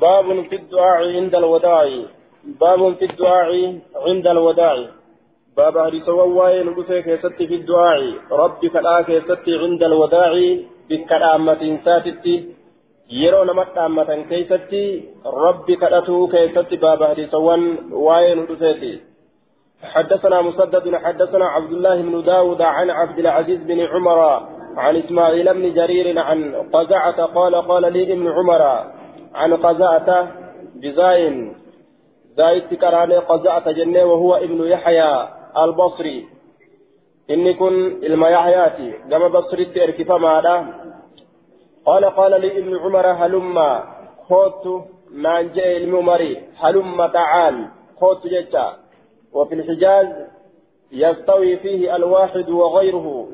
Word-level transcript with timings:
باب 0.00 0.26
في 0.48 0.56
الدعاء 0.56 1.00
عند 1.16 1.34
الوداع. 1.34 1.88
باب 2.60 2.94
في 2.98 3.04
الدعاء 3.04 3.78
عند 4.06 4.26
الوداع. 4.26 4.76
باب 5.56 5.78
حديث 5.78 6.08
وواي 6.08 6.64
ندفع 6.64 7.00
كيستي 7.00 7.46
في 7.46 7.54
الدعاء. 7.54 8.02
ربي 8.30 8.68
كلا 8.68 9.02
كيستي 9.02 9.52
عند 9.62 9.82
الوداع. 9.82 10.32
بكرامة 10.90 11.62
ساتتي. 11.84 12.36
yeroo 13.08 13.44
nama 13.46 13.64
dhaammatan 13.74 14.24
keeysatti 14.30 14.80
rabbi 15.22 15.76
kadhatuu 15.82 16.26
keeysatti 16.26 16.76
baaba 16.84 17.14
hadiisawwan 17.14 17.62
waa'ee 18.06 18.34
nu 18.34 18.46
dhufeeti 18.50 18.94
حدثنا 19.76 20.42
مسدد. 20.42 20.94
حدثنا 20.94 21.46
عبد 21.46 21.72
الله 21.72 22.02
بن 22.02 22.22
داود 22.22 22.62
عن 22.62 22.90
عبد 22.90 23.18
العزيز 23.18 23.60
بن 23.60 23.80
عمر 23.80 24.20
عن 24.76 24.96
إسماعيل 24.96 25.54
بن 25.54 25.74
جرير 25.74 26.18
عن 26.18 26.54
قزعة 26.72 27.22
قال 27.22 27.54
قال 27.54 27.92
لي 27.92 28.12
ابن 28.12 28.26
عمر 28.28 28.62
عن 29.36 29.54
قزعة 29.54 30.32
بزاين 30.74 31.56
زايد 32.36 32.74
كراني 32.74 33.16
قزعة 33.16 33.70
جنة 33.70 34.04
وهو 34.04 34.34
ابن 34.36 34.60
يحيى 34.64 35.28
البصري. 35.64 36.28
إني 37.30 37.54
كن 37.54 37.74
إلما 38.02 38.28
يحياتي. 38.28 38.92
كما 39.10 39.28
بصري 39.28 39.82
اركف 39.82 40.10
ماذا 40.12 40.56
قال 41.86 42.04
قال 42.04 42.40
لي 42.40 42.58
ابن 42.58 42.76
عمر 42.76 43.06
هلما 43.06 43.84
خوت 44.28 44.84
نانجي 45.12 45.76
الممري 45.76 46.42
هلما 46.56 47.06
تعال 47.06 47.68
خوت 48.00 48.26
جتا. 48.26 48.76
وفي 49.32 49.54
الحجاز 49.54 50.06
يستوي 50.92 51.56
فيه 51.56 51.96
الواحد 51.96 52.50
وغيره. 52.50 53.28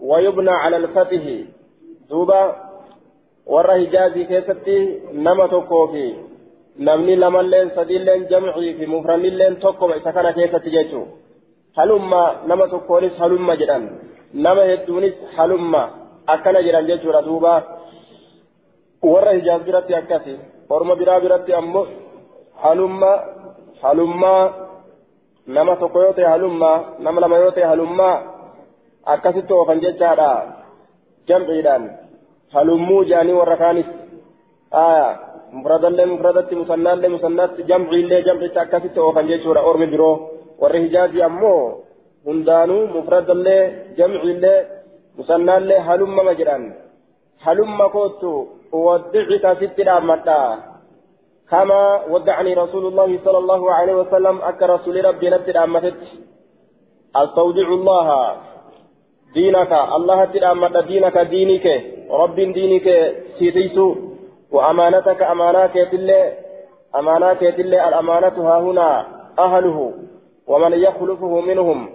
ويبنى 0.00 0.50
على 0.50 0.76
الفتح. 0.76 1.22
دوبا 2.10 2.67
حجازي 3.56 4.24
كيستي 4.24 4.78
نما 5.12 5.46
توكوفي 5.46 6.14
نمني 6.86 7.14
لما 7.16 7.42
لين 7.42 7.68
سدين 7.76 8.02
لين 8.08 8.26
جمعي 8.30 8.74
في 8.74 8.86
مفرن 8.86 9.22
لين 9.40 9.58
توكو 9.58 9.90
إسكنا 9.90 10.30
كيستي 10.36 10.70
جيتو 10.74 11.02
هلما 11.78 12.22
نما 12.48 12.66
توكوليس 12.72 13.14
هلما 13.22 13.54
جدان 13.60 13.84
نما 14.34 14.62
هدونيس 14.72 15.14
هلما 15.36 15.84
akkana 16.28 16.60
jedhan 16.66 16.86
jechuudha 16.88 17.22
duuba 17.24 17.52
warra 19.02 19.32
hijaaz 19.38 19.62
biratti 19.68 19.94
akkasi 20.00 20.34
orma 20.74 20.94
biraa 21.00 21.20
biratti 21.24 21.54
ammoo 21.60 21.86
halumma 22.62 23.12
halummaa 23.82 24.42
nama 25.46 25.76
tokko 25.80 26.02
yoo 26.04 26.12
ta'e 26.16 26.28
halummaa 26.34 26.76
nama 27.04 27.20
lama 27.24 27.40
yoo 27.42 27.54
ta'e 27.56 27.70
halummaa 27.72 28.16
akkasitti 29.14 29.56
oofan 29.58 29.80
jechaadha 29.84 30.28
jamciidhaan 31.28 31.84
halummuu 32.54 33.04
jaanii 33.04 33.38
warra 33.40 33.56
kaanis 33.62 33.88
aya 34.70 35.06
mufradallee 35.52 36.06
mufradatti 36.12 36.60
musannaallee 36.62 37.14
musannaatti 37.16 37.68
jamciillee 37.70 38.22
jamcitti 38.22 38.58
akkasitti 38.58 39.00
oofan 39.00 39.30
jechuudha 39.30 39.66
ormi 39.70 39.86
biroo 39.86 40.14
warri 40.60 40.82
hijaazii 40.82 41.22
ammoo 41.30 41.62
hundaanuu 42.26 42.82
mufradallee 42.96 43.62
jamciillee 43.98 44.58
musannaallee 45.16 45.80
halumma 45.88 46.22
ma 46.28 46.38
jedhan 46.42 46.64
halumma 47.46 47.88
kootu 47.96 48.32
ودعك 48.72 49.44
ست 49.60 49.78
الأمتا 49.80 50.40
كما 51.50 52.04
ودعني 52.12 52.54
رسول 52.54 52.84
الله 52.86 53.18
صلى 53.24 53.38
الله 53.38 53.72
عليه 53.72 53.94
وسلم 53.94 54.36
أك 54.42 54.62
رسول 54.62 55.04
ربي 55.04 55.30
نبت 55.30 55.48
الأمتت 55.48 56.00
أستودع 57.16 57.68
الله 57.68 58.08
دينك. 59.34 59.72
الله 59.72 60.24
تلأمت 60.24 60.76
دينك 60.76 61.18
دينك. 61.18 61.66
رب 62.10 62.34
دينك 62.34 62.86
سيتيسو 63.38 63.94
وأمانتك 64.50 65.22
أماناك 65.22 65.74
تلي 65.92 66.32
أماناك 66.96 67.40
تلي 67.40 67.88
الأمانة 67.88 68.36
ها 68.48 68.60
هنا 68.60 69.06
أهله. 69.38 69.92
ومن 70.46 70.72
يخلفه 70.72 71.40
منهم. 71.40 71.90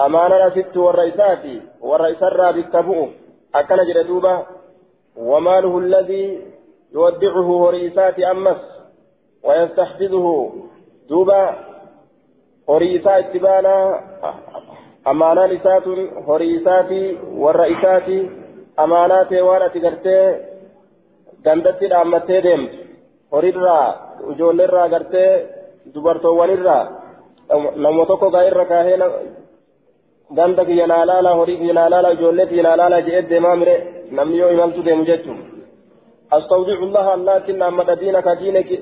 أمانة 0.00 0.48
ست 0.48 0.76
والرئيسات. 0.76 1.44
والرئيس 1.80 2.22
الرابع 2.22 2.60
كبؤ 2.60 3.08
أكن 3.54 3.76
جردوبة 3.76 4.42
وماله 5.16 5.78
الذي 5.78 6.40
يودعه 6.94 7.68
هريسات 7.68 8.20
أمس. 8.20 8.62
ويستحفظه. 9.44 10.52
دوبا 15.06 15.32
هريسات 15.32 15.46
اتبانا 15.46 15.46
أمانا 15.46 15.52
لسات 15.52 15.88
هريسات 16.28 16.90
والرئيسات 17.34 18.30
أمانات 18.78 19.32
وأنا 19.32 19.68
تقرتي 19.68 20.52
gandatti 21.44 21.90
dhaammattee 21.90 22.42
deemtu 22.42 22.76
horiirraa 23.32 24.18
ijoolleerraa 24.30 24.88
gartee 24.88 25.48
dubartoowwanirraa 25.94 26.90
nama 27.76 28.06
tokko 28.06 28.30
gaa 28.30 28.42
irra 28.42 28.64
kaahee 28.64 28.96
ganda 30.34 30.64
kiyya 30.64 30.86
naa 30.86 31.06
laala 31.06 31.34
horii 31.34 31.56
kiyya 31.56 31.74
naa 31.74 31.90
laala 31.90 32.10
ijoollee 32.10 32.46
kiyya 32.46 32.62
naa 32.62 32.76
laala 32.76 33.00
jedhee 33.00 33.30
deemaa 33.30 33.56
mire 33.56 34.06
namni 34.10 34.38
yoo 34.38 34.50
imaltu 34.50 34.82
deemu 34.82 35.04
jechuun 35.04 35.52
أستودع 36.32 36.78
الله 36.82 37.38
تنا 37.38 37.68
أمد 37.68 37.90
دينك 37.90 38.28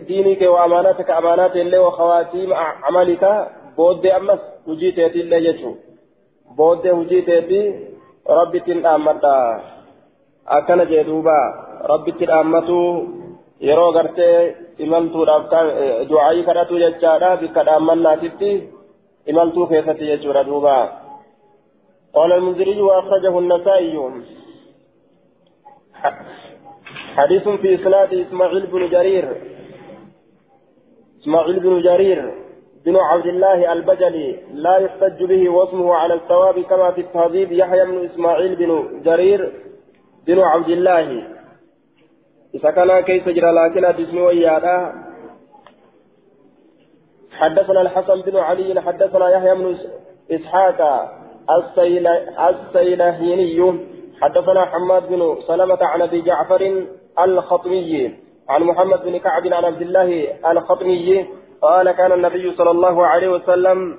دينك 0.09 0.43
وأمانتك 0.43 1.11
أمانات 1.11 1.57
الله 1.57 1.81
وخواتيم 1.81 2.53
عملك 2.55 3.49
بود 3.77 4.07
أمس 4.07 4.41
وجيت 4.67 4.99
الله 4.99 5.37
يجو 5.37 5.75
بود 6.57 6.85
وجيت 6.87 7.29
ربي 8.29 8.61
تن 8.61 8.87
أمد 8.87 9.25
أكن 10.49 10.81
جدوبا 10.91 11.41
ربي 11.91 12.13
تن 12.13 12.31
أمتو 12.31 12.81
yeroo 13.69 13.93
gartee 13.93 14.37
imaltuudhaaf 14.85 15.45
du'aayii 16.11 16.45
kadhatu 16.45 16.79
jechaadha 16.83 17.31
bikka 17.43 17.65
dhaammannaatitti 17.69 18.51
imaltuu 19.27 19.67
keessatti 19.67 20.11
jechuudha 20.11 20.49
duuba 20.51 20.77
قال 22.15 22.33
المنذري 22.33 22.81
وأخرجه 22.81 23.39
النسائي 23.39 23.97
حديث 27.17 27.49
في 27.49 27.75
إسناد 27.75 28.15
إسماعيل 28.15 28.67
بن 28.67 28.89
جرير 28.89 29.27
إسماعيل 31.21 31.61
بن 31.61 31.83
جرير 31.83 32.35
بن 32.87 32.97
عبد 32.97 33.27
الله 33.27 33.73
البجلي 33.73 34.37
لا 34.53 34.77
يحتج 34.77 35.25
به 35.25 35.51
واسمه 35.51 35.95
على 35.95 36.15
الثواب 36.15 36.61
كما 36.61 36.91
في 36.91 37.01
التهذيب 37.01 37.53
يحيى 37.53 37.85
بن 37.85 38.05
إسماعيل 38.05 38.57
بن 38.57 39.01
جرير 39.03 39.53
بن 40.27 40.39
عبد 40.39 40.69
الله. 40.69 41.25
إذا 42.55 42.71
كان 42.71 43.01
كيف 43.01 43.29
جرى 43.29 43.51
لكن 43.53 43.85
اسمه 43.85 44.25
ويادا 44.25 44.93
حدثنا 47.33 47.81
الحسن 47.81 48.21
بن 48.21 48.37
علي 48.37 48.81
حدثنا 48.81 49.31
يحيى 49.31 49.55
بن 49.55 49.77
إسحاق 50.31 50.81
السيلهيني. 52.51 53.81
حدثنا 54.21 54.65
حماد 54.65 55.09
بن 55.09 55.37
سلمة 55.47 55.79
عن 55.83 56.03
أبي 56.03 56.21
جعفر 56.21 56.85
الخطمي 57.25 58.15
عن 58.49 58.63
محمد 58.63 59.05
بن 59.05 59.19
كعب 59.19 59.47
عن 59.47 59.65
عبد 59.65 59.83
الله 59.83 60.29
الخطمي. 60.51 61.27
قال 61.63 61.91
كان 61.91 62.13
النبي 62.13 62.57
صلى 62.57 62.71
الله 62.71 63.07
عليه 63.07 63.29
وسلم 63.29 63.99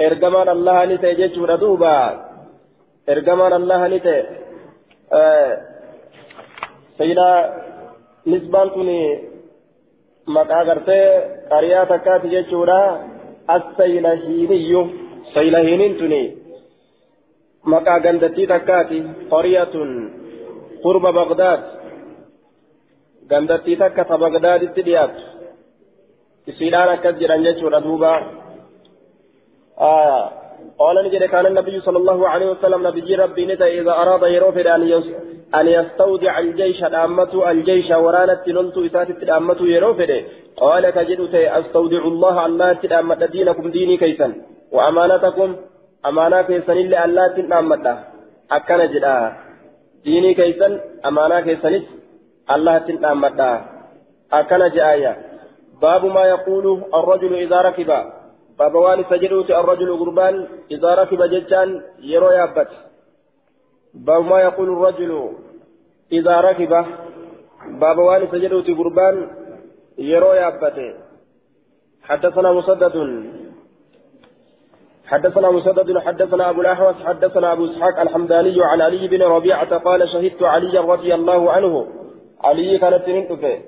إرجمان 0.00 0.48
الله 0.48 0.84
نتي 0.84 1.14
جيشور 1.14 1.54
دوبا 1.56 1.96
إرجمان 3.08 3.52
الله 3.52 3.80
نتي 3.88 4.16
آه 5.12 5.52
سيدا 6.98 7.30
نسبان 8.26 8.68
تني 8.74 9.00
مقا 10.34 10.60
غرتي 10.68 11.02
قريا 11.50 11.84
تكات 11.84 12.26
جيشورا 12.26 12.82
السيلهيني 13.56 14.70
سيلهينين 15.34 15.92
تني 16.00 16.22
مقا 17.64 17.96
غندتي 18.04 18.46
تكاتي 18.46 19.00
قرية 19.30 19.74
قرب 20.84 21.02
بغداد 21.18 21.60
غندتي 23.32 23.76
تكا 23.76 24.16
بغداد 24.22 24.60
تديات 24.74 25.16
أكد 26.48 27.18
جران 27.18 27.42
جيشورا 27.42 27.78
دوبا 27.78 28.12
آه 29.80 30.30
قال 30.78 31.04
نجد 31.04 31.24
كان 31.24 31.46
النبي 31.46 31.80
صلى 31.80 31.98
الله 31.98 32.28
عليه 32.28 32.50
وسلم 32.50 32.86
نبي 32.86 33.14
ربي 33.14 33.46
نتا 33.46 33.66
إذا 33.66 33.92
أراد 34.02 34.22
يروفد 34.22 34.66
أن 35.54 35.66
يستودع 35.68 36.38
الجيش 36.38 36.84
الأمة 36.84 37.50
الجيش 37.50 37.90
ورانت 37.90 38.48
لنت 38.48 38.76
إسات 38.78 39.10
الأمة 39.10 39.60
يروفد 39.60 40.10
قال 40.56 40.90
كجد 40.90 41.20
أستودع 41.34 42.02
الله 42.12 42.46
الله 42.46 42.72
تأمة 42.72 43.26
دينكم 43.26 43.70
ديني 43.70 43.96
كيسا 43.96 44.28
وأمانتكم 44.72 45.56
أمانة 46.06 46.42
كيسا 46.42 46.72
إلا 46.72 47.04
الله 47.04 47.26
تأمة 47.28 47.86
أكن 48.52 48.80
جدا 48.92 49.16
ديني 50.04 50.34
كيسا 50.34 50.68
أمانة 51.08 51.40
كيسا 51.40 51.70
الله 52.54 52.78
تأمة 52.78 53.40
أكن 54.32 54.62
جاية 54.76 55.29
باب 55.82 56.04
ما 56.04 56.24
يقول 56.24 56.82
الرجل 56.94 57.34
إذا 57.34 57.60
ركب. 57.60 57.90
باب 58.58 58.74
وان 58.74 59.04
سجدوت 59.10 59.50
الرجل 59.50 59.98
قربان 59.98 60.46
إذا 60.70 60.94
ركب 60.94 61.22
ججان 61.22 61.82
يرو 62.00 62.30
يابت. 62.30 62.68
باب 63.94 64.22
ما 64.24 64.40
يقول 64.40 64.68
الرجل 64.72 65.32
إذا 66.12 66.40
ركب. 66.40 66.72
باب 67.80 67.98
وان 67.98 68.28
سجدوت 68.32 68.70
قربان 68.70 69.30
يرو 69.98 70.32
يابته 70.32 70.94
حدثنا 72.02 72.52
مسدد. 72.52 72.96
حدثنا 75.06 75.50
مسدد 75.50 75.98
حدثنا 75.98 76.50
أبو 76.50 76.60
الأحوص 76.60 76.94
حدثنا 76.94 77.52
أبو 77.52 77.64
إسحاق 77.64 78.00
الحمداني 78.00 78.56
عن 78.62 78.80
علي 78.80 79.08
بن 79.08 79.22
ربيعة 79.22 79.78
قال 79.78 80.08
شهدت 80.08 80.42
علي 80.42 80.78
رضي 80.78 81.14
الله 81.14 81.52
عنه. 81.52 81.86
علي 82.44 82.78
كانت 82.78 83.02
تنتفه 83.06 83.58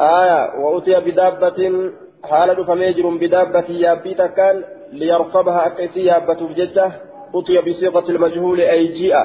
آية 0.00 0.60
وأتي 0.60 1.00
بدابة 1.00 1.90
حال 2.24 2.64
فميجر 2.66 3.08
بدابة 3.08 3.64
يابي 3.68 4.14
كان 4.14 4.64
ليركبها 4.92 5.66
أكيسي 5.66 6.04
يابة 6.04 6.40
بججة 6.48 6.92
أتي 7.34 7.58
بصيغة 7.58 8.10
المجهول 8.10 8.60
أي 8.60 8.86
جيء 8.86 9.16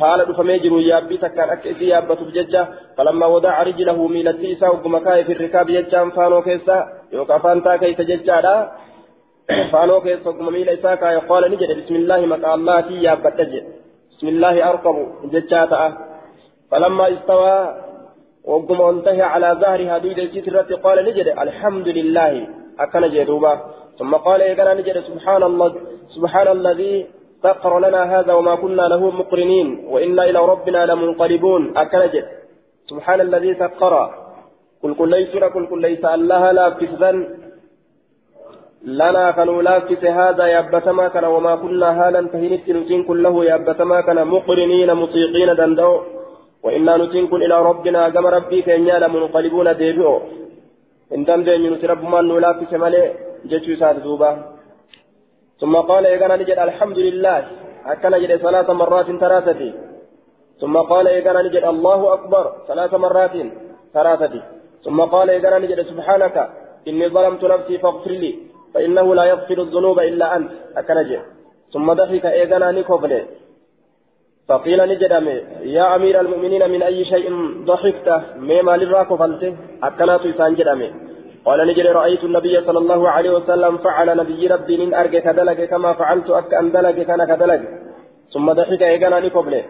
حال 0.00 0.34
فميجر 0.34 0.80
يابي 0.80 1.16
كان 1.16 1.50
أكيسي 1.50 1.86
يابة 1.88 2.14
بججة 2.14 2.68
فلما 2.96 3.26
وضع 3.26 3.62
رجله 3.62 4.08
ميلتي 4.08 4.54
ساوق 4.54 4.86
مكاي 4.86 5.24
في 5.24 5.32
الركاب 5.32 5.70
يجان 5.70 6.10
فانو 6.10 6.42
كيسا 6.42 6.88
يوكا 7.12 7.38
فانتا 7.38 7.76
كيس 7.76 8.00
ججالا 8.00 8.72
فانو 9.72 10.00
كيسا 10.00 10.30
ميل 10.30 10.68
إساكا 10.68 11.06
يقال 11.10 11.50
نجد 11.52 11.70
بسم 11.84 11.94
الله 11.94 12.26
مكا 12.26 12.54
الله 12.54 12.82
في 12.82 12.94
يابة 13.02 13.38
بسم 14.10 14.28
الله 14.28 14.70
أركب 14.70 14.96
ججاتا 15.32 15.82
فلما 16.70 17.12
استوى 17.14 17.85
وقم 18.46 18.80
انتهى 18.82 19.22
على 19.22 19.48
ظهرها 19.60 19.98
دويد 19.98 20.18
الجسرة 20.18 20.76
قال 20.84 21.04
نجد 21.04 21.26
الحمد 21.44 21.88
لله 21.88 22.32
أكن 22.80 23.02
جدوبا. 23.14 23.54
ثم 23.98 24.14
قال 24.14 24.42
إيقنا 24.42 24.74
نجد 24.74 24.96
سبحان 25.08 25.42
الله 25.42 25.74
سبحان 26.16 26.48
الذي 26.48 27.06
سخر 27.42 27.78
لنا 27.78 28.02
هذا 28.12 28.32
وما 28.32 28.54
كنا 28.54 28.82
له 28.92 29.10
مقرنين 29.10 29.68
وإنا 29.92 30.22
إلى 30.30 30.38
ربنا 30.52 30.86
لمنقلبون. 30.86 31.62
أكن 31.76 32.00
جد 32.12 32.26
سبحان 32.90 33.20
الذي 33.20 33.54
سخر 33.54 33.94
قل 34.82 34.94
قل 34.98 35.08
ليس 35.08 35.32
قل 35.54 35.66
قل 35.70 35.80
ليس 35.80 36.04
الله 36.04 36.42
لا 36.58 36.66
كسبا 36.78 37.12
لنا 39.00 39.30
كانوا 39.30 39.62
لافس 39.62 40.04
هذا 40.04 40.46
يابتما 40.46 41.08
كان 41.08 41.24
وما 41.24 41.54
كنا 41.56 41.88
هالا 41.98 42.28
فهنت 42.32 42.68
نتين 42.70 43.02
كله 43.04 43.44
يابتما 43.44 44.00
كان 44.00 44.18
مقرنين 44.26 44.94
مطيقين 44.94 45.50
دندو. 45.60 45.92
وإنا 46.66 46.92
نتنكن 47.00 47.40
إلى 47.46 47.56
ربنا 47.70 48.00
كما 48.14 48.28
ربي 48.36 48.58
كينيا 48.66 48.96
لمنقلبون 49.02 49.68
ديبئو. 49.80 50.14
إن 51.14 51.22
دندن 51.28 51.62
نتي 51.72 51.86
رب 51.92 52.02
من 52.12 52.24
نولاك 52.28 52.60
سمالي 52.70 53.02
جتشو 53.50 53.74
ساد 53.80 53.96
دوبا. 54.04 54.30
ثم 55.60 55.74
قال 55.90 56.02
إيقانا 56.06 56.36
نجد 56.40 56.58
الحمد 56.66 56.98
لله. 57.06 57.38
أكنا 57.92 58.18
نجد 58.18 58.32
ثلاث 58.36 58.68
مرات 58.70 59.08
ثلاثة 59.24 59.62
ثم 60.60 60.74
قال 60.90 61.06
إيقانا 61.08 61.42
نجد 61.46 61.64
الله 61.72 62.00
أكبر 62.16 62.44
ثلاث 62.68 62.92
مرات 63.04 63.34
ثلاثة 63.94 64.34
ثم 64.84 64.98
قال 65.14 65.26
إيقانا 65.30 65.58
نجد 65.58 65.80
سبحانك 65.90 66.36
إني 66.88 67.06
ظلمت 67.14 67.42
نفسي 67.52 67.78
فاغفر 67.78 68.10
لي 68.22 68.32
فإنه 68.74 69.06
لا 69.14 69.24
يغفر 69.24 69.58
الذنوب 69.66 69.98
إلا 70.10 70.26
أنت. 70.36 70.50
أكنجي 70.76 71.18
ثم 71.72 71.86
ضحك 71.92 72.24
إيقانا 72.26 72.68
نكفلي 72.76 73.20
فقيل 74.48 74.88
نجدم 74.88 75.26
يا 75.76 75.96
أمير 75.96 76.20
المؤمنين 76.20 76.70
من 76.70 76.82
أي 76.82 77.04
شيء 77.04 77.26
ضحكت؟ 77.64 78.08
مما 78.36 78.76
للراك 78.76 79.14
فلته 79.14 79.56
أكنات 79.82 80.26
إسان 80.26 80.52
قال 81.46 81.66
نجد 81.66 81.86
رأيت 81.86 82.24
النبي 82.24 82.60
صلى 82.60 82.78
الله 82.78 83.08
عليه 83.08 83.30
وسلم 83.30 83.78
فعل 83.78 84.16
نبي 84.16 84.46
ربي 84.46 84.76
من 84.76 84.94
أرجع 84.94 85.18
كدلك 85.18 85.68
كما 85.70 85.92
فعلت 85.92 86.30
أك 86.30 86.54
أن 86.54 86.72
دلك 86.72 87.06
كان 87.06 87.24
كدلك 87.24 87.62
ثم 88.34 88.52
ضحك 88.52 88.82
إيقانا 88.82 89.20
نقبله 89.20 89.64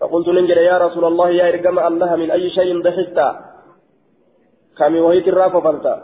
فقلت 0.00 0.28
نجد 0.28 0.56
يا 0.56 0.78
رسول 0.78 1.04
الله 1.04 1.30
يا 1.30 1.48
إرقم 1.48 1.78
الله 1.78 2.16
من 2.16 2.30
أي 2.30 2.50
شيء 2.50 2.82
ضحكت؟ 2.82 3.18
كم 4.78 4.96
وهيت 4.96 5.28
الراك 5.28 5.54
فلته 5.66 5.96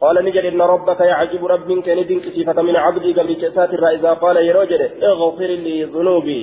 قال 0.00 0.24
نجد 0.24 0.44
إن 0.52 0.62
ربك 0.62 1.00
يعجب 1.00 1.46
رب 1.46 1.68
كان 1.86 2.06
دينك 2.06 2.26
صفة 2.36 2.62
من 2.62 2.76
عبدي 2.76 3.12
قبل 3.12 3.32
كسات 3.42 3.70
إذا 3.96 4.12
قال 4.12 4.36
رجل 4.56 4.82
اغفر 5.02 5.50
لي 5.64 5.84
ذنوبي. 5.84 6.40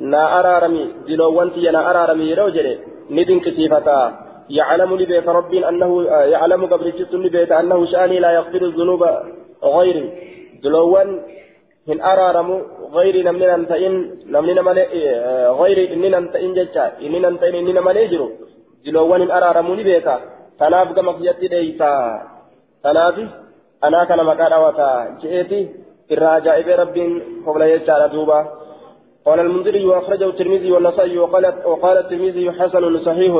Na 0.00 0.22
araarami 0.38 0.84
diloowwan 1.06 1.50
tiyya 1.54 1.72
na 1.72 1.80
araarami 1.90 2.28
yeroo 2.30 2.50
jedhe 2.50 2.74
ni 3.10 3.24
dinqisiifataa 3.24 4.06
يعلم 4.50 4.90
لبيت 4.96 5.28
رب 5.28 5.54
أنه 5.54 6.02
يعلم 6.34 6.66
قبل 6.66 6.86
جسم 6.98 7.22
لبيت 7.22 7.52
أنه 7.52 7.86
شأني 7.92 8.18
لا 8.20 8.30
يغفر 8.30 8.62
الذنوب 8.70 9.02
غيري 9.64 10.04
دلوان 10.62 11.08
هن 11.88 11.98
أرارم 12.00 12.48
غيري 12.96 13.22
نمنا 13.22 13.56
ننتئن 13.56 13.94
نمنا 14.34 14.62
ملي 14.62 14.84
غيري 15.60 15.84
إننا 15.94 16.18
ننتئن 16.20 16.52
جتا 16.54 16.84
إننا 17.06 17.28
ننتئن 17.30 17.54
إننا 17.54 17.80
ملي 17.80 18.06
جرو 18.12 18.28
دلوان 18.84 19.20
هن 19.22 19.30
أرارم 19.30 19.68
لبيت 19.78 20.08
تناف 20.60 20.88
كما 20.96 21.12
في 21.16 21.22
يدي 21.28 21.48
ديتا 21.52 21.92
تناف 22.84 23.16
أنا 23.84 24.04
كان 24.08 24.20
مكان 24.30 24.52
أوتا 24.52 24.90
جئتي 25.20 25.60
الراجع 26.12 26.52
إبي 26.60 26.72
رب 26.82 26.96
قبل 27.46 27.62
يجعل 27.72 28.02
دوبا 28.12 28.38
قال 29.24 29.40
المنذري 29.40 29.84
وأخرجه 29.84 30.26
الترمذي 30.26 30.72
والنسائي 30.72 31.18
وقال 31.18 31.44
وقال 31.64 31.96
الترمذي 31.98 32.52
حسن 32.52 32.98
صحيح. 32.98 33.34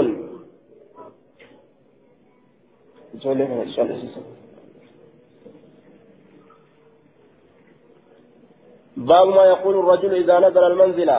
باب 8.96 9.26
ما 9.28 9.44
يقول 9.44 9.78
الرجل 9.78 10.14
إذا 10.14 10.38
نزل 10.38 10.64
المنزل. 10.64 11.10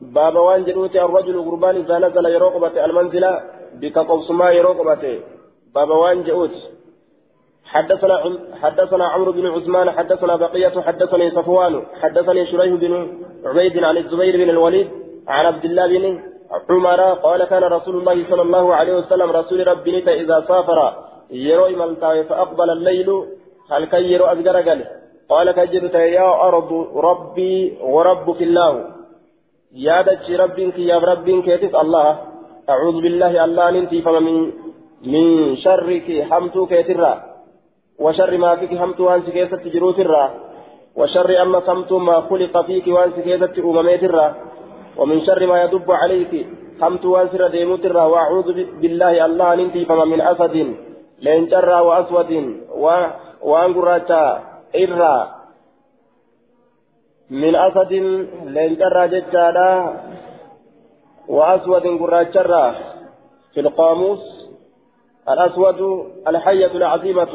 باب 0.00 0.36
وان 0.36 0.64
جلوت 0.64 0.96
الرجل 0.96 1.44
قربان 1.44 1.76
إذا 1.76 1.98
نزل 1.98 2.26
يروقبة 2.26 2.84
المنزل 2.84 3.24
بك 3.74 3.98
قوسما 3.98 4.50
يروقبة. 4.50 5.20
باب 5.74 5.90
وان 5.90 6.22
جلوت 6.22 6.56
حدثنا 7.64 8.38
حدثنا 8.62 9.04
عمرو 9.04 9.32
بن 9.32 9.46
عثمان 9.46 9.90
حدثنا 9.90 10.36
بقية 10.36 10.80
حدثني 10.80 11.30
صفوان 11.30 11.82
حدثني 12.02 12.46
شريح 12.46 12.74
بن 12.74 12.92
عبيد 13.44 13.84
عن 13.84 13.96
الزبير 13.96 14.36
بن 14.36 14.50
الوليد 14.50 14.88
عن 15.28 15.46
عبد 15.46 15.64
الله 15.64 15.86
بن 15.98 16.20
عمر 16.70 17.00
قال 17.26 17.44
كان 17.44 17.62
رسول 17.62 17.94
الله 17.96 18.16
صلى 18.30 18.42
الله 18.42 18.74
عليه 18.74 18.94
وسلم 18.96 19.30
رسول 19.30 19.66
ربي 19.66 19.98
إذا 20.22 20.44
سافر 20.48 20.78
يروي 21.30 21.76
ملتاي 21.76 22.24
فأقبل 22.24 22.70
الليل 22.70 23.08
هل 23.70 23.84
كي 23.84 24.04
يرو 24.12 24.26
قال 25.28 25.50
كجرت 25.52 25.94
يا 25.94 26.30
أرض 26.48 26.70
ربي 27.08 27.78
وربك 27.82 28.40
الله 28.42 28.72
يا 29.86 30.02
دتش 30.02 30.30
ربك 30.30 30.78
يا 30.78 30.98
ربك 30.98 31.46
يتس 31.48 31.74
الله 31.84 32.08
أعوذ 32.72 32.96
بالله 33.04 33.44
الله 33.44 33.70
ننتي 33.70 34.02
فمن 34.02 34.26
من 35.12 35.56
شرك 35.64 36.06
حمتك 36.30 36.72
يترى 36.72 37.12
وشر 37.98 38.32
ما 38.38 38.56
فيك 38.56 38.72
همت 38.82 39.00
وان 39.00 39.22
سكيست 39.26 39.62
جروت 39.74 39.98
الرا 40.04 40.24
وشر 40.96 41.42
أما 41.42 41.60
سمت 41.66 41.92
ما 41.92 42.20
خلق 42.20 42.54
فيك 42.66 42.86
وأن 42.86 43.10
سكيست 43.16 43.58
أمميت 43.58 44.02
الرا. 44.04 44.34
ومن 44.96 45.26
شر 45.26 45.46
ما 45.46 45.62
يدب 45.62 45.92
عليك 45.92 46.46
همت 46.82 47.04
وأن 47.04 47.28
سر 47.28 47.48
ديموت 47.48 47.84
الرا. 47.84 48.04
وأعوذ 48.04 48.48
بالله 48.80 49.24
الله 49.26 49.54
ننتي 49.54 49.84
فما 49.84 50.04
من 50.04 50.20
أسد 50.20 50.56
لين 51.18 51.46
جر 51.46 51.70
وأسود 51.82 52.30
وأن 53.42 53.70
قراتا 53.74 54.24
إرا. 54.82 55.16
من 57.30 57.54
أسد 57.56 57.92
لين 58.54 58.72
جر 58.76 59.06
ججالا 59.06 59.72
وأسود 61.28 61.86
قراتا 62.00 62.74
في 63.54 63.60
القاموس 63.60 64.24
الأسود 65.28 65.80
الحية 66.28 66.72
العظيمة 66.76 67.34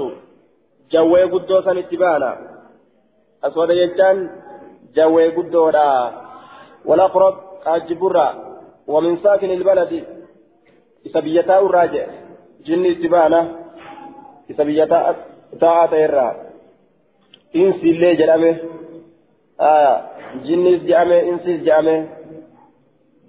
san 1.61 1.77
itti 1.77 1.97
baana 2.01 2.48
guddoodha 5.37 5.87
walaqrob 6.89 7.35
qaajjiburra 7.65 8.27
wamin 8.93 9.15
saakin 9.23 9.51
ilbaladi 9.57 9.99
isa 11.07 11.19
biyyataa 11.25 11.59
irraa 11.67 11.87
jedhe 11.93 12.13
jinni 12.65 12.89
itti 12.95 13.07
baana 13.15 13.39
isa 14.51 14.65
biyyataa 14.69 15.13
taa'aa 15.63 15.87
ta'erraa 15.93 16.33
insillee 17.61 18.13
jedhame 18.21 18.51
jinnis 20.47 20.79
jedhame 20.89 21.17
insis 21.31 21.59
jedhame 21.67 21.95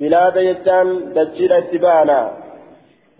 bilaada 0.00 0.40
jechaan 0.48 0.88
dachiidha 1.16 1.62
itti 1.64 1.78
baana 1.86 2.20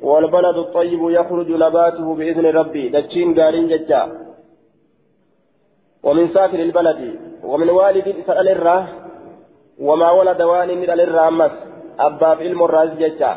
والبلد 0.09 0.57
الطيب 0.57 1.03
يخرج 1.19 1.49
نباته 1.65 2.15
بإذن 2.19 2.47
ربي 2.61 2.85
دتشين 2.89 3.29
قالين 3.41 3.67
ججا 3.73 4.03
ومن 6.03 6.35
ساكن 6.35 6.61
البلد 6.61 7.01
ومن 7.45 7.71
والد 7.71 8.09
إسرائيل 8.09 8.49
الراه 8.49 8.87
وما 9.79 10.11
ولد 10.11 10.43
وان 10.43 10.69
من 10.69 10.91
الراه 10.91 11.29
أمس 11.29 11.53
أبا 11.99 12.35
في 12.35 12.49
علم 12.49 12.63
الراز 12.63 12.91
ججا. 12.99 13.37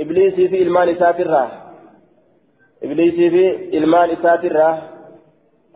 إبليسي 0.00 0.48
في 0.48 0.62
إلمان 0.62 0.98
ساتره 0.98 1.42
إبليسي 2.82 3.30
في 3.30 3.44
إلمان 3.78 4.16
ساتره 4.22 4.82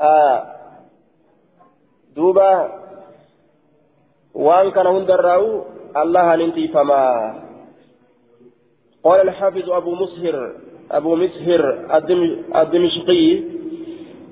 آه 0.00 0.46
دوبا 2.16 2.52
وان 4.34 4.70
كان 4.70 4.86
هندراو 4.86 5.64
الله 5.96 6.36
ننتي 6.36 6.68
فما. 6.68 7.02
قال 9.04 9.20
الحافظ 9.20 9.70
أبو 9.70 9.94
مسهر 9.94 10.36
أبو 10.90 11.16
مسهر 11.16 11.62
الدمشقي 12.56 13.42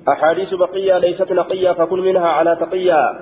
أحاديث 0.07 0.53
بقية 0.53 0.97
ليست 0.97 1.31
نقية 1.31 1.71
فكل 1.71 2.01
منها 2.01 2.27
على 2.27 2.55
تقية. 2.55 3.19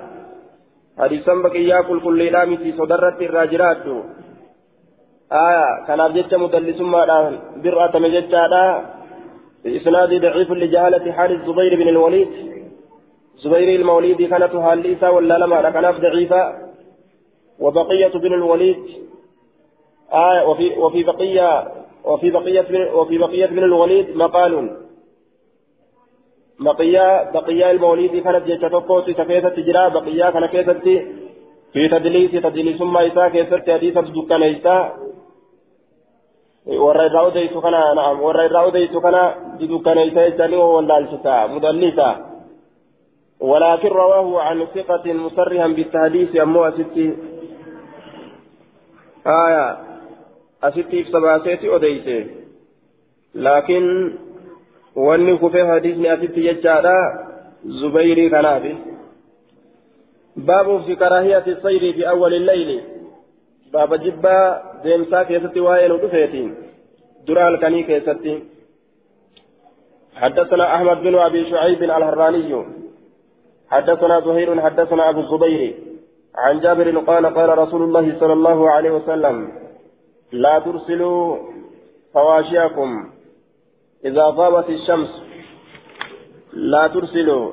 حديثا 0.98 1.34
بقية 1.34 1.80
كل 1.80 2.00
كل 2.00 2.18
لامتي 2.18 2.72
صدرت 2.72 3.22
الراجرات 3.22 3.86
آية 5.32 5.86
كان 5.86 6.00
أبجدت 6.00 6.34
مدلس 6.34 6.80
ما 6.80 7.40
برأة 7.56 7.98
مجدت 7.98 8.34
بإسناد 9.64 10.20
ضعيف 10.20 10.50
لجهالة 10.50 11.12
حال 11.12 11.32
الزبير 11.32 11.76
بن 11.76 11.88
الوليد. 11.88 12.28
زبير 13.36 13.80
الموليد 13.80 14.22
كانت 14.22 14.54
هاليسا 14.54 15.08
ولا 15.08 15.38
لما 15.38 15.70
كانت 15.70 16.00
ضعيفة. 16.00 16.52
وبقية 17.60 18.08
بن 18.08 18.34
الوليد. 18.34 18.84
آية 20.12 20.46
وفي 20.48 20.78
وفي 20.78 21.02
بقية 21.02 21.68
وفي 22.04 22.30
بقية 22.30 22.92
وفي 22.94 23.18
بقية 23.18 23.46
بن 23.46 23.58
الوليد 23.58 24.16
مقال. 24.16 24.85
بقية 26.60 27.30
بقية 27.30 27.70
الموليد 27.70 28.22
كانت 28.22 28.48
يتفقوت 28.48 29.10
كيسة 29.10 29.48
تجرى 29.48 29.90
بقية 29.90 30.30
كان 30.30 30.46
كيسة 30.46 30.84
في 31.72 31.88
تدليس 31.88 32.30
تدليس 32.30 32.80
ما 32.80 33.06
إساء 33.06 33.28
كيسة 33.28 33.72
حديثة 33.74 34.00
دكان 34.00 34.42
إساء 34.42 35.06
warra 36.66 37.06
irraa 37.06 37.22
odeysu 37.30 37.60
kana 37.62 37.94
naam 37.94 38.22
warra 38.26 38.44
irraa 38.48 38.66
odeysu 38.66 39.00
kana 39.00 39.20
dudukkaneeysa 39.58 40.24
jechanii 40.28 40.58
wallaalchisa 40.58 41.48
mudallisa 41.48 42.08
ولكن 43.40 43.88
رواه 43.88 44.40
عن 44.40 44.66
ثقة 44.74 45.12
مصرحا 45.12 45.66
بالتحديث 45.66 46.36
أمو 46.36 46.64
أستي. 46.64 47.16
آية 49.26 49.78
أستي 50.64 51.04
في 51.04 51.10
سباسيتي 51.12 51.76
أديسي 51.76 52.26
لكن 53.34 54.12
wanni 54.96 55.38
kufee 55.38 55.66
hadiisni 55.66 56.08
asitti 56.08 56.42
jechaadha 56.42 56.96
zubairii 57.80 58.30
kanaafi 58.30 58.76
baabuuf 60.36 60.86
fi 60.86 60.96
karaahiyati 60.96 61.56
sayrii 61.62 61.92
fi 61.92 62.06
awwali 62.06 62.38
leyli 62.38 62.78
baaba 63.72 63.98
jibbaa 63.98 64.44
deemsaa 64.84 65.24
keessatti 65.24 65.60
waa'ee 65.60 65.88
nu 65.88 66.02
dhufeetiin 66.02 66.52
dura 67.26 67.44
halkanii 67.44 67.84
keessatti 67.84 68.36
حدثنا 70.16 70.74
أحمد 70.74 71.02
بن 71.02 71.14
أبي 71.14 71.50
شعيب 71.50 71.82
الهراني 71.82 72.64
حدثنا 73.70 74.20
زهير 74.20 74.60
حدثنا 74.60 75.08
أبو 75.10 75.20
الزبير 75.20 75.74
عن 76.34 76.60
جابر 76.60 76.98
قال 76.98 77.26
قال 77.26 77.58
رسول 77.58 77.82
الله 77.82 78.20
صلى 78.20 78.32
الله 78.32 78.70
عليه 78.70 78.90
وسلم 78.90 79.52
لا 80.32 80.58
ترسلوا 80.58 81.36
فواشيكم 82.14 83.10
إذا 84.04 84.22
غابت 84.22 84.70
الشمس 84.70 85.08
لا 86.52 86.86
ترسلوا 86.86 87.52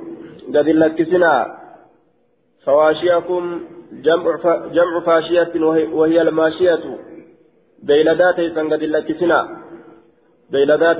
قد 0.56 0.70
لكسنا 0.70 1.64
فواشيكم 2.66 3.62
جمع 4.74 5.00
فاشية 5.06 5.54
وهي 5.94 6.22
الماشية 6.22 6.98
بيلدات 7.84 8.40
قد 8.40 8.84
لكسنا. 8.84 9.40
بيلدات 10.52 10.98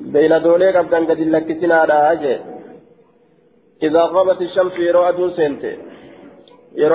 بيلدولي 0.00 0.70
قبضان 0.76 1.06
قد 1.06 1.20
لكسنا 1.20 1.74
على 1.74 2.12
أجل 2.12 2.40
إذا 3.82 4.02
غابت 4.02 4.42
الشمس 4.42 4.72
أدون 5.08 5.30
سنت. 5.30 5.64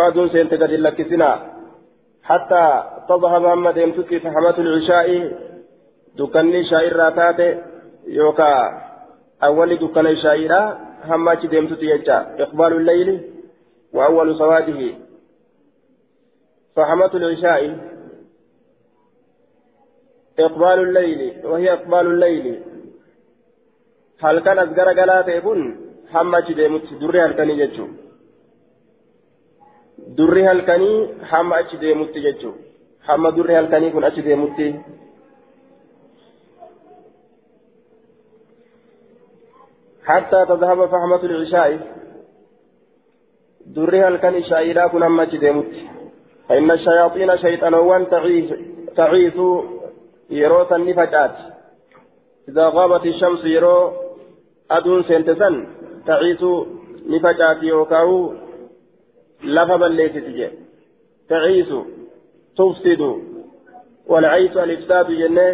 أدون 0.07 0.29
سنت 0.29 0.53
قد 0.53 0.72
لكسنا. 0.72 1.57
حتى 2.24 2.84
تذهب 3.10 3.46
أما 3.46 3.72
ديمتك 3.72 4.17
فحمة 4.17 4.57
العشاء 4.57 5.07
dukkanni 6.17 6.63
shaa'irraa 6.71 7.12
taate 7.19 7.47
yookaan 8.19 8.77
awwalli 9.47 9.81
dukkana 9.83 10.15
shaa'irraa 10.25 10.67
hamma 11.09 11.31
achi 11.31 11.51
deemtutti 11.51 11.91
jecha. 11.91 12.17
Iqbaalu 12.45 12.86
layli 12.89 13.15
awwalu 14.07 14.38
sawaadihi 14.38 14.89
فحمة 16.77 17.13
العشاء 17.13 17.62
إقبال 20.39 20.79
الليل 20.88 21.21
وهي 21.45 21.74
إقبال 21.74 22.05
الليل 22.13 22.62
هل 24.24 24.39
كان 24.39 24.59
أصغر 24.59 24.89
قلات 25.00 25.27
يكون 25.27 25.59
حمى 26.13 26.41
ديمت 26.59 26.93
دري 27.01 27.21
هل 27.21 27.33
كان 27.38 27.50
يجو 27.50 27.88
دري 30.17 30.47
هل 30.47 30.62
كان 30.62 30.83
حمى 31.29 31.59
أش 31.59 31.75
ديمت 31.75 32.15
يجو 32.15 32.51
حمى 33.07 33.31
دري 33.31 33.57
هل 33.57 33.65
كان 33.71 33.83
يكون 33.83 34.03
أش 34.03 34.19
ديمت 34.19 34.59
حتى 40.07 40.45
تذهب 40.49 40.85
فحمة 40.85 41.23
العشاء. 41.23 41.97
درها 43.65 44.07
الكن 44.07 44.43
شايرا 44.43 44.87
كن 44.87 45.03
أما 45.03 45.25
جديمت 45.25 45.71
فإن 46.49 46.71
الشياطين 46.71 47.37
شيطانوان 47.37 48.09
تعيث 48.95 49.37
يرو 50.29 50.75
النفجات 50.75 51.35
إذا 52.49 52.65
غابت 52.69 53.05
الشمس 53.05 53.45
يرو 53.45 53.91
أدون 54.71 55.03
سنتسن 55.03 55.67
تعيث 56.07 56.43
نفجأت 57.07 57.63
يوكاو 57.63 58.33
لفا 59.43 59.75
بليت 59.75 60.17
تجي. 60.17 60.49
تعيث 61.29 61.69
تفسد. 62.57 63.01
والعيث 64.07 64.57
الإفساد 64.57 65.11
جنة 65.11 65.47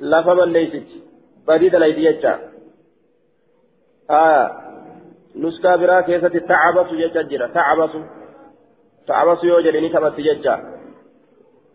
لفا 0.00 0.34
بليت 0.34 0.86
بديد 1.48 1.74
الأيدية 1.74 2.49
آه. 4.10 4.50
نسكا 5.36 5.76
برا 5.76 6.00
كيسة 6.00 6.38
تعبس 6.38 6.92
يججرة 6.92 7.46
تعبس 7.46 7.90
تعبس 9.06 9.44
يوجر 9.44 9.80
نتبت 9.80 10.18
يججا 10.18 10.54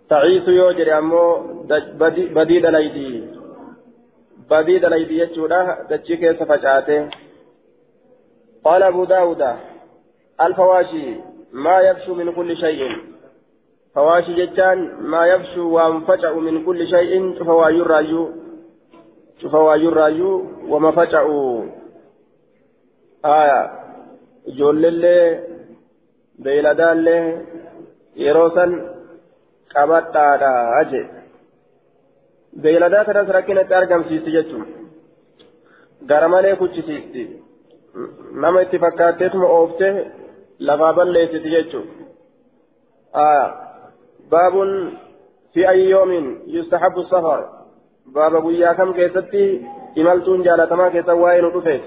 تعيس 0.10 0.48
يوجر 0.48 0.98
أمو 0.98 1.22
بدي 2.36 2.60
دليدي. 2.60 3.24
بدي 4.50 4.80
دليدي 4.80 5.18
يجورا 5.20 5.88
دجي 5.90 6.18
كيسة 6.18 6.46
فجاته. 6.46 7.10
قال 8.64 8.84
أبو 8.84 9.04
داود 9.06 9.44
الفواشي 10.42 11.16
ما 11.54 11.80
يفشو 11.80 12.14
من 12.14 12.32
كل 12.32 12.58
شيء. 12.58 12.82
فواشي 13.96 14.34
جتان 14.34 14.78
ما 15.02 15.26
يفشو 15.26 15.70
وانفجأ 15.70 16.32
من 16.32 16.66
كل 16.66 16.88
شيء 16.88 17.44
فوايو 17.44 17.82
الرايو 17.82 18.32
فوايو 19.52 19.90
الرايو 19.90 20.46
وما 20.70 20.92
فجأوا 20.92 21.64
aya 23.34 23.60
ijoolleellee 24.52 25.26
beeyladaallee 26.44 27.24
yeroo 28.24 28.50
san 28.58 28.72
qabadhaadha 29.74 30.84
je 30.92 31.02
beeyladaa 32.62 33.06
kanas 33.08 33.34
rakkinatti 33.38 33.74
argamsiisti 33.80 34.36
jechuun. 34.38 34.68
Gara 36.10 36.28
malee 36.28 36.56
kuchisiisti. 36.56 37.24
Nama 38.32 38.62
itti 38.62 38.80
fakkaatteetuma 38.86 39.48
ooftee 39.58 39.94
lafaa 40.60 40.94
balleessiti 40.94 41.50
jechuun. 41.56 41.88
Aya 43.26 43.46
baabun 44.30 44.72
fi 45.54 45.66
ayyoomin 45.74 46.26
yustahabbu 46.46 47.04
safar. 47.04 47.42
Baaba 48.14 48.42
guyyaa 48.42 48.76
kam 48.76 48.94
keessatti 48.94 49.44
imaltuun 49.96 50.44
jaalatamaa 50.44 50.90
keessa 50.96 51.22
waa'ee 51.22 51.42
nu 51.42 51.54
dhufeef 51.54 51.84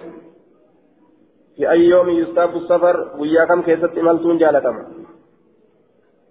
في 1.59 1.71
أي 1.71 1.81
يوم 1.81 2.09
يستاب 2.09 2.57
السفر 2.57 2.97
ويا 3.19 3.45
كم 3.45 3.63
كيست 3.63 3.99
إمالتون 3.99 4.39
جالتم 4.39 4.77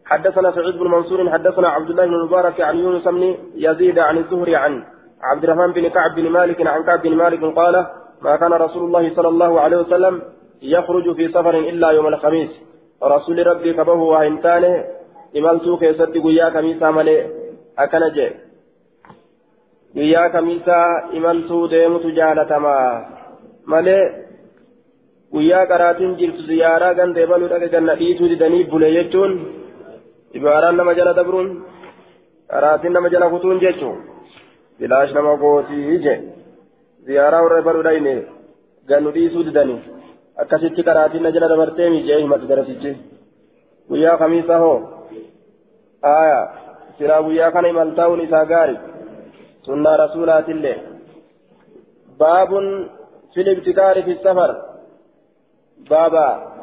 حدثنا 0.05 0.51
سعيد 0.51 0.75
بن 0.77 0.87
منصور 0.87 1.29
حدثنا 1.29 1.67
عبد 1.67 1.89
الله 1.89 2.05
بن 2.05 2.13
المبارك 2.13 2.61
عن 2.61 2.77
يونس 2.77 3.07
بن 3.07 3.35
يزيد 3.55 3.99
عن 3.99 4.17
الزهري 4.17 4.55
عن 4.55 4.83
عبد 5.23 5.43
الرحمن 5.43 5.71
بن 5.73 5.87
كعب 5.87 6.15
بن 6.15 6.29
مالك 6.29 6.67
عن 6.67 6.83
كعب 6.83 7.01
بن 7.01 7.15
مالك 7.15 7.43
قال 7.59 7.85
ما 8.21 8.35
كان 8.35 8.53
رسول 8.53 8.83
الله 8.83 9.15
صلى 9.15 9.27
الله 9.27 9.61
عليه 9.61 9.77
وسلم 9.77 10.21
يخرج 10.61 11.15
في 11.15 11.27
سفر 11.27 11.55
إلا 11.59 11.89
يوم 11.91 12.07
الخميس. 12.07 12.49
رسول 13.03 13.47
ربي 13.47 13.73
كبه 13.73 13.93
وهنتانه 13.93 14.85
إمالتو 15.37 15.77
كيست 15.77 16.17
ويا 16.25 16.49
كميسا 16.49 16.91
ملئ 16.91 17.25
أكنجي. 17.79 18.29
ويا 19.95 20.27
كميسا 20.27 20.79
إمالتو 21.17 21.65
ديمت 21.67 22.05
جالتما. 22.05 22.77
ملئ 23.67 24.26
guyyaa 25.33 25.65
qaraatiin 25.71 26.13
jirtu 26.19 26.41
ziyaaraa 26.49 26.93
ganda 26.99 27.19
ebaluu 27.25 27.49
dhaga 27.53 27.67
ganna 27.75 27.93
dhiituu 28.01 28.29
didanii 28.31 28.63
bule 28.71 28.89
jechuun 28.97 29.33
ibaaraan 30.37 30.77
nama 30.79 30.93
jala 30.99 31.13
dabruun 31.19 31.49
qaraatiin 32.53 32.93
nama 32.97 33.09
jala 33.13 33.27
kutuun 33.33 33.59
jechuun 33.65 33.97
bilaash 34.79 35.11
nama 35.17 35.33
gootii 35.43 35.97
je 36.05 36.13
ziyaaraa 37.07 37.43
warra 37.45 37.57
ebaluu 37.63 37.83
dhayne 37.87 38.13
gannu 38.89 39.09
dhiisuu 39.15 39.43
didanii 39.47 39.79
akkasitti 40.41 40.81
qaraatiin 40.89 41.23
na 41.27 41.31
jala 41.35 41.51
dabartee 41.53 41.89
mijee 41.95 42.19
himatu 42.23 42.45
garasichi 42.51 42.91
guyyaa 43.89 44.17
kamiisa 44.23 44.55
hoo 44.63 44.77
aya 46.19 46.39
سراويا 46.99 47.49
كان 47.53 47.65
إمالتاون 47.71 48.19
إساقاري 48.25 48.75
سنة 49.65 49.91
رسولات 50.03 50.47
الله 50.55 50.77
باب 52.21 52.51
في 53.33 53.39
الابتكار 53.45 53.95
في 54.05 54.11
السفر 54.17 54.51
بابا 55.89 56.57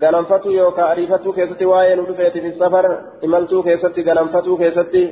ganamfatu 0.00 0.52
yookaan 0.52 0.90
ariifatu 0.90 1.32
keessatti 1.32 1.66
waa'ee 1.66 1.96
nu 1.96 2.04
dhufeeti 2.08 2.40
fi 2.40 2.50
safar 2.58 2.84
imaltuu 3.22 3.62
keessatti 3.62 4.02
ganamfatu 4.02 4.56
keessatti. 4.56 5.02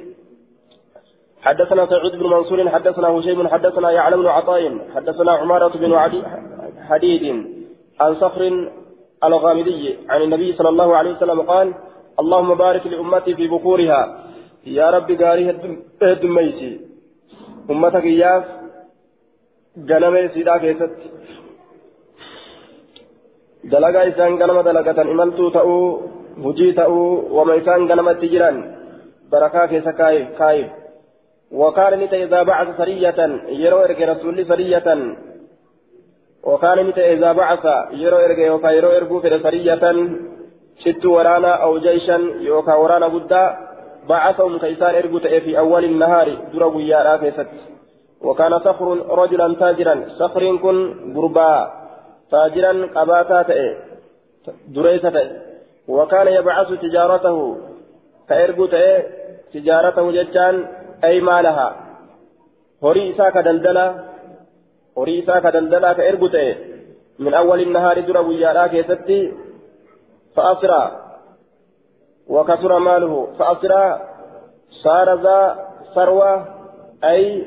حدثنا 1.43 1.87
سعيد 1.87 2.13
بن 2.13 2.27
منصور 2.27 2.69
حدثنا 2.69 3.09
هشيم 3.09 3.49
حدثنا 3.49 3.91
يعلم 3.91 4.23
بن 4.23 4.27
عطاء 4.27 4.79
حدثنا 4.95 5.33
عمارة 5.33 5.69
بن 5.69 5.93
حديد 6.89 7.25
عن 8.01 8.15
صخر 8.15 8.69
الغامدي 9.25 9.99
عن 10.09 10.23
النبي 10.23 10.53
صلى 10.53 10.69
الله 10.69 10.97
عليه 10.97 11.13
وسلم 11.13 11.41
قال 11.43 11.75
اللهم 12.21 12.55
بارك 12.55 12.87
لأمتي 12.87 13.35
في 13.35 13.49
بكورها 13.49 14.25
يا 14.67 14.91
رب 14.91 15.11
قاري 15.23 15.51
الدميسي 16.03 16.81
أمتك 17.71 18.05
إياس 18.05 18.45
جنمي 19.77 20.29
سيدا 20.29 20.57
كيست 20.57 20.93
dalagaa 23.67 24.09
isaan 24.11 24.39
ganama 24.39 24.63
dalagatan 24.63 25.11
imaltuu 25.15 25.51
ta'uu 25.51 25.87
hujii 26.45 26.73
ta'uu 26.73 27.35
wama 27.37 27.59
isaan 27.61 27.89
ganamatti 27.91 28.31
jiran 28.35 28.57
barakaa 29.31 29.69
keessa 29.69 29.93
kaayif 29.93 30.71
وكان 31.53 32.01
نتا 32.01 32.17
إذا 32.17 32.43
بعث 32.43 32.77
سرية 32.77 33.21
يرو 33.49 33.79
إرجع 33.85 34.13
رسول 34.13 34.47
سرية 34.47 34.89
وكان 36.45 36.89
نتا 36.89 37.13
إذا 37.13 37.33
بعث 37.33 37.65
يرو 37.93 38.17
إرجع 38.17 38.47
يوكا 38.47 38.69
يرو 38.69 38.91
إرجو 38.91 39.21
في 39.21 39.39
سرية 39.39 39.85
ست 40.85 41.05
ورانا 41.07 41.53
أو 41.65 41.79
جيشا 41.79 42.19
يوكا 42.41 42.75
ورانا 42.75 43.09
بدا 43.09 43.57
بعثهم 44.09 44.59
كيسان 44.59 44.95
إرجو 44.95 45.19
في 45.19 45.59
أول 45.59 45.85
النهار 45.85 46.29
دروا 46.53 46.81
يا 46.81 46.99
راكست 47.03 47.49
وكان 48.21 48.59
صخر 48.59 48.87
رجلا 49.21 49.55
تاجرا 49.55 50.05
صخر 50.21 50.57
كن 50.57 50.77
غربا 51.17 51.78
تاجرا 52.31 52.73
قباتا 52.97 53.43
تأي 53.43 53.77
دريسة 54.69 55.17
وكان 55.89 56.29
يبعث 56.29 56.69
تجارته 56.85 57.57
كإرجو 58.29 58.67
تأي 58.67 59.07
تجارته 59.53 60.13
جتان 60.13 60.55
أي 61.05 61.21
مالها. 61.21 61.69
هوري 62.85 63.11
إساك 63.11 63.37
دلدلا 63.39 63.87
هوري 64.99 65.25
إساك 65.25 65.47
دلدلا 65.47 65.91
من 67.19 67.35
أول 67.35 67.61
النهار 67.61 68.01
درا 68.01 68.21
ويالا 68.21 68.67
كيستي 68.67 69.33
فأسرى 70.37 70.83
وكثر 72.29 72.79
ماله 72.79 73.27
فأسرى 73.39 73.85
صار 74.71 75.09
ذا 75.23 75.69
ثروة 75.95 76.33
أي 77.05 77.47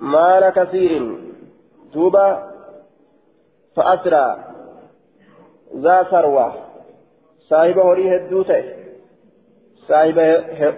مال 0.00 0.50
كثير. 0.50 1.27
دوبا 1.94 2.52
فأسرى 3.76 4.26
ذا 5.76 6.02
ثروة 6.02 6.54
صاحب 7.48 7.78
هوري 7.78 8.16
هدوته 8.16 8.64
صاحب 9.88 10.18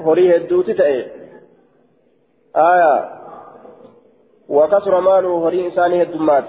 هوري 0.00 0.36
هدوته 0.36 0.72
تأي 0.72 1.06
آية 2.56 2.94
وكسر 4.48 5.00
ماله 5.00 5.28
هوري 5.28 5.66
إنساني 5.66 6.02
هدومات 6.02 6.44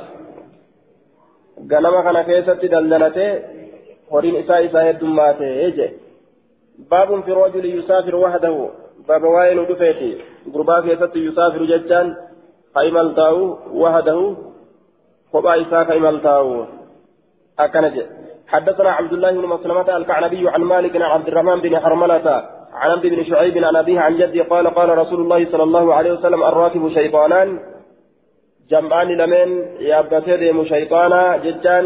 ganama 1.68 2.04
kana 2.04 2.24
keessatti 2.24 2.72
daldalate 2.72 3.26
horiin 4.12 4.36
isaa 4.42 4.60
isaa 4.68 4.84
heddummaate 4.88 5.50
je 5.78 5.88
baabun 6.92 7.24
fi 7.24 7.36
rajuli 7.40 7.74
yusaafiru 7.76 8.22
wahdahu 8.22 8.70
baaba 9.08 9.34
waa'ee 9.36 9.56
nu 9.56 9.66
dhufeeti 9.70 10.10
gurbaa 10.54 10.82
keessatti 10.88 11.26
yusaafiru 11.26 11.68
jechaan 11.74 12.16
ka 12.74 12.84
imaltaa'u 12.90 13.44
wahdahu 13.84 14.26
kophaa 15.32 15.56
isaa 15.64 15.86
ka 15.86 15.96
imaltaa'u 15.96 16.68
حدثنا 18.52 18.92
عبد 18.92 19.14
الله 19.14 19.32
بن 19.32 19.46
مسلمة 19.48 19.98
الكعنبي 19.98 20.50
عن 20.50 20.62
مالك 20.62 20.96
عن 20.96 21.02
عبد 21.02 21.28
الرحمن 21.28 21.62
بن 21.62 21.80
حرملة 21.80 22.28
عن 22.74 22.92
عبد 22.92 23.08
بن 23.08 23.24
شعيب 23.24 23.58
عن 23.58 23.76
أبيه 23.76 24.00
عن 24.00 24.18
جده 24.18 24.44
قال 24.44 24.68
قال 24.68 24.98
رسول 24.98 25.22
الله 25.22 25.52
صلى 25.52 25.64
الله 25.64 25.94
عليه 25.94 26.12
وسلم 26.12 26.44
الراكب 26.44 26.90
شيطانان. 26.90 27.60
جمعان 28.70 29.08
لمن 29.08 29.50
يابتي 29.80 30.38
ديم 30.38 30.66
شيطانا 30.66 31.38
ججان 31.38 31.86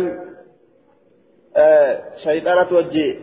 آه 1.58 2.02
شيطانة 2.24 2.64
توجي. 2.64 3.20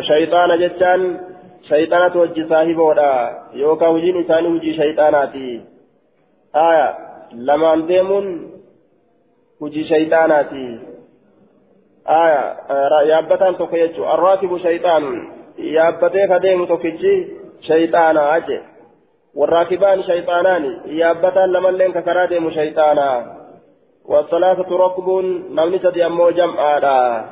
شيطانا 0.00 0.56
ججان 0.56 1.20
شيطانة 1.68 2.08
توجي 2.08 2.48
صاحبه 2.48 2.88
يوكا 3.54 3.86
وجين 3.88 4.16
إنساني 4.16 4.48
وجي 4.48 4.76
شيطاناتي. 4.76 5.60
آية. 6.56 6.88
لما 7.34 7.76
ديمون 7.86 8.53
آية 12.08 12.40
آه 12.70 13.02
يابتان 13.02 13.56
توكيتشو 13.56 14.04
الراكب 14.04 14.58
شيطان 14.58 15.02
يابتي 15.58 16.28
فديم 16.28 16.66
توكيتشي 16.66 17.26
شيطانا 17.60 18.36
أجي 18.36 18.60
والراكبان 19.34 20.02
شيطانان 20.02 20.80
يابتان 20.86 21.52
لمن 21.52 21.74
لين 21.74 21.92
ككرا 21.92 22.26
ديمو 22.26 22.50
شيطانا 22.50 23.36
والثلاثة 24.04 24.76
ركب 24.76 25.08
نمني 25.50 25.78
سدي 25.78 26.06
أمو 26.06 26.30
جمعا 26.30 27.24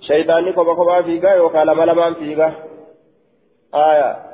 شيطاني 0.00 0.52
كوبا 0.52 0.74
كوبا 0.74 1.02
فيغا 1.02 1.30
يوكا 1.30 1.58
لما 1.58 1.82
لما 1.82 2.14
فيغا 2.14 2.52
آية 3.74 4.31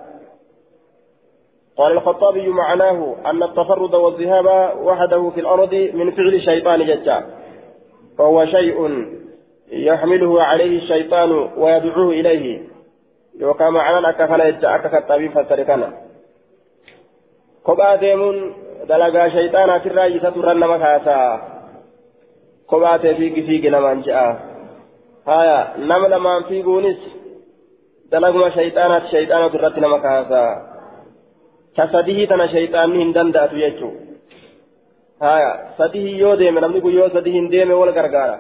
قال 1.79 1.93
الخطابي 1.93 2.49
معناه 2.49 3.17
أن 3.27 3.43
التفرد 3.43 3.95
والذهاب 3.95 4.77
وحده 4.83 5.31
في 5.31 5.41
الأرض 5.41 5.75
من 5.95 6.11
فعل 6.11 6.35
الشيطان 6.35 6.87
ججا 6.87 7.27
فهو 8.19 8.47
شيء 8.47 9.07
يحمله 9.73 10.43
عليه 10.43 10.79
الشيطان 10.79 11.31
ويدعوه 11.57 12.11
إليه 12.11 12.63
يوكا 13.41 13.71
معنى 13.71 14.09
أكفل 14.09 14.41
يجا 14.41 14.75
أكفل 14.75 14.97
الطبيب 14.97 15.31
فسركنا 15.31 15.93
kophaa 17.69 18.01
deemuun 18.01 18.55
dalagaa 18.89 19.31
shayxaanaa 19.31 19.81
sirraa 19.85 20.05
isa 20.05 20.31
turran 20.33 20.61
nama 20.61 20.79
kaasaa 20.79 21.39
kophaa 22.67 22.99
ta'e 22.99 23.15
fiigi 23.19 23.43
fiigi 23.43 23.71
namaan 23.71 24.01
je'a 24.07 24.23
haya 25.27 25.59
nama 25.77 26.09
lamaan 26.09 26.47
fiiguunis 26.49 26.97
dalaguma 28.11 28.49
shayxaanaati 28.57 29.13
shayxaanatu 29.13 29.61
irratti 29.61 29.85
tana 31.79 32.47
shayxaanni 32.55 32.99
hin 33.03 33.13
danda'atu 33.17 33.57
jechuu 33.63 33.93
haya 35.27 35.51
sadihii 35.79 36.19
yoo 36.21 36.37
deeme 36.43 36.61
namni 36.61 36.81
kun 36.81 36.95
yoo 36.99 37.09
sadihii 37.17 37.41
hin 37.41 37.51
deeme 37.55 37.75
wal 37.81 37.93
gargaara 37.99 38.37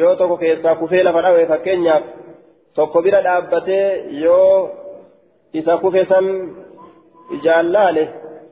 yoo 0.00 0.14
tokko 0.16 0.36
keessaa 0.42 0.74
kufee 0.82 1.02
lafa 1.02 1.22
dhawe 1.22 1.46
fakkeenyaaf 1.52 2.04
tokko 2.74 3.02
bira 3.02 3.22
dhaabbatee 3.28 3.86
yoo 4.24 4.70
isa 5.60 5.76
kufe 5.84 6.04
san 6.12 6.26
ijaallaale 7.36 8.04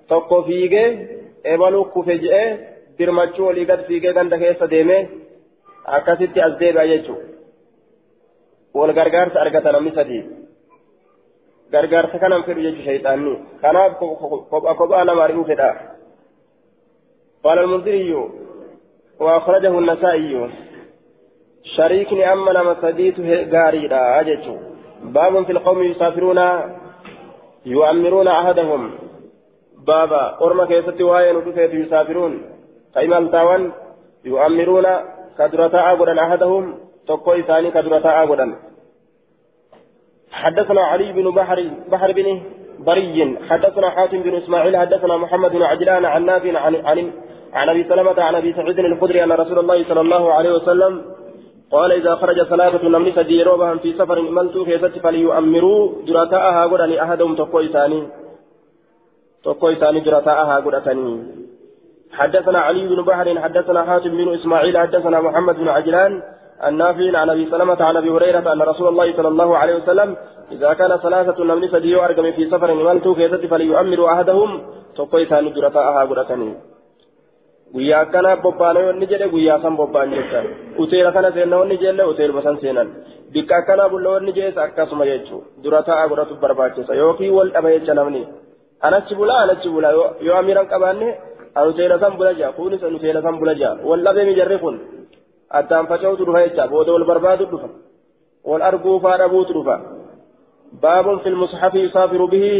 tokko 0.08 0.42
fiigee 0.48 0.88
ebaluu 1.54 1.84
kufe 1.94 2.18
je'ee 2.24 2.48
birmachuu 2.98 3.46
olii 3.52 3.66
gad 3.70 3.86
fiigee 3.88 4.12
ganda 4.18 4.38
keessa 4.42 4.70
deemee 4.70 5.02
akkasitti 5.98 6.40
as 6.46 6.54
deebi'a 6.60 6.86
jechuudha. 6.92 7.26
Wal 8.74 8.92
gargaarsa 8.98 9.40
argata 9.40 9.72
namni 9.72 9.92
sadii. 9.98 10.22
Gargaarsa 11.72 12.18
kanan 12.18 12.42
fedhu 12.46 12.62
jechuudha 12.66 12.86
shayxaanni. 12.88 13.34
Kanaaf 13.62 13.92
kophaa 14.00 14.74
kophaa 14.80 15.04
lama 15.04 15.24
ari'uu 15.24 15.44
fedha. 15.44 15.70
قال 17.46 17.58
المنذري 17.58 18.10
وأخرجه 19.20 19.78
النسائي 19.78 20.50
شريكني 21.76 22.32
أما 22.32 22.50
لما 22.50 22.76
سديت 22.82 23.20
غاري 23.54 23.86
لا 23.86 24.20
أجت 24.20 24.46
باب 25.02 25.44
في 25.44 25.52
القوم 25.52 25.82
يسافرون 25.82 26.40
يؤمرون 27.66 28.28
عهدهم 28.28 28.90
بابا 29.86 30.38
أرمى 30.42 30.66
كيست 30.66 31.00
وهاين 31.00 31.36
ودفيت 31.36 31.74
يسافرون 31.74 32.32
كيما 32.94 33.18
التاوان 33.18 33.72
يؤمرون 34.24 34.86
كدرتا 35.38 35.90
أغدا 35.90 36.22
أحدهم 36.24 36.78
تقوي 37.08 37.42
ثاني 37.42 37.70
كدرتا 37.70 38.22
أغدا 38.22 38.56
حدثنا 40.42 40.82
علي 40.92 41.08
بن 41.12 41.26
بحر 41.38 41.58
بحر 41.92 42.10
بن 42.18 42.28
بري 42.88 43.18
حدثنا 43.48 43.88
حاتم 43.90 44.20
بن 44.26 44.34
إسماعيل 44.40 44.74
حدثنا 44.76 45.14
محمد 45.16 45.50
بن 45.56 45.62
عجلان 45.62 46.04
عن 46.04 46.22
نافع 46.30 46.52
عن 46.64 46.74
عن 46.88 46.98
عن 47.58 47.68
أبي 47.68 47.82
سلمة 47.90 48.18
عن 48.28 48.34
أبي 48.40 48.50
سعيد 48.52 48.78
الخدري 48.78 49.24
أن 49.24 49.32
رسول 49.42 49.58
الله 49.58 49.78
صلى 49.88 50.00
الله 50.00 50.32
عليه 50.36 50.52
وسلم 50.56 50.92
قال 51.74 51.90
إذا 51.92 52.12
خرج 52.14 52.38
ثلاثة 52.42 52.88
نمني 52.88 53.12
سديروبهم 53.12 53.78
في 53.78 53.90
سفر 54.00 54.18
ملتو 54.36 54.64
كيست 54.64 54.94
فليؤمروا 55.04 55.80
درتاءها 56.08 56.62
غدا 56.70 57.02
أحدهم 57.02 57.30
تقوي 57.40 57.68
ثاني 57.68 58.02
isaanii 59.46 60.00
jira 60.00 60.22
taa'ahaa 60.22 60.62
godhatanii 60.66 61.18
حدثنا 62.18 62.58
علي 62.58 62.88
بن 62.88 63.02
بحر 63.02 63.40
حدثنا 63.40 63.80
حاتم 63.84 64.10
بن 64.10 64.34
إسماعيل 64.34 64.78
حدثنا 64.78 65.20
محمد 65.20 65.56
بن 65.56 65.68
عجلان 65.68 66.22
النافع 66.64 67.18
عن 67.18 67.30
ابي 67.30 67.46
سلمة 67.50 67.82
عن 67.82 67.96
ابي 67.96 68.10
هريرة 68.10 68.52
ان 68.52 68.62
رسول 68.62 68.88
الله 68.88 69.16
صلى 69.16 69.28
الله 69.28 69.56
عليه 69.56 69.76
وسلم 69.76 70.16
اذا 70.52 70.72
كان 70.72 70.96
ثلاثة 70.96 71.44
نمني 71.44 71.68
سديو 71.68 72.04
ارقم 72.04 72.32
في 72.32 72.50
سفر 72.50 72.74
مالتو 72.74 73.14
كيست 73.14 73.46
فليؤمر 73.46 74.12
احدهم 74.12 74.62
تقوي 74.96 75.24
ثاني 75.26 75.52
guyyaa 79.32 79.58
san 79.62 79.76
bobbaan 79.76 80.10
jecha 80.10 80.40
uteela 80.78 81.12
kana 81.12 81.32
seenna 81.32 81.56
wanni 81.60 81.76
jelle 81.78 82.02
uteeluma 82.12 82.42
san 82.42 82.56
seenan 82.60 82.88
bikka 83.32 83.56
akkana 83.56 83.88
bulla 83.88 84.10
wanni 84.10 84.32
jees 84.32 84.56
akkasuma 84.56 85.06
jechuu 85.06 85.42
dura 85.62 85.82
ta'a 85.82 86.08
godhatu 86.08 86.34
barbaachisa 86.42 86.94
yookiin 86.94 87.34
wal 87.38 87.50
dhaba 87.54 87.72
jecha 87.74 87.94
namni 87.94 88.22
anachi 88.86 89.14
bula 89.14 89.34
anachi 89.44 89.68
bula 89.68 89.90
yoo 90.26 90.36
amiran 90.40 90.66
qabaanne 90.72 91.08
an 91.56 91.68
uteela 91.70 91.98
san 91.98 92.16
bula 92.16 92.34
jaa 92.40 92.52
kunis 92.58 92.82
an 92.82 92.94
uteela 92.98 93.22
san 93.22 93.38
bula 93.40 93.54
jaa 93.54 93.74
wal 93.88 94.02
dhabee 94.06 94.26
mijarri 94.30 94.58
kun 94.58 94.76
addaan 95.50 95.86
faca'utu 95.86 96.24
dhufa 96.24 96.46
jecha. 96.46 96.68
Booda 96.68 96.92
wal 96.92 97.04
barbaadu 97.04 97.46
dhufa. 97.46 97.68
Wal 98.44 98.62
arguu 98.62 99.00
faa 99.00 99.18
dhabuutu 99.18 99.52
dhufa. 99.52 99.76
Baabun 100.82 101.20
fi 101.22 101.30
lmusxafi 101.30 101.78
yusaafiru 101.86 102.28
bihi 102.28 102.52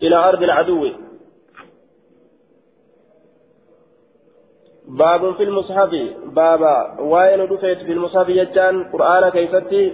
ilaa 0.00 0.24
ardi 0.30 0.44
alcaduwi 0.44 0.92
باب 4.90 5.34
في 5.34 5.42
المصحف 5.42 5.90
بابا 6.24 7.00
وين 7.00 7.46
دفيت 7.46 7.78
في 7.78 7.92
المصحف 7.92 8.28
يجان 8.28 8.84
قرآن 8.84 9.28
كيفتي 9.28 9.92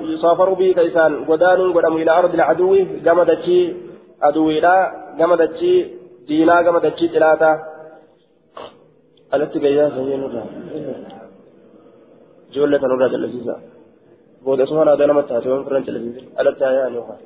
يسافر 0.00 0.52
به 0.52 0.72
كيسان 0.72 1.24
ودان 1.28 1.72
قدم 1.72 1.96
إلى 1.96 2.10
أرض 2.10 2.34
العدو 2.34 2.76
جمدتشي 3.04 3.74
عدوي 4.22 4.60
لا 4.60 4.76
جمدتشي 5.18 5.86
دينا 6.28 6.62
جمدتشي 6.62 7.08
ثلاثة 7.08 7.58
ألت 9.34 9.58
جيا 9.58 9.88
سيئن 9.88 11.13
جولة 12.54 12.80
نورا 12.90 13.08
جلسيسا 13.08 13.56
بود 14.44 14.64
سبحانه 14.64 14.92
هذا 14.92 15.06
لما 15.06 15.22
تهتم 15.22 15.64
فرنج 15.64 15.86
جلسيسا 15.86 16.40
ألت 16.40 16.60
يا 16.60 16.88
نوها 16.88 17.16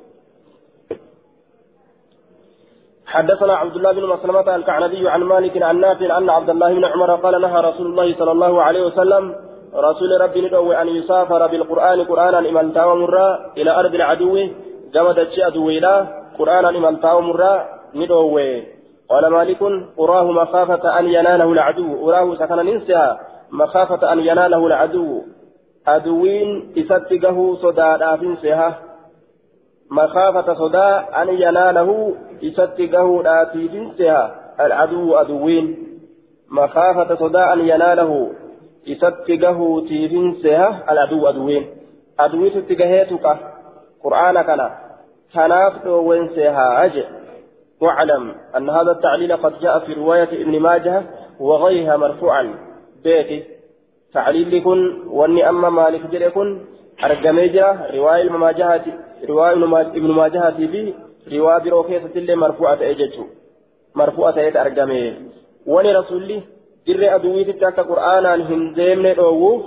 حدثنا 3.13 3.53
عبد 3.61 3.75
الله 3.75 3.91
بن 3.91 4.05
مسلمة 4.15 4.55
الكعنبي 4.55 5.09
عن 5.09 5.21
مالك 5.23 5.63
عن 5.63 5.79
نافع 5.79 6.17
أن 6.17 6.29
عبد 6.29 6.49
الله 6.49 6.73
بن 6.73 6.85
عمر 6.85 7.15
قال 7.15 7.41
نهى 7.41 7.59
رسول 7.69 7.87
الله 7.87 8.07
صلى 8.19 8.31
الله 8.31 8.61
عليه 8.61 8.83
وسلم 8.85 9.35
رسول 9.75 10.21
ربي 10.21 10.41
ندعو 10.41 10.71
أن 10.71 10.87
يسافر 10.87 11.47
بالقرآن 11.47 11.99
قرآنا 12.09 12.39
إمن 12.49 12.73
تاو 12.73 12.95
مرة 12.95 13.27
إلى 13.57 13.71
أرض 13.79 13.93
العدو 13.95 14.35
جمد 14.93 15.19
الشيء 15.19 15.67
إلى 15.77 15.93
قرآنا 16.39 16.69
إمن 16.69 16.93
تاو 17.01 17.21
مرة 17.21 17.53
ندعو. 17.95 18.39
قال 19.09 19.27
مالك 19.27 19.61
أراه 19.99 20.31
مخافة 20.31 20.99
أن 20.99 21.05
يناله 21.05 21.51
العدو 21.51 22.09
أراه 22.09 22.35
سكن 22.35 22.55
ننسى 22.55 23.17
مخافة 23.51 24.13
أن 24.13 24.19
يناله 24.19 24.67
العدو 24.67 25.21
عدوين 25.87 26.73
إستقه 26.77 27.55
صدادا 27.55 28.15
فنسها 28.15 28.79
مخافة 29.91 30.53
صدا 30.53 31.21
أن 31.21 31.29
يناله 31.29 32.15
إسات 32.43 32.81
قهودا 32.81 33.43
تيفنسها 33.43 34.35
العدو 34.59 35.15
أدوين 35.15 35.77
مخافة 36.51 37.15
صدا 37.15 37.53
أن 37.53 37.59
يناله 37.59 38.31
إسات 38.87 39.31
قهو 39.43 39.79
تيفنسها 39.79 40.91
العدو 40.91 41.27
أدوين 41.29 41.67
أدوين 42.19 42.51
ستقهيتك 42.51 43.37
قرآن 44.03 44.41
كان 44.41 44.69
كناف 45.33 45.87
وينسها 45.87 46.85
أجل 46.85 47.05
واعلم 47.81 48.35
أن 48.57 48.69
هذا 48.69 48.91
التعليل 48.91 49.37
قد 49.37 49.59
جاء 49.59 49.79
في 49.79 49.93
رواية 49.93 50.43
ابن 50.43 50.59
ماجه 50.59 51.03
وغيرها 51.39 51.97
مرفوعا 51.97 52.68
بيتي 53.03 53.43
تعليل 54.13 54.57
لكن 54.57 54.79
واني 55.07 55.49
أما 55.49 55.69
مالك 55.69 56.03
جريكن 56.11 56.47
أرجميجا 57.03 57.67
رواية 57.93 58.21
المماجهة 58.21 58.85
رواية 59.29 59.53
ابن 59.99 60.11
ماجه 60.11 60.49
في 60.57 60.93
رواية 61.33 61.59
برو 61.63 61.83
كيسة 61.83 62.13
اللي 62.15 62.35
مرفوعة 62.35 62.79
أججو 62.81 63.25
مرفوعة 63.95 64.35
أجج 64.37 64.57
أرقامي 64.57 65.13
وني 65.67 65.91
رسولي 65.95 66.41
جر 66.87 67.15
أدويت 67.15 67.49
تاك 67.61 67.79
قرآنا 67.79 68.35
هندين 68.35 69.05
أووف 69.05 69.63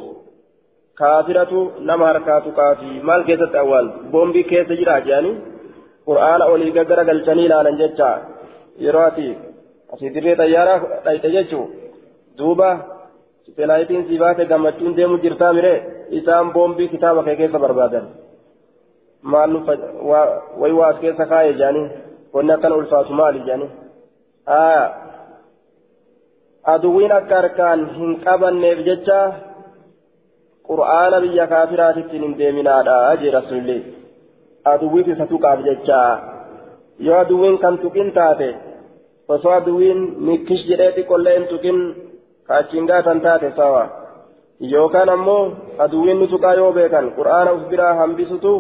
كافرة 0.99 1.53
نما 1.81 2.07
حركات 2.09 2.45
كافي 2.57 2.91
مال 3.09 3.25
كيسة 3.29 3.59
أول 3.59 3.87
بومبي 4.13 4.43
كيسة 4.43 4.75
جرا 4.75 4.99
جاني 4.99 5.33
قرآن 6.07 6.43
أولي 6.43 6.71
قدر 6.77 6.99
قلتني 7.09 7.49
لا 7.49 7.63
ننججا 7.63 8.11
يراتي 8.79 9.29
أسي 9.93 10.09
دري 10.09 10.35
طيارة 10.41 10.75
تيججو 11.05 11.63
دوبا 12.39 12.71
سيلaayitiin 13.47 14.09
si 14.09 14.19
baate 14.19 14.45
gammachuun 14.47 14.97
deemu 14.97 15.19
jirtaa 15.19 15.53
mire 15.53 15.73
isaan 16.19 16.53
boombii 16.53 16.89
kitaaba 16.89 17.23
kee 17.27 17.37
keessa 17.37 17.59
barbaadan 17.59 18.07
maal 19.23 19.51
nu 19.55 19.61
way 20.61 20.73
waas 20.81 20.99
keessa 21.05 21.27
kaaye 21.33 21.53
jaanii 21.61 21.87
wanni 22.35 22.53
akkana 22.57 22.75
ulfaatu 22.81 23.13
maali 23.21 23.41
jaanii 23.49 23.71
aduwwiin 26.75 27.13
akka 27.19 27.41
harkaan 27.41 27.81
hin 27.97 28.13
qabanneef 28.27 28.85
jecha 28.89 29.19
qur'aana 30.69 31.21
biyya 31.25 31.47
kaafiraatittiin 31.55 32.23
hin 32.27 32.39
deeminaadha 32.39 33.17
jee 33.23 33.35
rasulillee 33.39 33.81
aduwwiif 34.75 35.09
isa 35.17 35.27
tuqaaf 35.33 35.67
jecha 35.69 35.99
yoo 37.09 37.19
aduwwiin 37.25 37.59
kan 37.67 37.79
tuqin 37.85 38.15
taate 38.21 38.49
osoo 39.37 39.53
aduwwiin 39.59 40.01
mikkish 40.31 40.65
jedhee 40.71 40.91
xiqqollee 40.97 41.37
hin 41.39 41.47
tuqin 41.53 41.79
kaachiin 42.49 42.87
gaatan 42.91 43.21
taate 43.21 43.53
sawa 43.57 43.83
yookaan 44.73 45.11
ammoo 45.17 45.43
aduwwiin 45.85 46.19
nu 46.21 46.27
tuqaa 46.33 46.55
yoo 46.61 46.73
beekan 46.79 47.13
qur'aana 47.19 47.53
uf 47.57 47.69
biraa 47.71 47.95
hambisutu 48.01 48.53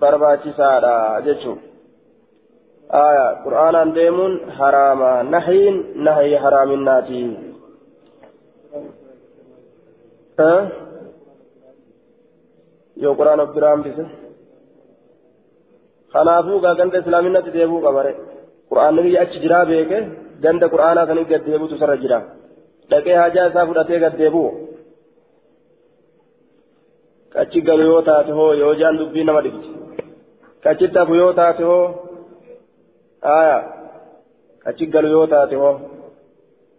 barbaachisaadha 0.00 0.94
jechuun 1.26 1.58
qur'aanaan 3.44 3.94
deemuun 3.98 4.34
haraama 4.58 5.10
nahiin 5.34 5.76
nahii 6.06 6.36
haraaminnaati 6.44 7.20
yoo 13.02 13.14
qur'aana 13.20 13.42
uf 13.46 13.54
biraa 13.58 13.74
hambise 13.76 14.04
kanaafuu 16.12 16.60
ganda 16.64 16.98
islaaminatti 17.02 17.54
deebuu 17.58 17.84
qabare 17.86 18.12
qur'aanni 18.70 19.18
achi 19.22 19.44
jiraa 19.44 19.64
beeke 19.70 19.98
ganda 20.44 20.66
qur'aanaa 20.74 21.08
sanii 21.10 21.30
gad 21.32 21.42
deebutu 21.48 21.80
sarra 21.82 21.96
jira 22.04 22.18
dhaqee 22.90 23.16
hajaa 23.22 23.46
isaa 23.50 23.66
fudhatee 23.68 24.00
gad 24.04 24.14
deebu'u 24.20 24.50
kachi 27.34 27.60
galu 27.68 27.84
yoo 27.90 28.02
taate 28.08 28.32
hoo 28.38 28.52
yoo 28.62 28.74
jaan 28.80 28.98
dubbii 29.00 29.24
nama 29.28 29.42
dhibdi 29.46 29.68
kachitti 30.64 30.98
hafu 31.00 31.14
yoo 31.20 31.32
taate 31.40 31.62
hoo 31.70 31.86
aya 33.36 33.58
kachi 34.64 34.86
galu 34.94 35.08
yoo 35.16 35.26
taate 35.32 35.56
hoo 35.62 35.74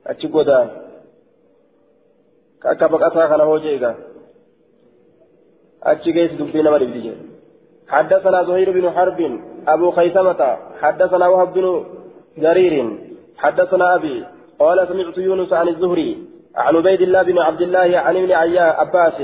kachi 0.06 0.28
godaan 0.36 0.69
akka 2.72 2.91
baqataa 2.93 3.28
kana 3.32 3.50
hoo 3.50 3.60
jeegaa 3.65 3.95
achi 5.91 6.15
geessi 6.15 6.39
dubbii 6.43 6.63
nama 6.67 6.80
dhibdi 6.86 7.02
jedhe 7.08 7.30
حدثنا 7.95 8.39
زهير 8.43 8.69
بن 8.72 8.86
حرب 8.95 9.19
أبو 9.67 9.88
خيثمة 9.91 10.41
حدثنا 10.82 11.28
وهب 11.28 11.54
بن 11.54 11.65
جرير 12.43 12.74
حدثنا 13.38 13.86
أبي 13.95 14.15
قال 14.60 14.88
سمعت 14.88 15.17
يونس 15.17 15.54
عن 15.54 15.67
الزهري 15.67 16.28
عن 16.56 16.76
عبيد 16.76 17.02
الله 17.02 17.22
بن 17.24 17.38
عبد 17.38 17.62
الله 17.62 18.00
عن 18.00 18.17
ابن 18.17 18.32
عباس 18.58 19.22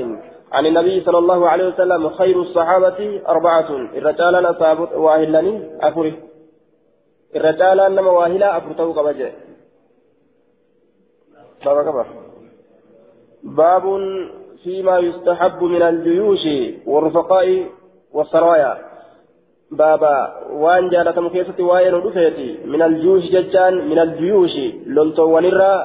عن 0.51 0.65
النبي 0.65 1.01
صلى 1.01 1.17
الله 1.17 1.49
عليه 1.49 1.67
وسلم 1.67 2.09
خير 2.09 2.41
الصحابة 2.41 3.21
أربعة. 3.27 3.69
الرجال 3.69 4.45
أصاب 4.45 4.79
واهلني 4.79 5.77
أفره 5.81 6.13
الرجال 7.35 7.79
أنما 7.79 8.11
واهلا 8.11 8.57
أفرته 8.57 8.93
كبجة 8.93 9.31
بابا 11.65 11.83
كبر. 11.83 12.05
باب 13.43 13.83
فيما 14.63 14.99
يستحب 14.99 15.63
من 15.63 15.81
الجيوش 15.81 16.43
والرفقاء 16.85 17.65
والسرايا. 18.13 18.94
بابا 19.71 20.17
وان 20.51 20.89
جالت 20.89 21.19
مكيسة 21.19 21.63
وين 21.63 21.93
رفيتي 21.93 22.59
من 22.65 22.81
الجيوش 22.81 23.23
ججان 23.23 23.73
من 23.89 23.99
الجيوش 23.99 24.55
لنتو 24.85 25.25
ونرى 25.35 25.75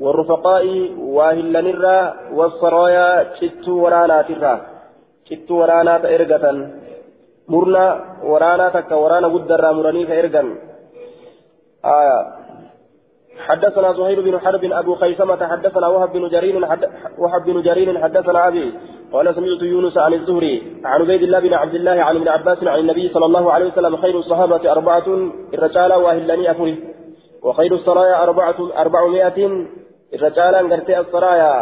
والرفقاء 0.00 0.64
واهلا 0.98 1.60
نرى 1.60 1.98
والسرايا 2.32 3.34
شتو 3.38 3.72
ورانا 3.82 4.22
ترى 4.22 4.54
شتو 5.28 5.54
ورانا 5.60 5.98
تأرقة 5.98 6.44
مرنا 7.48 7.86
ورانا 8.30 8.68
تك 8.68 8.90
ورانا 9.02 9.26
ودر 9.26 9.72
مرني 9.72 10.06
فإرقا 10.06 10.42
آية 11.84 12.18
حدثنا 13.46 13.92
زهير 13.92 14.20
بن 14.20 14.38
حرب 14.40 14.64
أبو 14.64 14.94
خيثمة 14.94 15.46
حدثنا 15.46 15.86
وهب 15.86 16.12
بن 16.12 16.28
جرير 16.28 16.54
وهب 17.18 17.44
بن 17.44 17.62
جرير 17.62 18.02
حدثنا 18.02 18.48
أبي 18.48 18.74
قال 19.12 19.34
سمعت 19.34 19.62
يونس 19.62 19.98
عن 19.98 20.14
الزهري 20.14 20.62
عن 20.84 21.00
عبيد 21.00 21.22
الله 21.22 21.40
بن 21.40 21.54
عبد 21.54 21.74
الله 21.74 21.90
عن 21.90 22.16
ابن 22.16 22.28
عباس 22.28 22.64
عن 22.64 22.78
النبي 22.78 23.08
صلى 23.08 23.26
الله 23.26 23.52
عليه 23.52 23.66
وسلم 23.66 23.96
خير 23.96 24.18
الصحابة 24.18 24.72
أربعة 24.72 25.06
الرجال 25.54 25.92
واهلني 25.92 26.50
أفره 26.50 26.76
وخير 27.42 27.74
السرايا 27.74 28.22
أربعة 28.22 28.58
أربعمائة 28.78 29.66
الرجال 30.14 30.54
قرتي 30.72 31.00
السرايا 31.00 31.52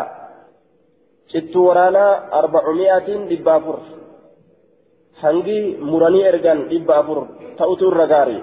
dhibba 3.28 3.52
afur 3.58 3.78
hangi 5.22 5.60
muranii 5.80 6.28
ergan 6.30 6.58
dhibba 6.70 6.94
afur 7.02 7.18
ta'utu 7.58 7.84
irra 7.90 8.06
gaarii 8.06 8.42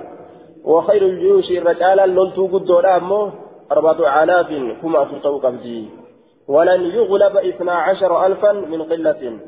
وخير 0.63 1.05
الجيوش 1.05 1.51
الرجالا 1.51 2.05
لولتو 2.05 2.47
قدودا 2.47 2.97
أمو 2.97 3.31
أربعة 3.71 4.23
آلاف 4.23 4.47
كما 4.81 5.03
أفرطوا 5.03 5.39
قبدي 5.39 6.02
ولن 6.47 6.82
يغلب 6.86 7.38
اثنا 7.38 7.73
عشر 7.88 8.25
ألفا 8.25 8.51
من 8.51 8.82
قلة 8.84 9.39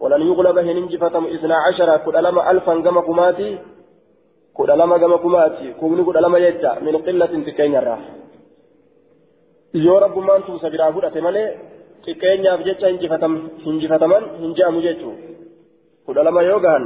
ولن 0.00 0.22
يغلب 0.22 0.58
هننجفة 0.58 1.14
اثنا 1.34 1.56
عشر 1.56 1.96
كل 1.96 2.16
ألم 2.16 2.38
ألفا 2.50 2.74
كما 2.84 3.00
كماتي 3.00 3.58
كل 4.54 4.70
ألم 4.70 4.96
كما 4.96 5.16
كماتي 5.16 5.72
كمني 5.80 6.04
كل 6.04 6.16
ألم 6.16 6.36
يجا 6.36 6.72
من 6.86 6.96
قلة 6.96 7.32
تكين 7.46 7.76
الراح 7.76 8.02
yoo 9.74 9.98
rabbummaan 9.98 10.42
tuusa 10.46 10.70
biraa 10.70 10.92
fudhate 10.94 11.20
malee 11.20 11.48
xiqqeenyaaf 12.06 12.60
jecha 12.66 12.86
hinjifataman 13.64 14.24
hinjaamu 14.42 14.82
jechuu 14.86 15.14
kudha 16.06 16.22
lama 16.22 16.42
yoo 16.42 16.60
gahan 16.64 16.84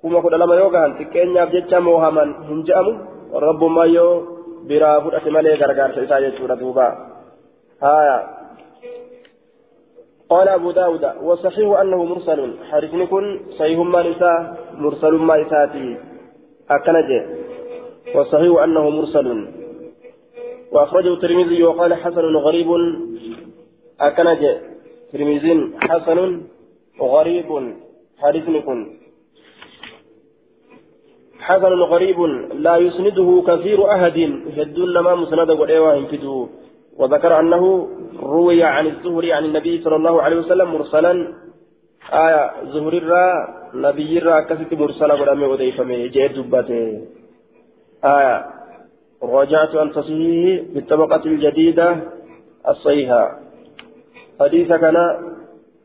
kuma 0.00 0.22
kudha 0.24 0.38
lama 0.38 0.56
yoo 0.60 0.70
gahan 0.70 0.96
xiqqeenyaaf 0.98 1.52
jecha 1.52 1.80
moohaman 1.80 2.30
hinjaamu 2.48 2.92
rabbummaan 3.46 3.92
yoo 3.96 4.12
biraa 4.68 5.00
fudhate 5.04 5.30
malee 5.36 5.56
gargaarsa 5.62 6.06
isaa 6.06 6.20
jechuudha 6.24 6.56
duuba 6.62 6.86
haya 7.84 8.16
قال 10.34 10.48
أبو 10.48 10.70
داود 10.70 11.04
وصحيح 11.22 11.68
أنه 11.80 12.04
مرسل. 12.04 12.40
حديث 12.70 12.92
كن 13.10 13.24
صحيح 13.58 13.78
ما 13.78 14.00
نساء 14.08 14.38
مرسل 14.82 15.14
ما 15.28 15.34
إساتي 15.42 15.86
أكنجه 16.70 17.20
وصحيح 18.14 18.62
أنه 18.62 18.84
مرسل. 18.90 19.28
وأخرجه 20.72 21.12
الترمذي 21.14 21.62
وقال 21.64 21.94
حسن 21.94 22.36
غريب. 22.46 22.68
أكنج 24.00 24.42
ترمذي 25.12 25.52
حسن 25.88 26.18
غريب. 27.00 27.48
حديث 28.22 28.44
كن. 28.66 28.80
حسن 31.46 31.72
غريب. 31.92 32.20
لا 32.66 32.76
يسنده 32.76 33.28
كثير 33.48 33.78
أحد. 33.94 34.16
يدل 34.58 34.98
ما 34.98 35.14
مسند 35.14 35.50
وليوا 35.50 35.92
ينفده. 35.92 36.48
وذكر 36.98 37.40
أنه 37.40 37.88
روي 38.22 38.62
عن 38.62 38.86
الزهري 38.86 39.32
عن 39.32 39.44
النبي 39.44 39.82
صلى 39.82 39.96
الله 39.96 40.22
عليه 40.22 40.36
وسلم 40.36 40.72
مرسلا. 40.72 41.34
آية 42.12 42.52
زهري 42.64 42.98
الرا 42.98 43.26
نبي 43.74 44.18
الرا 44.18 44.40
كست 44.40 44.74
مرسلا 44.74 45.14
ولم 45.14 45.40
يوديفمه 45.40 46.06
جاء 46.06 46.26
دبته. 46.26 47.06
آية 48.04 48.46
راجعت 49.22 49.76
عن 49.76 49.92
تصحيحه 49.92 50.62
بالطبقة 50.74 51.24
الجديدة 51.26 51.96
الصحيحة. 52.68 53.38
حديث 54.40 54.68
كان 54.68 54.96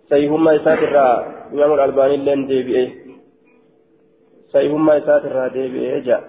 سيهما 0.10 0.54
يساتر 0.54 0.95
إمام 1.54 1.74
الألباني 1.74 2.17
لين 2.17 2.48
ديبئه. 2.48 2.89
سيهما 4.52 4.95
يساتر 4.95 5.48
ديبئه 5.48 6.00
جاء. 6.00 6.24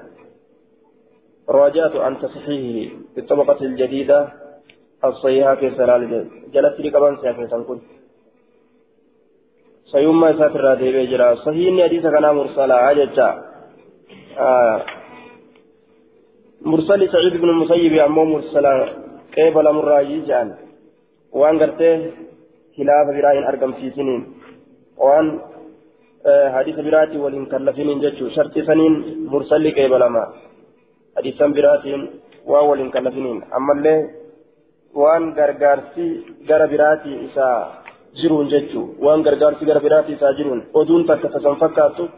راجعت 1.48 1.96
عن 1.96 2.18
تصحيحه 2.18 2.94
بالطبقة 3.16 3.60
الجديدة 3.64 4.39
الصحيحة 5.04 5.54
في 5.54 5.70
سلال 5.70 6.02
جلست 6.54 6.80
لي 6.80 6.90
كمان 6.90 7.16
سيافي 7.16 7.46
سنكون 7.46 7.80
سيهما 9.92 10.30
يساتر 10.30 10.74
ديبئه 10.74 11.04
جرا. 11.10 11.34
صحيح 11.34 11.84
حديث 11.84 12.02
كان 12.02 12.26
مرسلا 12.38 12.74
عججا 12.74 13.28
آه. 14.38 14.78
مرسل 16.62 17.00
سعيد 17.12 17.34
بن 17.42 17.48
المسيب 17.48 17.92
أمو 17.92 18.24
مرسلا 18.24 18.74
قبل 19.36 19.66
مراجي 19.72 20.20
جان؟ 20.28 20.48
وأن 21.32 21.58
قرته 21.60 22.10
خلاف 22.76 23.06
براين 23.16 23.44
أرقم 23.50 23.72
في 23.72 23.90
سنين. 23.96 24.22
وأن 24.98 25.26
حديث 26.56 26.76
برأتي 26.86 27.18
ولين 27.18 27.46
كلفين 27.46 28.00
جتشو. 28.00 28.28
شرط 28.36 28.54
سنين 28.68 28.92
مرسل 29.32 29.64
قبل 29.78 30.02
ما؟ 30.14 30.24
حديث 31.16 31.42
براتين 31.42 32.00
وولين 32.46 32.90
كلفين 32.90 33.42
أما 33.56 33.72
اللي 33.76 34.19
وان 34.94 35.34
غرغارسي 35.36 36.08
غر 36.48 36.66
براتي 36.66 37.12
إسا 37.26 37.48
jiruun 38.18 38.48
jechuu 38.50 38.94
waan 39.04 39.22
gargaarsi 39.22 39.64
gara 39.68 39.80
biraatti 39.80 40.12
isaa 40.12 40.32
jiruun 40.38 40.60
oduun 40.74 41.06
takka 41.06 41.28
tasan 41.34 41.56
fakkaattu 41.62 42.08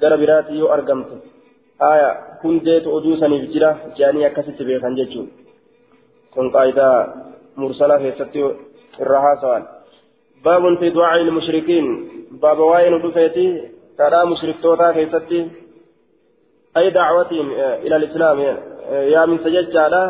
gara 0.00 0.16
biraatti 0.22 0.58
yoo 0.60 0.70
argamte 0.76 1.16
aya 1.90 2.08
hundeetu 2.42 2.94
oduu 2.96 3.16
saniif 3.20 3.44
jira 3.52 3.70
jedhanii 3.96 4.24
akkasitti 4.28 4.64
beekan 4.68 4.96
jechuun 5.00 5.28
kun 6.34 6.46
qaayidaa 6.54 6.96
mursalaa 7.60 8.02
keessatti 8.04 8.40
irra 9.02 9.20
haasawan 9.26 9.64
baabun 10.44 10.78
fi 10.80 10.94
du'aa 10.96 11.16
ilmushrikiin 11.22 11.86
baaba 12.42 12.64
waa'ee 12.70 12.90
nu 12.90 13.02
dhufeeti 13.04 13.46
kadhaa 14.00 14.24
mushriktootaa 14.32 14.92
keessatti 14.98 15.38
ay 16.78 16.86
dacwatiin 16.96 17.48
ila 17.86 17.96
alislaam 18.00 18.38
yaaminsa 19.14 19.54
jechaadha 19.56 20.02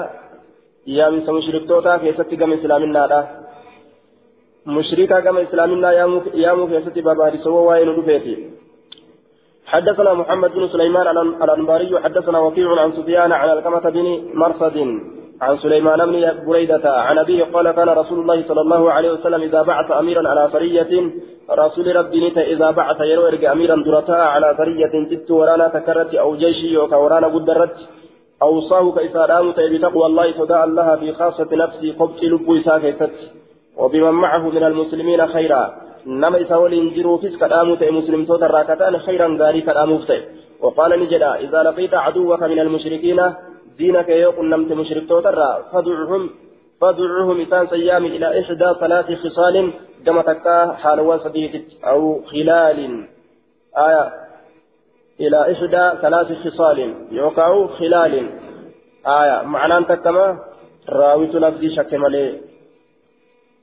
yaaminsa 0.86 1.32
mushriktootaa 1.32 1.98
keessatti 1.98 2.36
gama 2.36 2.54
islaaminaadha 2.54 3.20
كما 5.20 5.42
إسلامنا 5.42 5.92
يامو 6.34 6.66
في 6.66 6.80
ستي 6.86 7.00
بابا 7.00 7.28
رسوا 7.28 7.70
وين 7.70 7.88
رفيتي 7.88 8.50
حدثنا 9.66 10.14
محمد 10.14 10.50
بن 10.54 10.68
سليمان 10.68 11.06
الأنباري 11.42 12.00
حدثنا 12.04 12.38
وكيع 12.38 12.80
عن 12.80 12.92
سفيان 12.92 13.32
عن 13.32 13.48
الكمة 13.50 13.90
بن 13.90 14.06
مرصد 14.34 14.76
عن 15.40 15.58
سليمان 15.58 16.06
بن 16.06 16.44
بريدة 16.46 16.84
عن 16.84 17.18
أبيه 17.18 17.44
قال 17.44 17.70
كان 17.70 17.88
رسول 17.88 18.18
الله 18.20 18.44
صلى 18.48 18.60
الله 18.60 18.92
عليه 18.92 19.12
وسلم 19.12 19.42
إذا 19.42 19.62
بعث 19.62 19.90
أميرا 19.90 20.28
على 20.28 20.48
سرية 20.52 21.10
رسول 21.50 21.96
ربي 21.96 22.28
نتا 22.28 22.42
إذا 22.42 22.70
بعث 22.70 23.00
يروي 23.00 23.52
أميرا 23.52 23.76
درتا 23.86 24.12
على 24.12 24.54
سرية 24.58 24.94
جدت 25.10 25.30
ورانا 25.30 25.68
تكرت 25.68 26.14
أو 26.14 26.36
جيشي 26.36 26.76
ورانا 26.76 27.26
قدرت 27.26 27.76
أوصاه 28.42 28.92
كإسلام 28.92 29.52
بتقوى 29.72 30.06
الله 30.06 30.32
صداء 30.38 30.64
الله 30.64 30.96
في 30.96 31.12
خاصة 31.12 31.48
نفسي 31.52 31.90
قبط 31.90 32.22
لبو 32.22 32.60
ساكتت 32.60 33.10
وبمن 33.76 34.10
معه 34.10 34.48
من 34.48 34.64
المسلمين 34.64 35.26
خيرا. 35.26 35.62
نما 36.06 36.42
إساول 36.42 36.72
إنجروا 36.74 37.18
كلامه 37.40 37.76
تأي 37.76 37.90
مسلم 37.90 38.24
توتا 38.24 38.46
راكتان 38.46 38.98
خيرا 38.98 39.36
غاري 39.40 39.60
كلامه 39.60 40.00
وقال 40.62 41.00
نجدا 41.00 41.34
إذا 41.34 41.62
لقيت 41.62 41.94
عدوك 41.94 42.42
من 42.42 42.58
المشركين 42.58 43.20
دينك 43.78 44.08
يقول 44.08 44.48
نمت 44.50 44.72
مشرك 44.72 45.08
توتا 45.08 45.62
فادعهم 45.72 46.30
فادعهم 46.80 47.40
إسان 47.40 47.66
سيام 47.66 48.04
إلى 48.04 48.40
إحدى 48.40 48.68
ثلاث 48.80 49.06
خصال 49.22 49.72
كما 50.06 50.22
تكا 50.22 50.72
حالوا 50.72 51.16
صديق 51.16 51.62
أو 51.84 52.20
خلال. 52.30 52.78
آية. 53.78 54.04
إلى 55.22 55.52
إحدى 55.52 55.84
ثلاث 56.02 56.28
خصال 56.44 56.78
يوقع 57.10 57.66
خلال. 57.66 58.14
آية 59.06 59.42
معنى 59.42 59.84
تكما؟ 59.84 60.38
راويت 60.88 61.34
لفظي 61.34 61.68
شك 61.76 61.94
مليه 61.94 62.40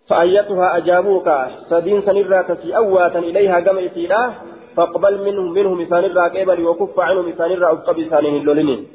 فأيتها 0.09 0.77
أجابوك 0.77 1.29
سدين 1.69 2.01
سنرى 2.01 2.43
كسي 2.43 2.77
أواتا 2.77 3.19
إليها 3.19 3.59
كما 3.59 3.85
إسيرا 3.85 4.33
فاقبل 4.75 5.13
منهم 5.25 5.51
منهم 5.51 5.81
إسان 5.81 6.03
الرا 6.05 6.27
قبل 6.27 6.65
وكف 6.65 6.99
عنهم 6.99 7.29
إسان 7.29 7.51
الرا 7.51 7.71
أبقى 7.71 7.93
بإسانه 7.93 8.33
اللولين 8.41 8.87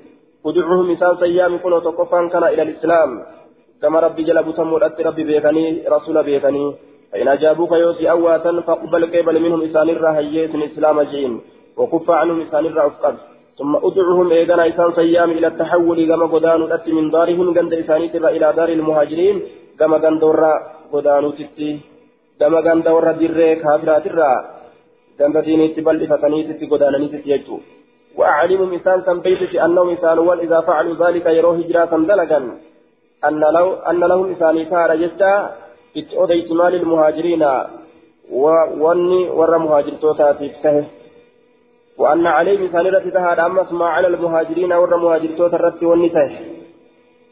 ودعوهم 0.45 0.91
إسان 0.91 1.17
سيام 1.21 1.59
كنوا 1.59 1.81
تقفا 1.81 2.29
كان 2.33 2.45
إلى 2.45 2.63
الإسلام. 2.63 3.11
كما 3.83 4.01
ربي 4.01 4.23
جل 4.23 4.43
بسمو 4.43 4.77
ربي 4.77 5.25
بيكني 5.25 5.85
رسول 5.89 6.23
بيكني 6.23 6.75
فإن 7.13 7.29
أجابوك 7.29 7.73
يوسي 7.73 8.11
أواتا 8.11 8.61
فاقبل 8.61 9.03
قبل 9.17 9.43
منهم 9.43 9.63
إسان 9.63 9.89
الرا 9.89 10.11
هيئة 10.19 10.55
إسلام 10.67 11.03
جين. 11.03 11.41
وكف 11.77 12.11
عنهم 12.11 12.41
إسان 12.41 12.67
الرا 12.67 12.85
أبقى 12.87 13.15
ثم 13.59 13.73
أدعوهم 13.87 14.31
إيغانا 14.31 14.69
إسان 14.69 14.89
سيام 15.01 15.31
إلى 15.31 15.47
التحول 15.47 15.99
كما 16.11 16.27
قدان 16.35 16.63
الأت 16.63 16.89
من 16.89 17.11
دارهم 17.11 17.47
قند 17.57 17.73
إساني 17.83 18.07
إلى 18.37 18.53
دار 18.59 18.69
المهاجرين 18.69 19.37
كما 19.79 19.97
قندورا 20.05 20.53
godaanuutitti 20.95 21.69
gama 22.41 22.63
ganda 22.63 22.95
warra 22.95 23.13
dirree 23.21 23.57
kaafiraatirraa 23.63 24.37
ganda 25.19 25.41
diiniitti 25.47 25.87
bal'ifataniititti 25.87 26.71
godaananiititti 26.73 27.33
jechuu 27.35 27.63
وأعلمهم 28.19 28.73
إنسان 28.73 29.01
كان 29.03 29.21
بيتك 29.21 29.57
أنهم 29.57 29.89
إنسان 29.89 30.19
إذا 30.47 30.61
فعلوا 30.61 30.95
ذلك 31.03 31.27
يروه 31.27 31.57
هجرة 31.59 31.93
دلقا. 32.11 32.41
أن, 33.25 33.41
لو 33.57 33.67
أن 33.75 34.01
لهم 34.01 34.25
إنسان 34.33 34.65
كار 34.65 34.97
جدا 34.97 35.33
إتؤديت 35.97 36.53
مال 36.53 36.75
المهاجرين. 36.75 37.45
ووني 38.31 39.21
ور 39.31 39.59
مهاجر 39.59 39.95
توتاتي 40.03 40.51
وأن 41.99 42.27
عليهم 42.27 42.63
إنسان 42.63 42.87
رتي 42.87 43.11
تهاد 43.11 43.39
أمس 43.39 43.73
ما 43.73 43.87
على 43.87 44.07
المهاجرين 44.07 44.73
ور 44.73 44.97
مهاجر 44.97 45.31
توتا 45.39 45.57
رتي 45.57 45.87
ونته 45.87 46.31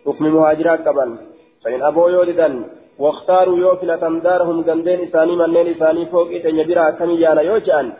حكم 0.06 0.24
مهاجرات 0.24 0.88
قبل. 0.88 1.16
فإن 1.64 1.82
أبوا 1.82 2.10
يولدا 2.10 2.64
واختاروا 2.98 3.58
يوفلة 3.58 4.20
دارهم 4.26 4.62
جندين 4.62 5.00
إساني 5.08 5.36
منين 5.36 5.66
إساني 5.74 6.06
فوق 6.06 6.28
إتن 6.36 6.58
يبرا 6.58 6.90
كم 6.90 7.10
يانا 7.10 7.42
يوجأن. 7.42 7.92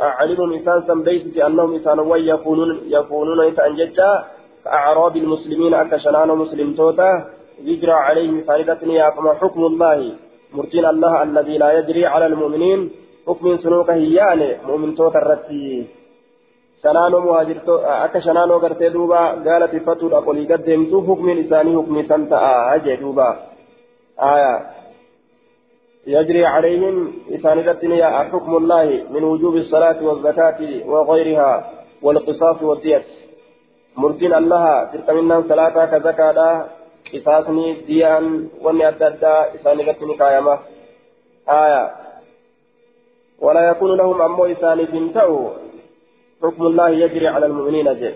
أعلمهم 0.00 0.52
إنسان 0.52 0.82
سنبيت 0.88 1.36
أنهم 1.36 1.74
إنسان 1.74 1.98
يكونون 2.16 2.70
يكونون 2.96 3.40
إنسان 3.48 3.76
جدا. 3.76 4.24
كأعراب 4.64 5.16
المسلمين 5.16 5.74
أكشنان 5.74 6.28
مسلم 6.28 6.74
توتا. 6.74 7.10
يجرى 7.64 7.92
عليهم 7.92 8.42
فائدتني 8.48 9.06
أقم 9.08 9.26
حكم 9.40 9.62
الله؟ 9.66 10.12
مرتين 10.54 10.86
الله 10.86 11.22
الذي 11.22 11.58
لا 11.58 11.78
يجري 11.78 12.06
على 12.06 12.26
المؤمنين. 12.26 12.90
حكم 13.26 13.58
سنوك 13.58 13.90
هيان 13.90 14.40
مؤمن 14.66 14.94
توت 14.94 15.16
الرتي 16.76 16.82
شنانو 16.82 17.20
مهاجرتو 17.20 17.76
أكا 17.76 18.20
شنانو 18.20 18.58
قرتي 18.58 18.88
دوبا 18.88 19.20
قالت 19.46 19.74
فتو 19.86 20.06
أقولي 20.18 20.44
قدمتو 20.52 20.98
حكم 21.06 21.30
لساني 21.30 21.76
حكم 21.76 22.02
سنتا 22.08 22.74
أجي 22.74 22.96
دوبا. 22.96 23.28
آية. 24.20 24.52
يجري 26.06 26.46
عليهم 26.46 27.12
الدنيا 27.68 28.08
حكم 28.30 28.56
الله 28.56 29.04
من 29.10 29.24
وجوب 29.24 29.56
الصلاة 29.56 29.98
والزكاة 30.02 30.60
وغيرها 30.86 31.70
والقصاص 32.02 32.62
والدية 32.62 33.04
مرتين 33.96 34.34
الله 34.34 34.84
تلك 34.84 35.10
منا 35.10 35.44
صلاة 35.48 35.86
كزكاة 35.86 36.66
قصاصني 37.12 37.66
ديان 37.86 38.48
وني 38.62 38.88
أددا 38.88 39.34
إسان 39.54 39.78
الدنيا 39.80 40.10
كايمة 40.18 40.58
آية. 41.48 41.82
ولا 43.40 43.70
يكون 43.70 43.96
لهم 43.96 44.22
أمو 44.22 44.46
إسان 44.46 44.78
بنتو 44.84 45.50
حكم 46.42 46.66
الله 46.66 46.88
يجري 46.88 47.28
على 47.28 47.46
المؤمنين 47.46 47.84
جل 48.00 48.14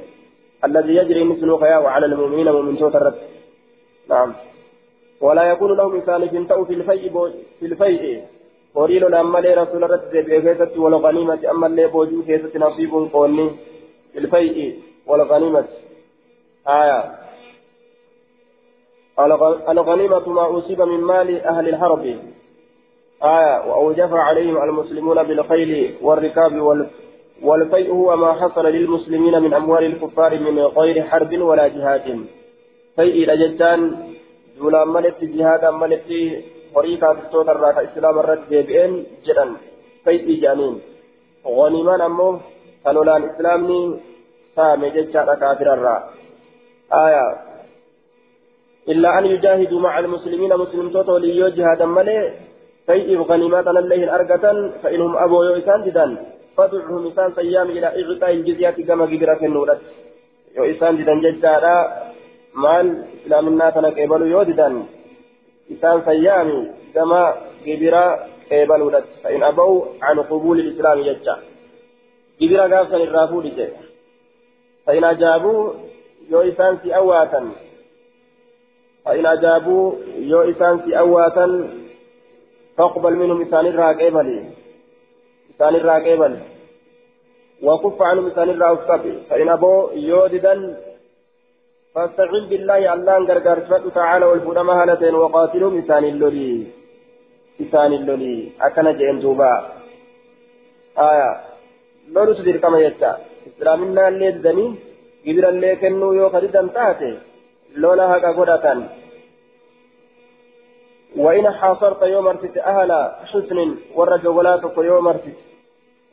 الذي 0.65 0.97
يجري 0.97 1.25
مثل 1.25 1.59
خياه 1.59 1.89
على 1.89 2.07
المؤمنين 2.07 2.49
ومن 2.49 2.79
توتر 2.79 3.15
نعم. 4.09 4.35
ولا 5.21 5.45
يكون 5.45 5.77
لهم 5.77 5.97
إسان 5.97 6.25
بنتو 6.27 6.65
في 6.65 6.75
الفيء 6.75 7.33
في 7.61 7.67
الفيء. 7.67 8.23
وريل 8.75 9.11
لما 9.11 9.39
لي 9.39 9.55
رسول 9.55 9.91
رد 9.91 10.11
بكيسة 10.13 10.81
والغنيمة 10.81 11.51
أما 11.51 11.67
اللي 11.67 11.87
بوجو 11.87 12.23
كيسة 12.23 12.59
نصيب 12.59 12.91
قوني. 13.13 13.51
في 14.13 14.19
الفيء 14.19 14.79
والغنيمة 15.07 15.65
آية. 16.69 17.01
الغنيمة 19.69 20.29
ما 20.29 20.59
أصيب 20.59 20.83
من 20.83 21.01
مال 21.01 21.41
أهل 21.47 21.69
الحرب. 21.69 22.05
آية. 23.23 23.69
وأوجف 23.69 24.13
عليهم 24.13 24.63
المسلمون 24.63 25.23
بالخيل 25.23 25.95
والركاب 26.03 26.53
والفيء 27.43 27.89
هو 27.95 28.17
ما 28.17 28.33
حصل 28.33 28.67
للمسلمين 28.67 29.43
من 29.43 29.55
أموال 29.55 29.85
الكفار 29.85 30.39
من 30.39 30.59
غير 30.59 31.03
حرب 31.03 31.33
ولا 31.39 31.67
جهاد. 31.69 32.07
فيء 32.97 33.17
لجدان 33.31 33.81
دولا 34.59 34.85
ملت 34.85 35.25
جهاد 35.25 35.65
ملت 35.65 36.09
طريقة 36.75 37.13
تستوتر 37.15 37.57
راك 37.61 37.79
إسلام 37.79 38.19
الرد 38.19 38.49
بين 38.51 39.07
جدا. 39.27 39.47
فيء 40.05 40.41
جانين 40.43 40.75
غنيمان 41.47 42.01
أمه 42.01 42.41
كانوا 42.85 43.05
لأن 43.05 43.23
إسلامني 43.31 43.81
سامي 44.57 44.91
جدا 44.91 45.35
كافر 45.35 45.69
الرا 45.75 45.97
آية. 46.93 47.27
إلا 48.89 49.19
أن 49.19 49.27
يجاهدوا 49.27 49.81
مع 49.81 49.99
المسلمين 49.99 50.57
مسلم 50.57 50.91
توتو 50.91 51.17
ليو 51.17 51.49
جهادا 51.49 51.87
ملي 51.87 52.19
فيئب 52.87 53.21
غنيمات 53.21 53.67
الله 53.67 54.15
أرقة 54.15 54.45
فإنهم 54.83 55.17
أبو 55.17 55.43
يوسان 55.43 55.83
جدا. 55.87 56.07
فدعهم 56.57 57.07
إسان 57.07 57.33
سيام 57.35 57.71
إلى 57.71 57.87
إعطاء 57.87 58.31
الجزية 58.31 58.71
كما 58.71 59.05
قبرة 59.05 59.41
النورة. 59.43 59.81
يو 60.57 60.65
إسان 60.65 60.97
جدا 60.97 61.15
جدا. 61.15 61.57
مال 62.55 63.05
إسلامنا 63.23 63.71
تنقبل 63.71 64.23
يوددا 64.31 64.83
إسان 65.73 66.03
سيام 66.05 66.49
كما 66.95 67.23
قبرة 67.67 68.27
قبل 68.53 69.05
فإن 69.23 69.43
أبوا 69.43 69.85
عن 70.03 70.19
قبول 70.21 70.61
الإسلام 70.61 71.03
جدا. 71.03 71.37
قبرة 72.41 72.77
قافا 72.77 72.97
الرافول 72.97 73.53
فإن 74.87 75.05
أجابوا 75.05 75.73
يو 76.31 76.41
إسان 76.41 76.79
سيأواتا 76.83 77.51
فإن 79.05 79.27
أجابوا 79.27 79.93
يو 80.19 80.43
إسان 80.43 80.79
في 80.79 80.99
أواتا. 80.99 81.71
فاقبل 82.77 83.15
منهم 83.17 83.43
إسان 83.43 83.67
الراقبل 83.67 84.45
إسان 85.61 85.75
الراقبل 85.75 86.39
وكف 87.63 88.03
عنهم 88.03 88.27
إسان 88.27 88.51
الراقبل 88.51 89.15
فإن 89.31 89.49
أبوا 89.49 89.93
يوددا 89.93 90.55
فاستعن 91.95 92.45
بالله 92.51 92.95
الله 92.95 93.17
أن 93.17 93.27
قرقر 93.29 93.59
تعالى 93.95 94.25
والفود 94.27 94.59
مهلة 94.59 95.03
وقاتلهم 95.19 95.79
إسان 95.79 96.05
اللولي 96.05 96.67
إسان 97.61 97.93
اللولي 97.93 98.37
أكن 98.61 98.87
جئن 98.99 99.19
دوبا 99.21 99.53
آية 100.99 101.31
لولو 102.13 102.33
تدير 102.33 102.57
كما 102.57 102.79
يتا 102.87 103.13
إسلامنا 103.49 104.09
اللي 104.09 104.31
دني 104.45 104.67
قبل 105.27 105.45
اللي 105.53 105.77
كنو 105.81 106.13
يو 106.19 106.29
خريدا 106.35 106.63
تاتي 106.75 107.13
لولا 107.83 108.05
هكا 108.13 108.31
قدة 108.39 108.67
وإن 111.17 111.47
حاصرت 111.59 112.03
يوم 112.03 112.27
ارتت 112.29 112.57
أهل 112.59 112.91
حسن 113.31 113.59
والرجولاتك 113.97 114.77
يوم 114.79 115.09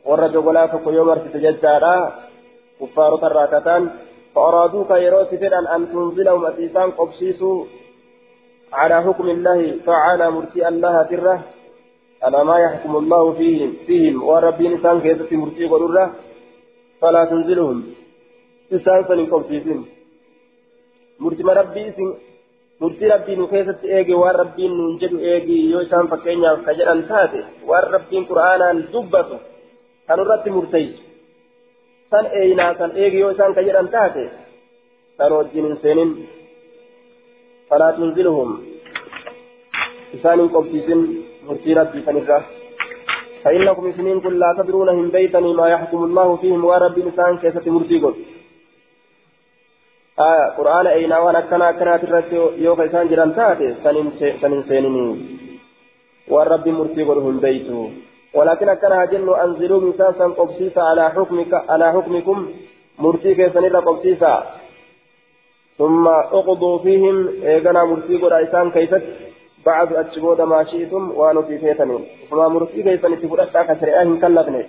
ارتت 0.08 0.36
والرجولاتك 0.36 0.86
يوم 0.86 1.08
ارتت 1.08 1.36
ججارا 1.36 1.96
كفار 2.80 3.16
تراكتان 3.16 3.90
فأرادوك 4.34 4.90
يروس 4.90 5.28
فدا 5.42 5.76
أن 5.76 5.82
تنزلهم 5.92 6.46
أتيسان 6.46 6.90
قبسيسوا 6.90 7.64
على 8.72 9.02
حكم 9.02 9.28
الله 9.28 9.60
تعالى 9.86 10.30
مرتي 10.30 10.68
الله 10.68 11.02
تره 11.02 11.40
على 12.22 12.44
ما 12.44 12.58
يحكم 12.58 12.96
الله 12.96 13.32
فيهم 13.32 13.70
فيهم 13.86 14.22
وربي 14.28 14.68
نسان 14.68 15.00
كيف 15.00 15.32
مرتي 15.32 15.64
قدره 15.72 16.06
فلا 17.00 17.24
تنزلهم 17.24 17.78
إسان 18.72 19.04
سنين 19.08 19.26
قبسيسين 19.32 19.80
murtima 21.18 21.54
rabbii 21.54 21.86
isin 21.90 22.10
murtii 22.80 23.08
rabbii 23.10 23.36
nu 23.36 23.46
keessatti 23.52 23.90
eege 23.96 24.14
waan 24.14 24.36
rabbiin 24.40 24.72
nuun 24.78 24.98
jedhu 25.00 25.18
eegi 25.32 25.56
yoo 25.70 25.80
isaan 25.86 26.10
fakkeenyaaf 26.12 26.60
ka 26.66 26.72
jedhan 26.78 27.00
kan 30.08 30.20
irratti 30.24 30.50
murteessu 30.56 31.02
san 32.10 32.26
eeyinaa 32.40 32.74
san 32.80 32.92
eegi 33.02 33.22
yoo 33.22 33.32
isaan 33.36 33.54
ka 33.56 33.66
jedhan 33.68 33.88
taate 33.94 34.22
san 35.16 35.32
wajjin 35.38 35.66
hin 35.68 35.80
seenin 35.82 36.12
falaa 37.70 37.92
tunziluhum 37.96 38.54
isaan 40.18 40.40
hin 40.40 40.54
qobsiisin 40.54 41.02
murtii 41.48 41.78
rabbii 41.80 42.06
san 42.06 42.22
irraa 42.22 42.44
فإنكم 43.42 43.92
سنين 43.96 44.20
كل 44.20 44.38
لا 44.38 44.50
تدرون 44.58 44.88
هم 44.88 45.08
بيتني 45.08 45.52
ما 45.54 45.66
يحكم 45.68 46.04
الله 46.04 46.36
فيهم 46.36 46.64
ورب 46.64 46.98
لسان 46.98 47.38
كيسة 47.42 47.66
مرتي 47.74 47.96
آية 50.28 50.46
قرآن 50.58 50.86
أين 50.86 51.12
وأنا 51.12 51.40
كنا 51.40 51.72
كنا 51.78 51.96
ترى 51.96 52.20
يوم 52.64 52.80
إنسان 52.80 53.08
جران 53.10 53.30
تاتي 53.36 53.68
سنين 54.42 54.62
سنيني 54.68 55.06
والرب 56.32 56.68
مرتي 56.68 57.02
قلهم 57.08 57.36
بيته 57.44 57.78
ولكن 58.34 58.74
كنا 58.74 59.04
جن 59.04 59.28
أنزلوا 59.44 59.80
مساسا 59.80 60.26
قبسيسا 60.38 60.80
على 60.80 61.10
حكمك 61.10 61.52
على 61.68 61.92
حكمكم 61.92 62.38
مرتي 62.98 63.34
كيسني 63.34 63.68
قبسيسا 63.68 64.32
ثم 65.78 66.08
اقضوا 66.08 66.78
فيهم 66.78 67.16
إيقنا 67.44 67.84
مرتي 67.84 68.16
قل 68.16 68.32
إنسان 68.32 68.70
كيست 68.70 69.02
بعد 69.66 69.92
أتشبود 69.92 70.40
ما 70.40 70.64
شئتم 70.64 71.10
وأنو 71.18 71.42
في 71.42 71.58
فيتني 71.58 71.98
فما 72.30 72.48
مرتي 72.48 72.82
كيسني 72.82 73.16
تفرد 73.16 73.48
كشريعة 73.68 74.20
كلفني 74.22 74.64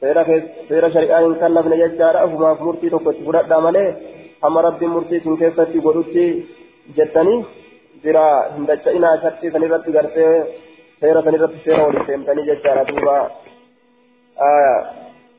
seera 0.00 0.90
shari'aa 0.94 1.22
hin 1.22 1.32
kallafne 1.40 1.76
jechaadha 1.78 2.20
ofumaaf 2.26 2.60
murtii 2.66 2.90
tokko 2.90 3.10
itti 3.14 3.24
fudhadhaa 3.28 3.64
malee 3.64 3.88
hamma 4.42 4.62
rabbiin 4.66 4.92
murtii 4.94 5.18
isin 5.20 5.38
keessatti 5.40 5.80
godhutti 5.86 6.26
jettanii 6.98 7.40
bira 8.04 8.26
hin 8.52 8.68
dacha'inaa 8.68 9.16
shartii 9.24 9.50
san 9.54 9.66
irratti 9.68 9.94
gartee 9.96 10.28
san 11.00 11.34
irratti 11.34 11.64
seera 11.64 11.86
waliin 11.86 12.06
seemtanii 12.06 12.48
jechaadha 12.50 12.84
duuba. 12.84 13.16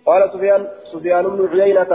قال 0.05 0.29
سفيان 0.33 0.67
سفيان 0.93 1.23
بن 1.23 1.61
عيينة 1.61 1.93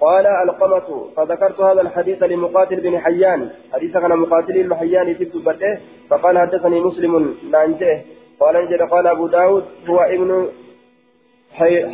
قال 0.00 0.26
القمة 0.26 0.88
فذكرت 1.16 1.60
هذا 1.60 1.80
الحديث 1.80 2.22
لمقاتل 2.22 2.80
بن 2.80 2.98
حيان 2.98 3.50
حديث 3.72 3.92
كان 3.92 4.18
مقاتل 4.18 4.62
بن 4.62 4.74
حيان 4.74 5.18
تبت 5.18 5.36
بده 5.36 5.80
فقال 6.10 6.38
حدثني 6.38 6.80
مسلم 6.80 7.36
نانجه 7.50 8.02
قال 8.40 8.56
انجل 8.56 8.86
قال 8.86 9.06
أبو 9.06 9.26
داود 9.26 9.64
هو 9.88 10.00
ابن 10.00 10.48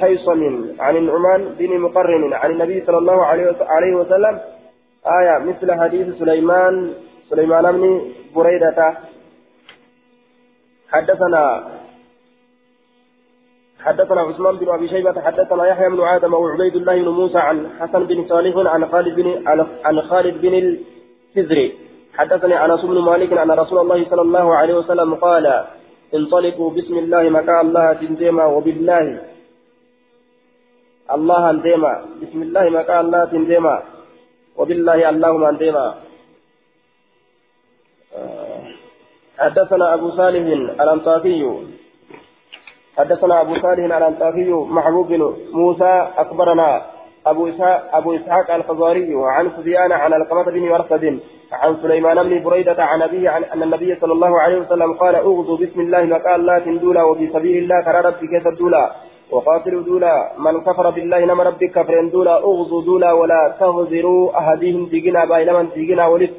حيصم 0.00 0.42
عن 0.80 0.96
النعمان 0.96 1.54
بن 1.58 1.78
مقرن 1.78 2.32
عن 2.32 2.50
النبي 2.50 2.84
صلى 2.86 2.98
الله 2.98 3.24
عليه 3.70 3.94
وسلم 3.94 4.40
آية 5.06 5.38
مثل 5.38 5.80
حديث 5.80 6.18
سليمان 6.18 6.92
سليمان 7.30 7.72
بن 7.72 8.00
بريدة 8.36 8.94
حدثنا 10.88 11.42
حدثنا 13.80 14.20
عثمان 14.20 14.56
بن 14.56 14.68
أبي 14.68 14.88
شيبة 14.88 15.20
حدثنا 15.20 15.66
يحيى 15.66 15.88
بن 15.88 16.00
آدم 16.00 16.34
وعبيد 16.34 16.76
الله 16.76 16.96
بن 17.02 17.08
موسى 17.08 17.38
عن 17.38 17.70
حسن 17.80 18.04
بن 18.04 18.28
صالح 18.28 18.54
عن 18.56 18.88
خالد 18.88 19.14
بن 19.20 19.48
عن 19.84 20.00
خالد 20.02 20.34
بن 20.42 20.54
الفزري. 20.54 21.78
حدثني 22.14 22.64
أنس 22.64 22.82
بن 22.84 22.98
مالك 22.98 23.32
أن 23.32 23.50
رسول 23.50 23.78
الله 23.78 24.10
صلى 24.10 24.22
الله 24.22 24.54
عليه 24.54 24.74
وسلم 24.74 25.14
قال 25.14 25.64
انطلقوا 26.14 26.70
بسم 26.70 26.98
الله 26.98 27.22
مكان 27.30 27.60
الله 27.66 27.92
تنزيما 27.92 28.44
وبالله. 28.46 29.20
الله 31.14 31.50
انديما 31.50 32.04
بسم 32.22 32.42
الله 32.42 32.70
مكان 32.70 33.00
الله 33.06 33.24
تنديما 33.24 33.82
وبالله 34.56 35.08
اللهم 35.08 35.44
انديما 35.44 35.94
حدثنا 39.38 39.94
أبو 39.94 40.10
صالح 40.10 40.42
الأنطاكي. 40.80 41.42
حدثنا 42.98 43.40
أبو 43.40 43.54
صالح 43.54 43.96
الأنطاكي 43.96 44.50
محبوب 44.50 45.08
بن 45.08 45.36
موسى 45.52 46.08
أخبرنا 46.16 46.82
أبو 47.26 47.48
إسحاق 47.48 47.96
أبو 47.96 48.14
إسحاق 48.16 48.50
الخزاري 48.54 49.12
عن 49.14 49.50
سفيان 49.56 49.92
عن 49.92 50.12
القمة 50.14 50.42
بن 50.42 50.68
مرصد 50.68 51.20
عن 51.52 51.76
سليمان 51.82 52.28
بن 52.28 52.42
بريدة 52.42 52.84
عن 52.84 53.02
أبيه 53.02 53.30
عن 53.30 53.44
أن 53.44 53.62
النبي 53.62 53.94
صلى 54.00 54.12
الله 54.12 54.40
عليه 54.40 54.58
وسلم 54.58 54.92
قال 54.92 55.14
أغضوا 55.14 55.56
بسم 55.56 55.80
الله 55.80 56.02
مكان 56.02 56.40
لا 56.46 56.58
تندولا 56.58 57.02
وفي 57.02 57.26
سبيل 57.32 57.56
الله 57.62 57.80
ترى 57.86 58.00
ربك 58.00 58.46
الدولا 58.46 58.92
وقاتلوا 59.30 59.82
دولا 59.82 60.32
من 60.38 60.60
كفر 60.60 60.90
بالله 60.90 61.20
نما 61.24 61.42
ربك 61.44 61.70
كفر 61.70 62.08
دولا 62.12 62.36
أغضوا 62.38 62.82
دولا 62.82 63.12
ولا 63.12 63.54
تغذروا 63.60 64.22
أهديهم 64.40 64.86
تيجنا 64.86 65.24
بايلمن 65.24 65.72
تيجنا 65.74 66.06
ولد. 66.06 66.32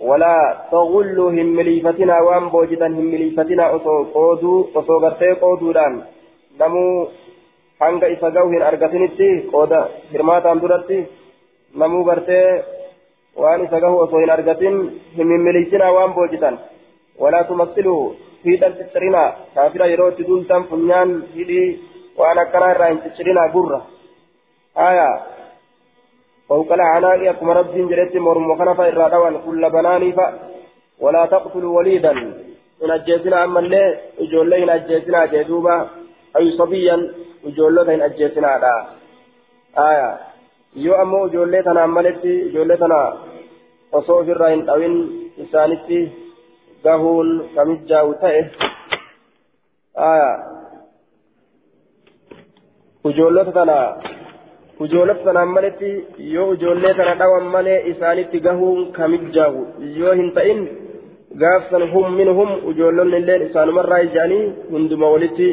ولا 0.00 0.36
تغلوا 0.72 1.30
هم 1.30 1.48
مليفتنا 1.58 2.20
وان 2.20 2.48
بوجدا 2.48 2.86
هم 2.86 3.04
مليفتنا 3.14 3.64
أصو 3.76 4.04
قودو 4.14 4.66
أصو 4.76 4.94
غرتي 5.02 5.30
قودودان 5.42 6.02
نمو 6.60 7.08
isa 8.14 8.28
gahu 8.28 8.52
hin 8.52 8.62
argatinitti 8.70 9.28
qooda 9.52 9.80
hirmaataan 10.12 10.60
duratti 10.62 10.98
namuu 11.80 12.04
gartee 12.04 12.64
waan 13.42 13.64
isa 13.64 13.80
gahu 13.80 13.96
osoo 14.04 14.20
hin 14.20 14.30
argatin 14.36 14.76
hin 15.16 15.26
mimmiliichinaa 15.30 15.92
waan 15.96 16.12
boojitan 16.16 16.58
walaa 17.22 17.44
tumassiluu 17.44 18.16
fiidhan 18.42 18.76
ciccirinaa 18.78 19.28
kaafira 19.54 19.86
yeroo 19.92 20.08
itti 20.12 20.28
duultan 20.28 20.64
funyaan 20.70 21.10
hidhii 21.36 21.68
waan 22.20 22.38
akkanaa 22.44 22.70
irraa 22.74 22.90
hin 22.92 23.02
ciccirinaa 23.04 23.48
gurra 23.54 23.80
aayaa 24.86 25.14
فوق 26.50 26.70
العناء 26.78 27.30
أكما 27.30 27.52
ربين 27.52 27.86
جلت 27.88 28.14
مرمو 28.26 28.54
خنفا 28.58 28.84
إرادوان 28.92 29.34
كل 29.46 29.62
بناني 29.74 30.12
فا 30.12 30.26
ولا 31.02 31.22
تقتلوا 31.26 31.76
وليدا 31.76 32.12
إن 32.82 32.90
أجيتنا 32.96 33.44
أما 33.44 33.60
اللي 33.60 33.82
إجولي 34.22 34.56
إن 34.64 34.70
أجيتنا 34.70 35.20
جدوبا 35.32 35.76
أي 36.38 36.50
صبيا 36.60 36.96
ijoollota 37.48 37.92
hin 37.92 38.02
ajjeesinaadha 38.02 38.72
aya 39.84 40.08
yoo 40.84 40.96
ammoo 41.02 41.26
ijoollee 41.26 41.62
tanaan 41.68 41.90
maletti 41.90 42.32
ijoollee 42.48 42.76
tana 42.82 42.98
osoo 43.98 44.18
ofirraa 44.24 44.50
hin 44.50 44.64
dhawin 44.66 44.96
isaanitti 45.44 46.00
gahuun 46.84 47.30
kamijjaa'u 47.54 48.14
ta'e 48.24 48.42
aya 50.10 50.28
ijoollota 53.12 53.52
tana 53.58 53.78
ijoollota 54.84 55.24
tanaan 55.24 55.48
maletti 55.56 55.90
yoo 56.34 56.52
ijoollee 56.52 56.94
tana 56.98 57.14
dhawan 57.20 57.46
malee 57.54 57.78
isaanitti 57.92 58.40
gahuun 58.46 58.92
kamijjaa'u 58.98 59.60
yoo 59.98 60.14
hin 60.20 60.30
ta'in 60.36 60.60
gaafsan 61.42 61.84
hum 61.92 62.14
minhum 62.20 62.50
ijoollonni 62.70 63.16
illeen 63.22 63.42
isaanumarraa 63.48 63.98
ija'anii 64.06 64.44
hunduma 64.70 65.10
walitti 65.14 65.48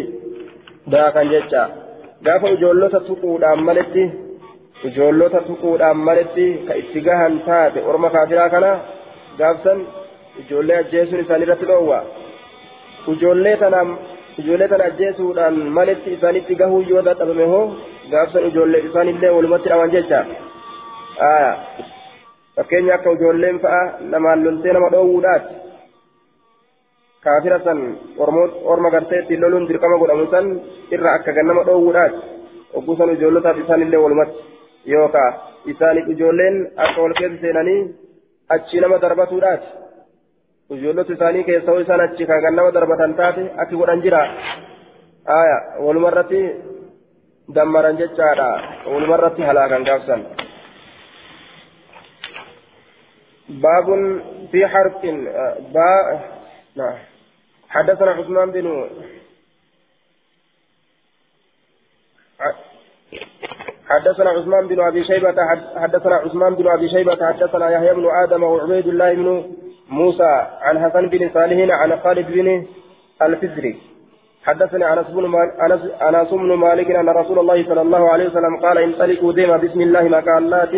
daakan 0.91 1.34
jecha 1.34 1.63
gaafa 2.28 2.53
ijoollota 2.57 2.99
tuquudhaan 3.09 3.63
maletti 3.69 4.05
ijoollota 4.91 5.41
tuquudhaan 5.49 5.97
maletti 6.07 6.47
ka 6.67 6.80
itti 6.84 7.05
gahan 7.09 7.36
taate 7.49 7.84
orma 7.89 8.09
kaafiraa 8.15 8.49
kana 8.55 8.71
gaafsan 9.41 9.80
ijoollee 10.45 10.78
ajjeesuun 10.84 11.25
isaan 11.25 11.41
irratti 11.47 11.69
dhoowwa 11.73 11.99
ijoollee 13.13 13.57
tana 14.71 14.84
ajjeesuudhaan 14.89 15.55
maletti 15.78 16.13
isaanitti 16.17 16.59
gahuu 16.63 16.82
yoo 16.89 17.05
dadhabame 17.09 17.45
hoo 17.53 17.65
gaafsan 18.11 18.47
ijoollee 18.49 18.81
isaanillee 18.87 19.31
walumatti 19.37 19.69
dhawan 19.69 19.91
jecha 19.95 20.19
fakkeenya 22.55 22.93
akka 22.97 23.11
ijoolleen 23.17 23.59
fa'a 23.63 23.81
namaan 24.13 24.43
loltee 24.45 24.73
nama 24.73 24.89
dhoowwuudhaati 24.93 25.53
kaafira 27.25 27.59
san 27.65 27.79
orma 28.73 28.89
gartee 28.95 29.19
ittiin 29.23 29.41
loluun 29.41 29.67
dirqama 29.69 29.97
godhamu 30.01 30.27
san 30.33 30.45
irra 30.95 31.13
akka 31.17 31.31
gannama 31.37 31.63
dhoowwuudhaati 31.69 32.17
ogguusan 32.77 33.13
ijoollotaaf 33.15 33.57
isaanillee 33.63 34.01
walumatti 34.05 34.39
yookaa 34.93 35.29
isaaniif 35.73 36.07
ijoolleen 36.15 36.55
akka 36.85 37.01
wal 37.01 37.15
keessa 37.19 37.41
seenanii 37.41 37.81
achi 38.55 38.79
nama 38.83 39.01
darbatuudhaati 39.03 39.67
ijoollota 40.75 41.13
isaanii 41.17 41.43
keessa 41.49 41.79
isaan 41.83 42.01
achi 42.07 42.25
kan 42.29 42.41
gannama 42.45 42.71
darbatan 42.77 43.13
taate 43.19 43.43
akki 43.61 43.75
godhan 43.81 44.01
jira 44.05 44.21
walumarratti 45.85 46.41
dammaran 47.55 47.97
jechaadha 47.97 48.49
walumarratti 48.91 49.41
halaakan 49.41 49.83
gaafsan 49.83 50.21
باب 53.49 53.87
في 54.51 54.67
حرف 54.67 55.05
با 55.73 56.19
حدثنا 57.69 58.11
عثمان 58.11 58.51
بن 58.51 58.89
حدثنا 63.89 64.29
عثمان 64.29 64.67
بن 64.67 64.79
أبي 64.87 65.03
شيبة 65.03 65.35
حدثنا 65.75 66.15
عثمان 66.15 66.55
بن 66.55 66.67
أبي 66.67 66.89
شيبة 66.89 67.27
حدثنا 67.27 67.69
يحيى 67.69 67.93
بن 67.93 68.05
آدم 68.23 68.43
وعبيد 68.43 68.87
الله 68.87 69.13
بن 69.13 69.55
موسى 69.89 70.47
عن 70.61 70.85
حسن 70.85 71.09
بن 71.09 71.29
صالح 71.33 71.73
عن 71.73 71.99
خالد 71.99 72.27
بن 72.31 72.65
الفزري. 73.21 73.96
حدثني 74.47 74.93
أنس 74.93 75.07
بن 75.07 75.25
انس 75.65 75.81
أنس 76.01 76.29
بن 76.31 76.53
مالك 76.53 76.91
أن 76.91 77.09
رسول 77.09 77.39
الله 77.39 77.63
صلى 77.69 77.81
الله 77.81 78.09
عليه 78.09 78.25
وسلم 78.29 78.57
قال 78.57 78.77
انطلقوا 78.77 79.33
ديما 79.33 79.57
بسم 79.57 79.81
الله 79.81 80.03
مكانات 80.17 80.73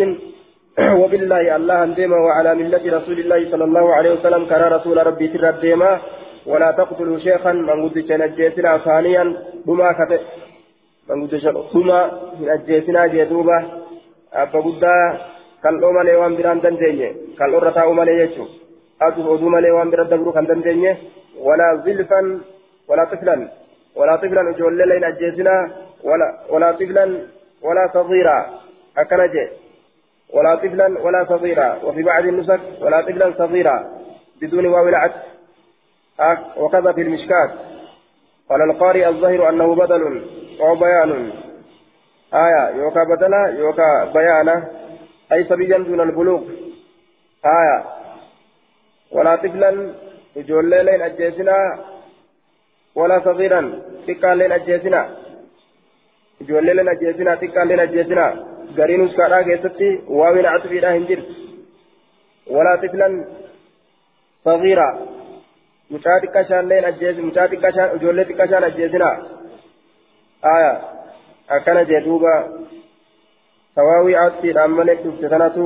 وبالله 1.02 1.56
الله 1.56 1.86
ديما 1.86 2.18
وعلى 2.18 2.56
ملة 2.56 2.84
رسول 2.98 3.20
الله 3.20 3.52
صلى 3.52 3.64
الله 3.64 3.86
عليه 3.98 4.12
وسلم 4.14 4.46
كان 4.46 4.62
رسول 4.62 5.08
ربي 5.08 5.28
ترى 5.28 5.52
ديما 5.62 6.00
ولا 6.52 6.72
تقتلوا 6.72 7.20
شيخا. 7.26 7.52
من 7.52 7.90
قد 7.90 8.12
نجيتنا 8.22 8.78
ثانيا. 8.78 9.24
بما 9.66 9.90
كتئ 10.00 10.22
من 11.10 11.28
قد 11.28 11.44
بما 11.74 12.00
نجيتنا 12.42 13.08
جدوبة. 13.08 13.58
أبا 14.34 14.60
قد 14.60 14.84
kal'oo 15.64 15.92
malee 15.92 16.16
waan 16.22 16.36
biraan 16.38 16.62
dandeenye 16.64 17.10
kal'oo 17.40 17.60
irra 17.60 17.72
taa'uu 17.78 17.96
malee 18.00 18.16
jechuun 18.20 18.50
asuuf 19.06 19.28
oduu 19.34 19.50
malee 19.56 19.74
waan 19.76 19.92
bira 19.92 20.06
dabruu 20.08 20.32
walaa 22.90 23.06
tiflan 23.06 23.42
walaa 23.96 24.18
tiflan 24.18 24.52
ijoollee 24.54 24.86
layin 24.86 25.04
ajjeesinaa 25.04 25.64
walaa 26.52 26.74
tiflan 26.74 27.12
walaa 27.62 27.90
sagiiraa 27.94 28.44
akkana 28.96 29.28
jee 29.28 29.50
ولا 30.34 30.56
طفلا 30.56 30.88
ولا 31.02 31.26
صغيرا. 31.26 31.70
وفي 31.84 32.02
بعض 32.04 32.26
النسك 32.26 32.62
ولا 32.82 33.02
طفلا 33.02 33.34
صغيرا. 33.38 33.78
بدون 34.42 34.66
واو 34.66 34.88
العطف 34.88 35.24
وكذا 36.58 36.92
في 36.92 37.02
المشكات. 37.02 37.52
قال 38.50 38.62
القارئ 38.62 39.08
الظاهر 39.08 39.50
أنه 39.50 39.76
بدل 39.76 40.04
أو 40.62 40.76
بيان 40.76 41.32
آية. 42.34 42.70
يوكا 42.70 43.04
بدلا 43.04 43.42
يوكا 43.60 44.06
بيانا 44.14 44.56
أي 45.34 45.44
صبيا 45.44 45.78
دون 45.78 46.02
البلوغ. 46.02 46.42
آية. 47.46 47.78
ولا 49.12 49.36
طفلا 49.36 49.94
يجول 50.36 50.70
لين 50.70 51.02
أجيسنا 51.02 51.58
ولا 52.96 53.20
صغيرا 53.26 53.62
تكا 54.08 54.28
لين 54.36 54.52
أجيسنا 54.52 55.02
يجول 56.42 56.66
لين 56.66 56.90
أجيسنا 56.90 57.36
تكا 57.36 57.60
لين 57.60 57.80
أجيسنا 57.80 58.26
قرين 58.78 59.02
اسكارا 59.08 59.42
كيستي 59.42 59.90
واوين 60.08 60.46
عطفيدا 60.46 60.90
هنجر 60.96 61.20
ولا 62.48 62.76
طفلا 62.82 63.26
صغيرا 64.46 64.90
mucaa 65.94 66.20
xiqqashaan 66.22 66.68
leen 66.70 66.86
ajjeesi 66.86 67.22
mucaa 67.28 67.48
xiqqashaan 67.52 67.96
ijoollee 67.98 68.26
xiqqashaan 68.30 68.66
ajjeesina 68.68 69.08
aya 70.52 70.72
akkana 71.56 71.82
jee 71.90 72.02
duuba 72.08 72.34
sawaawii 73.76 74.18
asiidhaan 74.26 74.76
malee 74.80 74.96
dhufte 75.04 75.32
sanatu 75.34 75.64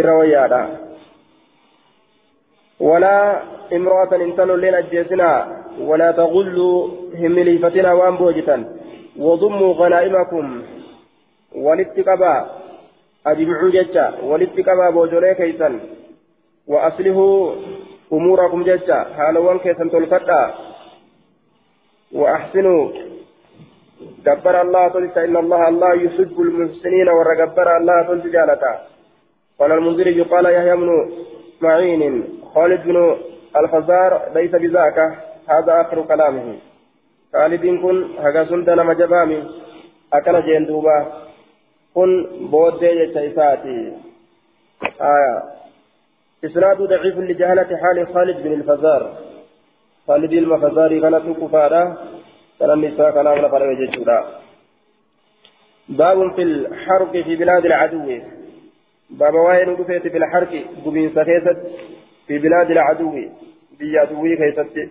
irra 0.00 0.14
wayyaadha 0.20 0.60
ولا 2.80 3.42
امرأة 3.72 4.12
انتلوا 4.16 4.56
لين 4.56 4.74
أجيسنا 4.74 5.30
ولا 5.80 6.10
تغلوا 6.10 6.88
همليفتنا 7.14 7.92
وأن 7.92 8.16
بوجتا. 8.16 8.56
وضموا 9.18 9.74
غنائمكم 9.74 10.62
ولاتقبا 11.54 12.34
أجمعوا 13.26 13.70
جتا 13.70 14.06
ولاتقبا 14.22 14.90
بوجولي 14.90 15.34
كيسا. 15.34 15.80
وأصلحوا 16.66 17.52
أموركم 18.12 18.62
جتا 18.64 18.98
حالوان 19.16 19.58
كيسا 19.58 19.84
تلفتا 19.92 20.54
وأحسنوا. 22.12 22.82
جبر 24.26 24.60
الله 24.60 24.88
تلت 24.88 25.18
إن 25.18 25.36
الله 25.36 25.68
الله 25.68 25.94
يحب 25.94 26.36
المحسنين 26.40 27.08
ورجبر 27.08 27.76
الله 27.76 28.02
تلت 28.08 28.26
جالتا. 28.26 28.72
قال 29.58 29.72
المنذر 29.72 30.22
قال 30.22 30.44
يحيى 30.46 30.76
بن 30.76 30.90
معين. 31.60 32.39
خالد 32.54 32.82
بن 32.84 33.16
الفزار 33.56 34.32
ليس 34.34 34.50
بذاك 34.50 34.98
هذا 35.48 35.80
آخر 35.80 36.02
كلامه. 36.02 36.56
خالد 37.32 37.60
كن 37.82 38.08
هكا 38.18 38.44
سلطان 38.44 38.86
مجبامي 38.86 39.50
أكل 40.12 40.42
جندوبا 40.46 41.12
كن 41.94 42.26
بود 42.50 42.84
جيساتي 42.84 43.92
آية. 45.00 45.42
إسناد 46.44 46.82
ضعيف 46.82 47.18
لجهلة 47.18 47.70
حال 47.82 48.14
خالد 48.14 48.36
بن 48.42 48.52
الفزار 48.52 49.02
خالد 50.08 50.32
المفزاري 50.32 51.00
كانت 51.00 51.24
كفارة. 51.40 51.98
النساء 52.62 53.10
كان 53.10 53.26
أغلى 53.26 53.48
فرق 53.48 53.68
جيشورا 53.78 54.18
باب 55.88 56.34
في 56.34 56.42
الحرق 56.42 57.12
في 57.12 57.36
بلاد 57.36 57.64
العدو. 57.66 58.18
باب 59.10 59.34
رفيت 59.80 60.08
في 60.08 60.18
الحرق. 60.18 60.52
قبين 60.84 61.10
سكيست 61.14 61.58
في 62.30 62.38
بلاد 62.38 62.70
العدو 62.70 63.10
بيا 63.78 64.04
دوي 64.04 64.36
كيست. 64.36 64.90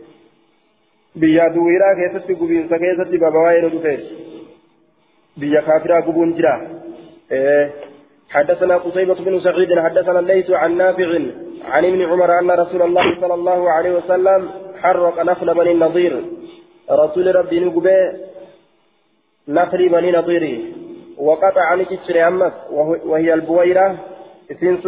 بيا 1.15 1.47
دوي 1.47 1.77
را 1.77 1.91
كيست 1.99 2.31
قبين 2.39 2.69
سكيست 2.69 3.11
باب 3.21 3.35
واحد 3.35 3.63
رفيت 3.75 3.99
بيا 5.37 5.61
كافرا 5.61 6.01
قبون 6.01 6.35
جرا. 6.35 6.55
إيه. 7.31 7.71
حدثنا 8.29 8.77
قصيبة 8.77 9.13
بن 9.13 9.39
سعيد 9.39 9.79
حدثنا 9.79 10.19
الليث 10.19 10.51
عن 10.51 10.77
نافع 10.77 11.19
عن 11.63 11.85
ابن 11.85 12.01
عمر 12.01 12.39
أن 12.39 12.51
رسول 12.51 12.81
الله 12.81 13.21
صلى 13.21 13.33
الله 13.33 13.69
عليه 13.71 13.91
وسلم 13.91 14.49
حرق 14.81 15.23
نخل 15.23 15.53
بني 15.53 15.71
النضير. 15.71 16.23
رسول 16.91 17.35
ربي 17.35 17.59
نقبي 17.59 18.11
نخل 19.47 19.89
بني 19.89 20.11
نضير 20.11 20.61
وقطع 21.17 21.61
عن 21.61 21.83
كتر 21.83 22.27
أمس. 22.27 22.53
وهي 23.05 23.33
البويرة. 23.33 23.97
سنس 24.61 24.85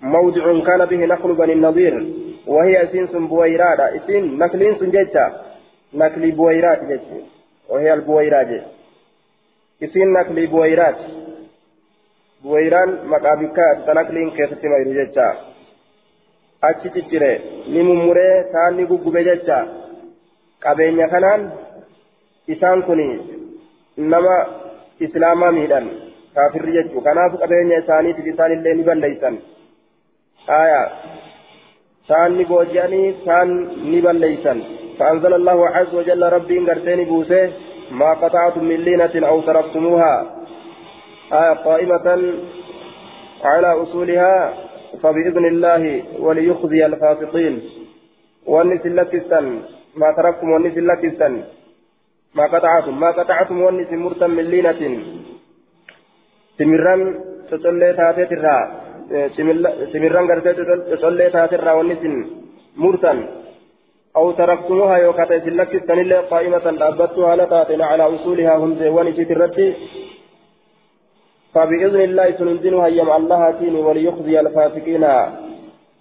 موضع 0.00 0.64
كان 0.66 0.84
به 0.84 0.96
نخل 0.96 1.34
بني 1.34 1.52
النضير 1.52 2.06
وهي 2.46 2.88
سنس 2.92 3.10
بويرات 3.10 3.80
اسم 3.80 4.42
نخل 4.42 4.76
سنجتا 4.80 5.26
نخل 5.94 6.30
بويرات 6.30 6.84
جتا 6.84 7.20
وهي 7.68 7.94
البويرات 7.94 8.62
اسم 9.82 10.18
نخل 10.18 10.46
بويرات 10.46 10.96
buwayraan 12.42 12.90
maqaa 13.12 13.36
bikkaa 13.36 13.72
tanakliin 13.86 14.30
keessatti 14.36 14.68
mayru 14.72 14.92
jecha 14.98 15.24
achi 16.68 16.92
ciccire 16.94 17.32
ni 17.72 17.82
mummuree 17.88 18.44
taan 18.52 18.76
ni 18.76 18.86
guggube 18.90 19.24
jecha 19.26 19.58
qabeenya 20.66 21.08
kanaan 21.08 21.44
isaan 22.54 22.82
kun 22.88 23.02
nama 24.14 24.36
islaamaa 25.06 25.52
miidhan 25.58 25.90
kaafirri 26.34 26.76
jechuu 26.78 27.06
kanaaf 27.08 27.38
qabeenya 27.42 27.82
isaaniitiif 27.84 28.32
isaanillee 28.32 28.74
ni 32.36 32.44
booji'anii 32.44 33.12
taan 33.24 33.48
ni 33.90 34.00
balleeysan 34.00 34.60
فأنزل 35.00 35.34
الله 35.34 35.68
عز 35.68 35.94
وجل 35.94 36.22
ربي 36.32 36.58
إن 36.58 36.70
قرتين 36.70 37.04
بوسه 37.04 37.52
ما 37.90 38.14
قطعتم 38.14 38.64
من 38.64 38.76
لينة 38.76 39.28
أو 39.28 39.40
تركتموها. 39.40 40.36
آية 41.32 41.52
قائمة 41.52 42.34
على 43.44 43.82
أصولها 43.82 44.54
فبإذن 45.02 45.44
الله 45.46 46.02
وليخزي 46.18 46.86
الفاسقين. 46.86 47.62
والنس 48.46 48.86
لكستن 48.86 49.60
ما 49.96 50.12
تركتم 50.16 50.50
والنس 50.50 50.76
لكستن 50.76 51.42
ما 52.34 52.44
قطعتم 52.44 53.00
ما 53.00 53.10
قطعتم 53.10 53.62
والنس 53.62 53.92
مرتم 53.92 54.30
من 54.30 54.44
لينة. 54.44 54.80
سمران 56.58 57.00
تطلع 57.50 57.92
تاتي 57.92 58.26
سمران 59.92 60.26
قرتي 60.30 60.52
تطلع 60.90 61.28
تاتي 61.28 61.54
الرا 61.56 61.72
والنس 61.72 62.02
مرتم 62.76 63.18
أو 64.16 64.32
تركتموها 64.32 64.96
يوكاتا 64.96 65.38
سلكستن 65.44 65.98
إلا 65.98 66.20
قائمة 66.20 66.66
أبتها 66.88 67.36
لتاتنا 67.36 67.84
على 67.86 68.04
أصولها 68.14 68.74
زيوان 68.78 69.12
في 69.12 69.32
الرد 69.32 69.58
فبإذن 71.54 72.00
الله 72.00 72.26
سننزل 72.38 72.74
هيم 72.74 73.10
الله 73.10 73.42
تين 73.50 73.74
وليخزي 73.86 74.40
الفاسقين 74.40 75.04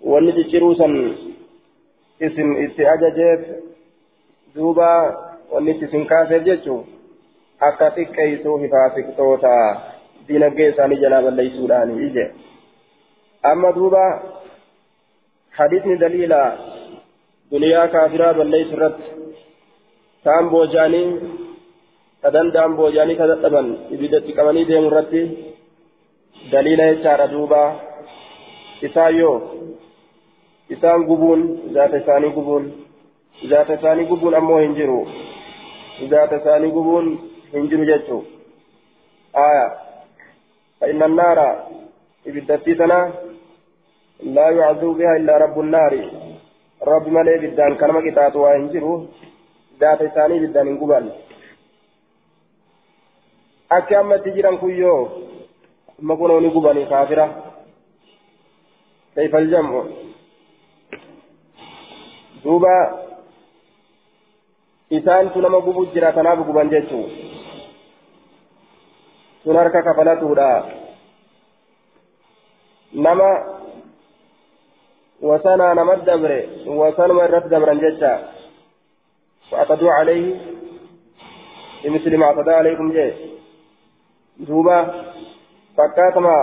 ونتشروسا 0.09 0.87
اسم 2.21 2.47
استعججت 2.65 3.43
دوبا 4.55 4.93
ونتسن 5.51 6.03
كافر 6.05 6.37
جتشو 6.37 6.77
akka 7.67 7.91
xiqqeessuu 7.95 8.59
fi 8.59 8.67
faasiqtoota 8.73 9.53
dinagdee 10.27 10.67
isaanii 10.69 11.01
jalaa 11.01 11.21
balleessuudhaan 13.43 13.47
ije 13.47 13.51
amma 13.51 13.71
duuba 13.71 14.23
hadisni 15.49 15.97
daliila 15.97 16.57
duniyaa 17.51 17.87
kaafiraa 17.87 18.33
balleessu 18.33 18.73
irratti 18.73 19.03
taan 20.23 20.49
boojaanii 20.49 21.39
كدندان 22.23 22.75
بوجاني 22.75 23.15
كدتبن 23.15 23.77
إبدت 23.91 24.31
كماني 24.31 24.63
ديم 24.63 24.87
رتي 24.87 25.21
دليل 26.51 26.79
يشار 26.79 27.25
دوبا. 27.25 27.79
إسايو. 28.83 29.41
إسان 30.71 31.03
قبون 31.03 31.59
ذات 31.73 31.95
ثاني 31.97 32.27
قبون 32.27 32.85
ذات 33.45 33.71
ثاني 33.71 34.03
قبون 34.03 34.33
أمو 34.35 34.57
هنجرو. 34.57 35.07
ذات 36.03 36.43
ثاني 36.43 36.67
قبون 36.67 37.05
هنجرو 37.53 37.83
جتشو 37.83 38.21
آية. 39.35 39.67
فإن 40.81 41.03
النار 41.03 41.67
إبدت 42.27 42.69
سنة 42.77 43.28
لا 44.23 44.49
يعذب 44.49 44.97
بها 44.99 45.15
إلا 45.17 45.37
رب 45.37 45.59
النار 45.59 45.93
رب 46.87 47.07
ملي 47.07 47.37
بدان 47.37 47.75
كلمة 47.75 48.01
كتاتوا 48.01 48.55
هنجرو 48.55 49.05
ذات 49.79 50.03
ثاني 50.03 50.37
ammatti 53.99 54.31
jiran 54.31 54.57
kun 54.57 54.73
yoo 54.77 55.01
amma 55.99 56.17
kunoo 56.17 56.39
ni 56.41 56.49
gubanii 56.49 56.85
kaafira 56.85 57.25
kayfa 59.15 59.37
aljam'u 59.37 59.81
duuba 62.43 62.73
isaantu 64.89 65.41
nama 65.41 65.59
gubu 65.61 65.85
jira 65.93 66.11
kanaaf 66.11 66.39
guban 66.47 66.69
jechuu 66.69 67.05
sun 69.43 69.55
harka 69.55 69.83
kafalatuudha 69.83 70.49
nama 72.93 73.58
wasanaa 75.21 75.73
nama 75.75 75.95
dabre 76.05 76.39
wasanuma 76.65 77.25
irratti 77.27 77.49
dabran 77.49 77.79
jecha 77.79 78.13
فأعتدوا 79.49 79.91
عليه 79.91 80.35
بمثل 81.83 82.17
ما 82.17 82.25
اعتدى 82.25 82.51
عليكم 82.51 82.91
جيه 82.91 83.13
duuba 84.39 84.77
fakkaatama 85.75 86.35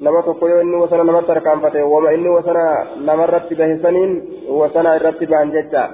nama 0.00 0.22
tokko 0.22 0.48
yoo 0.48 0.60
inni 0.60 0.76
wasana 0.76 1.04
namatti 1.04 1.32
harkaanfate 1.32 1.82
wama 1.82 2.12
inni 2.12 2.28
wasana 2.28 2.64
namarratti 3.00 3.54
bahisaniin 3.54 4.12
wasana 4.44 4.96
irratti 4.96 5.26
bahan 5.26 5.52
jecha 5.56 5.84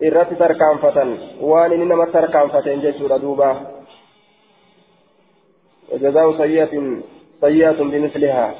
irratti 0.00 0.40
tarkaanfatan 0.40 1.10
waan 1.50 1.72
inni 1.72 1.84
namatti 1.84 2.16
harkaanfateen 2.16 2.80
jechuudha 2.80 3.20
duuba 3.20 3.50
وجزاء 5.88 6.32
سيئة 6.36 6.74
سيئة 7.40 7.78
بمثلها. 7.82 8.54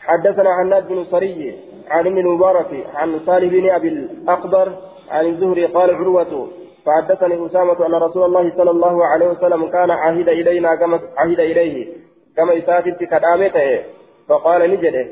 حدثنا 0.00 0.50
عناد 0.50 0.88
بن 0.88 1.04
سري 1.10 1.58
عن 1.88 2.06
ابن 2.06 2.18
المبارك 2.18 2.86
عن 2.94 3.20
صالح 3.26 3.48
بن 3.52 3.70
أبي 3.70 3.88
الأخضر 3.88 4.72
عن 5.10 5.26
الزهري 5.26 5.64
قال 5.66 5.90
عروة 5.94 6.48
فحدثني 6.86 7.46
أسامة 7.46 7.86
أن 7.86 7.94
رسول 7.94 8.24
الله 8.24 8.52
صلى 8.56 8.70
الله 8.70 9.06
عليه 9.06 9.26
وسلم 9.26 9.68
كان 9.68 9.90
عهد 9.90 10.28
إلينا 10.28 10.74
كما 10.74 11.00
عهد 11.16 11.40
إليه 11.40 11.92
كما 12.36 12.58
إساتت 12.58 13.04
كدامته 13.04 13.82
فقال 14.28 14.70
نجده 14.70 15.06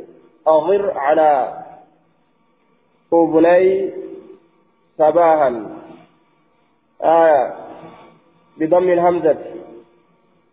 أغر 0.49 0.99
على 0.99 1.53
أبني 3.12 3.93
صباحا. 4.99 5.76
آية 7.03 7.55
بضم 8.57 8.88
الهمزة. 8.88 9.38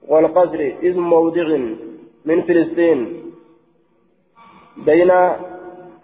والقصر 0.08 0.74
اسم 0.84 1.00
موضع 1.00 1.48
من 2.26 2.42
فلسطين 2.42 3.00
بين 4.78 5.12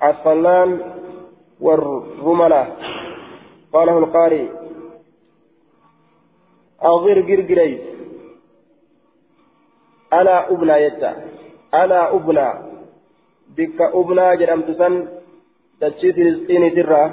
عسقلان 0.02 0.70
والرملة. 1.60 2.76
قاله 3.74 3.98
القاري 3.98 4.50
أغير 6.84 7.22
جرجريس 7.22 7.82
أنا 10.14 10.52
أبنى 10.52 10.74
يتا 10.74 11.12
أنا 11.74 12.16
أبنى. 12.16 12.50
بك 13.58 13.82
أبنى 13.82 14.38
جرمت 14.38 14.72
سن 14.72 15.08
تشي 15.82 16.14
فلسطيني 16.14 16.70
ترى. 16.70 17.04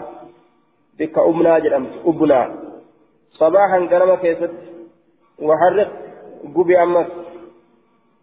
بك 0.99 1.19
أبنى 1.19 1.61
جرمت. 1.61 1.93
أبنى. 2.07 2.43
صباحا 3.31 3.87
كلمة 3.87 4.17
كيست 4.17 4.55
وحرق 5.39 6.10
أمس 6.83 7.07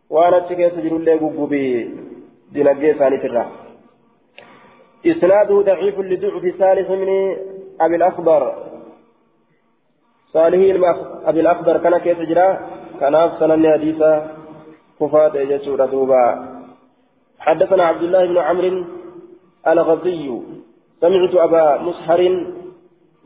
وأنا 0.10 0.40
تشكي 0.40 0.70
سجل 0.70 0.96
الله 0.96 1.22
قبي 1.38 1.66
دينجي 2.52 2.94
ثاني 2.94 3.18
ترى 3.18 3.46
إسناده 5.06 5.62
ضعيف 5.62 6.00
لضعف 6.00 6.46
ثالث 6.60 6.90
من 6.92 7.10
أبي 7.82 7.96
الأخضر 7.96 8.42
صالح 10.34 10.60
أبي 11.26 11.40
الأخضر 11.40 11.78
كان 11.78 11.98
كيف 11.98 12.20
جرا 12.20 12.48
كان 13.00 13.16
أفصل 13.16 13.68
حديثا 13.74 14.12
كفات 15.00 15.36
يجسور 15.36 15.86
دوبا 15.86 16.24
حدثنا 17.40 17.84
عبد 17.84 18.04
الله 18.04 18.26
بن 18.26 18.38
عمرو 18.38 18.86
الغزي 19.68 20.42
سمعت 21.02 21.36
أبا 21.36 21.82
مسحر 21.82 22.22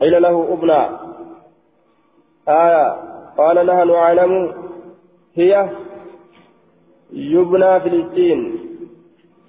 قيل 0.00 0.22
له 0.22 0.52
ابنى 0.52 0.82
آية 2.48 2.96
قال 3.38 3.66
نحن 3.66 3.90
أعلم 3.90 4.61
هي 5.36 5.70
يبنى 7.12 7.80
فلسطين 7.80 8.40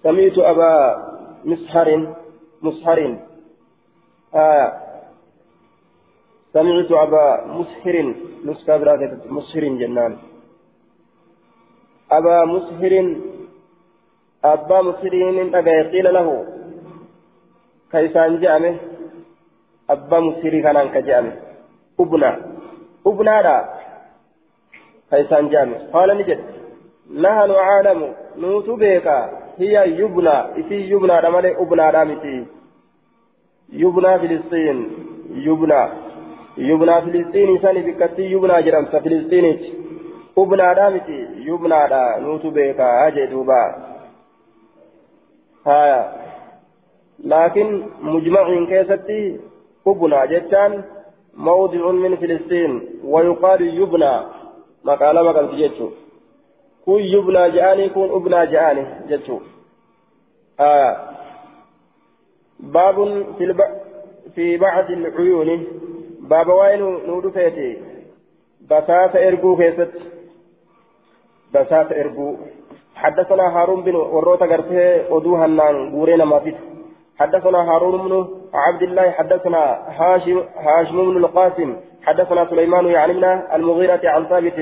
سمعت 0.03 0.37
أبا 0.37 0.71
مسحر 1.45 1.87
مسحر. 2.61 2.99
آية 4.35 4.67
سمعت 6.53 6.91
أبا 6.91 7.25
مسحر 7.45 7.95
نسكا 8.45 8.75
مسحر 9.29 9.63
جنان. 9.79 10.17
أبا 12.11 12.45
مسحر 12.45 12.93
أبا 14.45 14.81
مسحر 14.81 15.13
أجا 15.59 15.89
قيل 15.91 16.13
له. 16.13 16.27
كيسان 17.91 18.39
جامه 18.39 18.77
أبا 19.89 20.19
مسحر 20.19 20.53
كان 20.61 20.89
كجامه 20.93 21.33
أبنى. 21.99 22.31
أبنى 23.07 23.37
لا. 23.45 23.82
كيسان 25.13 25.49
جامه 25.49 25.77
قال 25.93 26.09
نجد. 26.17 26.39
نحن 27.23 27.51
عالم 27.67 27.99
نوت 28.37 28.69
بيكا. 28.69 29.17
هي 29.61 29.75
يبنى. 29.99 30.37
إتي 30.59 30.77
يبنى. 30.91 31.15
رمالي 31.25 31.51
أبنى 31.61 31.85
رامتي. 31.95 32.45
يبنى 33.83 34.19
فلسطين. 34.19 34.77
يبنى. 35.47 35.83
يبنى 36.57 36.95
فلسطين. 37.01 37.49
ساني 37.61 37.81
بكتي 37.87 38.23
يبنى 38.33 38.61
جرمت 38.65 38.95
فلسطين 38.95 39.45
أبنى 40.37 40.67
رامتي. 40.79 41.19
يبنى 41.49 41.79
را. 41.91 42.19
نوت 42.19 42.45
بيكا. 42.45 43.07
أجي 43.07 43.25
دوبا. 43.25 43.61
هايا 45.67 45.99
لكن 47.23 47.67
مجمع 48.01 48.45
كيستي 48.69 49.39
أبنى 49.87 50.19
جتان 50.31 50.83
موضع 51.37 51.91
من 51.91 52.15
فلسطين. 52.15 52.71
ويقال 53.03 53.61
يبنى. 53.81 54.42
مقالة 54.83 55.23
مقالة 55.23 55.67
جتشو 55.67 55.89
كن 56.85 56.99
يبنى 57.13 57.51
جاني 57.51 57.89
كن 57.89 58.09
أبنى 58.17 58.47
جاني 58.47 58.85
جتشو 59.09 59.39
آه 60.59 60.97
باب 62.59 62.95
في 63.37 63.43
الب... 63.43 63.61
في 64.35 64.57
بعض 64.57 64.91
العيون 64.91 65.67
باب 66.19 66.47
وين 66.47 66.81
نور 67.07 67.31
فيتي 67.31 67.77
بساس 68.69 69.15
إرجو 69.15 69.57
كيست 69.57 69.91
بساس 71.53 71.91
إرجو 71.91 72.35
حدثنا 72.95 73.43
هارون 73.55 73.83
بن 73.83 73.95
وروتا 73.95 74.45
قرته 74.45 75.13
ودوها 75.13 75.45
النان 75.45 75.91
بورينا 75.91 76.25
ما 76.25 76.39
فيه 76.39 76.57
حدثنا 77.19 77.59
هارون 77.69 78.07
بن 78.07 78.27
عبد 78.53 78.81
الله 78.81 79.11
حدثنا 79.11 79.63
هاشم 79.99 80.43
هاشم 80.55 80.97
بن 81.11 81.17
القاسم 81.17 81.75
حدثنا 82.05 82.49
سليمان 82.49 82.85
من 82.85 83.23
المغيرة 83.53 84.01
عن 84.03 84.25
ثابت 84.25 84.59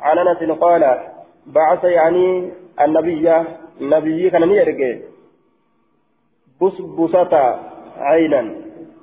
عن 0.00 0.18
أنس 0.18 0.50
قال 0.50 0.98
بعث 1.46 1.84
يعني 1.84 2.52
النبي 2.80 3.44
النبي 3.80 4.30
كان 4.30 4.50
يرجع. 4.50 4.98
بسبسة 6.62 7.58
عينا. 7.98 8.54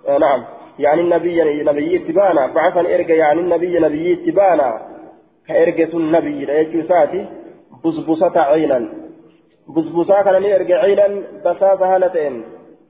آه 0.08 0.18
نعم. 0.18 0.44
يعني 0.80 1.02
النبي 1.02 1.64
نبي 1.64 1.96
اتبانا 1.96 2.48
بعث 2.48 2.78
ارجع 2.78 3.16
يعني 3.16 3.40
النبي 3.40 3.80
نبي 3.80 4.14
اتبانا 4.14 4.82
كارجة 5.48 5.98
النبي. 5.98 6.46
لا 6.46 6.60
يجوساتي 6.60 7.26
بسبسة 7.86 8.40
عينا. 8.40 8.90
بسبسة 9.76 10.22
كان 10.24 10.44
يرجع 10.44 10.78
عينا 10.78 11.08
بساس 11.46 11.82
هالتين 11.82 12.44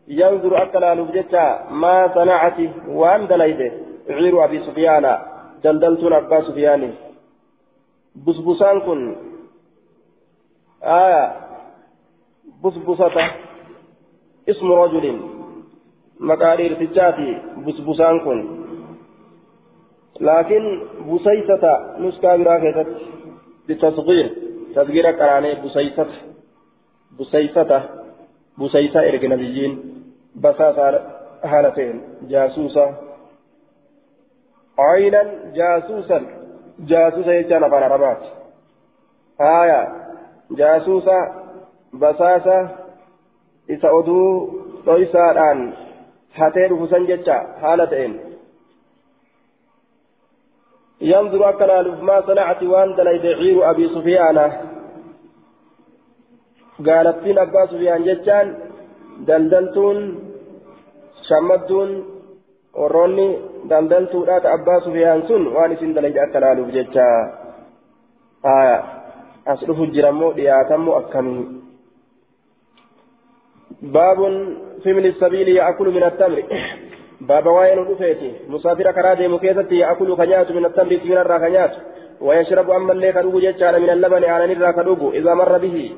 ينظر 0.07 0.63
أكل 0.63 1.01
لبجتا 1.01 1.67
ما 1.71 2.13
صنعت 2.15 2.59
وأن 2.87 3.27
دليته 3.27 3.71
عير 4.09 4.45
أبي 4.45 4.59
سفيان. 4.59 5.17
دلدلتون 5.63 6.13
أبا 6.13 6.41
سفيان. 6.41 6.93
بسبسان 8.15 8.79
كن. 8.79 9.15
آية 10.83 11.35
بسبسة 12.63 13.31
اسم 14.49 14.71
رجل. 14.71 15.19
مقارير 16.19 16.73
تجاتي. 16.73 17.41
بسبسان 17.65 18.19
كن. 18.19 18.57
لكن 20.21 20.81
بسيسة 21.09 21.97
نسكا 21.99 22.35
براكتت 22.35 22.89
بالتصغير 23.67 24.35
تصغير 24.75 25.11
كراني 25.11 25.55
بسيسة 25.61 26.07
بسيسة 27.19 27.89
بسيسة 28.59 28.99
إرق 28.99 29.23
نبيين 29.23 30.03
بساسة 30.35 31.01
هالتين 31.43 32.01
جاسوسة. 32.21 33.06
عينا 34.80 35.23
جاسوسا. 35.57 36.19
جاسوسا 36.80 37.34
يجانا 37.39 37.69
فانا 37.69 37.88
ربات 37.88 38.21
آية. 39.41 39.82
jaasuusa 40.55 41.17
basaasa 41.99 42.69
isa 43.67 43.89
oduu 43.91 44.28
dhoysaadhaan 44.86 45.59
hatee 46.39 46.69
dhufusan 46.69 47.07
jecha 47.07 47.38
haala 47.61 47.88
ta'een 47.88 48.15
ينظر 51.01 51.49
أكل 51.49 51.71
ما 52.01 52.21
صنعت 52.28 52.63
وان 52.63 52.95
دليل 52.95 53.25
عير 53.41 53.69
أبي 53.69 53.86
سفيان. 53.95 54.38
قالت 56.88 57.17
فين 57.23 57.38
أبا 57.39 57.65
سفيان 57.65 58.03
جتان 58.03 58.47
دلدلتون 59.28 59.97
شمدون 61.28 61.89
warroonni 62.80 63.28
daldaltuudhaata 63.69 64.53
abbaa 64.53 64.80
sufiyaan 64.86 65.28
sun 65.28 65.47
waan 65.55 65.71
isin 65.75 65.93
dalayde 65.95 66.21
akka 66.21 66.43
laaluuf 66.45 66.71
jecha 66.78 67.07
as 69.53 69.65
dhufu 69.67 69.88
jirammoo 69.95 70.32
dhiyaatammoo 70.38 70.95
akkamii 71.01 71.45
baabun 73.97 74.36
fimni 74.84 75.13
sabiili 75.19 75.55
yaakulu 75.59 75.91
min 75.91 76.07
attamri 76.09 76.45
baaba 77.28 77.51
waa'ee 77.57 77.75
nu 77.75 77.86
dhufeeti 77.91 78.34
musaafira 78.55 78.93
karaa 78.93 79.15
deemu 79.21 79.39
keessatti 79.45 79.80
yaakulu 79.84 80.17
ka 80.17 80.25
nyaatu 80.32 80.57
min 80.57 80.65
attamri 80.71 80.99
siminarraa 81.03 81.39
ka 81.45 81.49
nyaatu 81.49 81.80
ويشرب 82.21 82.69
أما 82.69 82.91
اللي 82.93 83.11
كدوب 83.11 83.36
جتشان 83.45 83.82
من 83.82 83.89
اللبن 83.89 84.23
على 84.23 84.55
نرى 84.55 84.73
كدوب 84.73 85.13
إذا 85.13 85.34
مر 85.34 85.57
به 85.57 85.95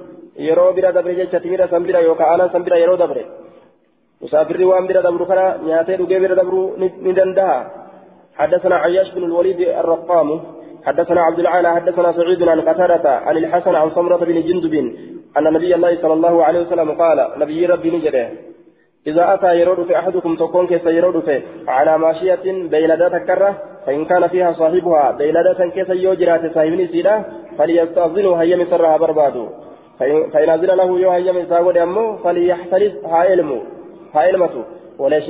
يرو 0.47 0.71
بلا 0.75 0.91
دبر 0.91 1.11
جتشا 1.19 1.39
تميرا 1.43 1.65
سنبرا 1.71 1.99
يوكا 1.99 2.35
أنا 2.35 2.47
سنبرا 2.53 2.77
يرو 2.83 2.95
دبر 2.95 3.17
مسافر 4.21 4.63
وام 4.65 4.87
بلا 4.87 5.01
دبر 5.01 5.23
كنا 5.29 5.45
نياتي 5.65 5.95
دوغي 5.95 6.19
بلا 6.19 6.35
دبر 6.39 6.55
ندندها. 6.79 7.57
حدثنا 8.39 8.75
عياش 8.75 9.11
بن 9.15 9.23
الوليد 9.23 9.59
الرقام 9.61 10.41
حدثنا 10.85 11.21
عبد 11.21 11.39
العالى 11.39 11.69
حدثنا 11.75 12.11
سعيد 12.11 12.43
عن 12.43 12.61
قتادة 12.61 13.09
عن 13.27 13.37
الحسن 13.37 13.75
عن 13.75 13.89
سمرة 13.95 14.17
بن 14.17 14.41
جندب 14.41 14.73
أن 15.37 15.43
نبي 15.43 15.75
الله 15.75 16.01
صلى 16.01 16.13
الله 16.13 16.43
عليه 16.43 16.59
وسلم 16.59 16.91
قال 16.91 17.29
نبي 17.37 17.65
ربي 17.65 17.89
نجده 17.91 18.29
إذا 19.07 19.33
أتى 19.33 19.59
يرود 19.59 19.79
في 19.87 19.99
أحدكم 19.99 20.35
تكون 20.35 20.67
كيس 20.67 20.85
يرود 20.85 21.19
في 21.19 21.41
على 21.67 21.97
ماشية 21.97 22.45
بيلدات 22.45 23.15
كرة 23.27 23.51
فإن 23.85 24.05
كان 24.05 24.27
فيها 24.27 24.53
صاحبها 24.53 25.11
بيلدات 25.11 25.61
كيس 25.61 25.89
يوجرات 25.89 26.53
صاحبني 26.55 26.87
سيدا 26.87 27.23
فليستأذنوا 27.57 28.37
هيا 28.41 28.55
مسرها 28.55 28.97
بربادو 28.97 29.45
فإن 30.33 30.49
أذن 30.49 30.71
له 30.79 30.99
يو 30.99 31.09
هيا 31.09 31.31
مساود 31.31 31.77
أمه 31.77 32.17
فليحترز 32.23 32.93
هايلمو 33.05 33.59
هايلمتو 34.15 34.61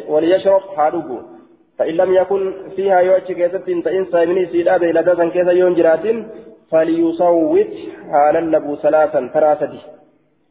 وليشرب 0.10 0.62
هادوغو 0.78 1.20
فإن 1.78 1.94
لم 1.94 2.14
يكن 2.14 2.54
فيها 2.76 3.00
يوجه 3.00 3.34
كيست 3.34 3.56
تئن 3.86 4.06
صاحبني 4.12 4.46
سيدا 4.46 4.78
بيلدات 4.78 5.22
كيس 5.22 5.48
يون 5.48 5.74
جرات 5.74 6.06
فليصوت 6.72 7.74
هالا 8.14 8.42
لبو 8.58 8.76
ثلاثا 8.76 9.30
ثلاثة 9.34 9.74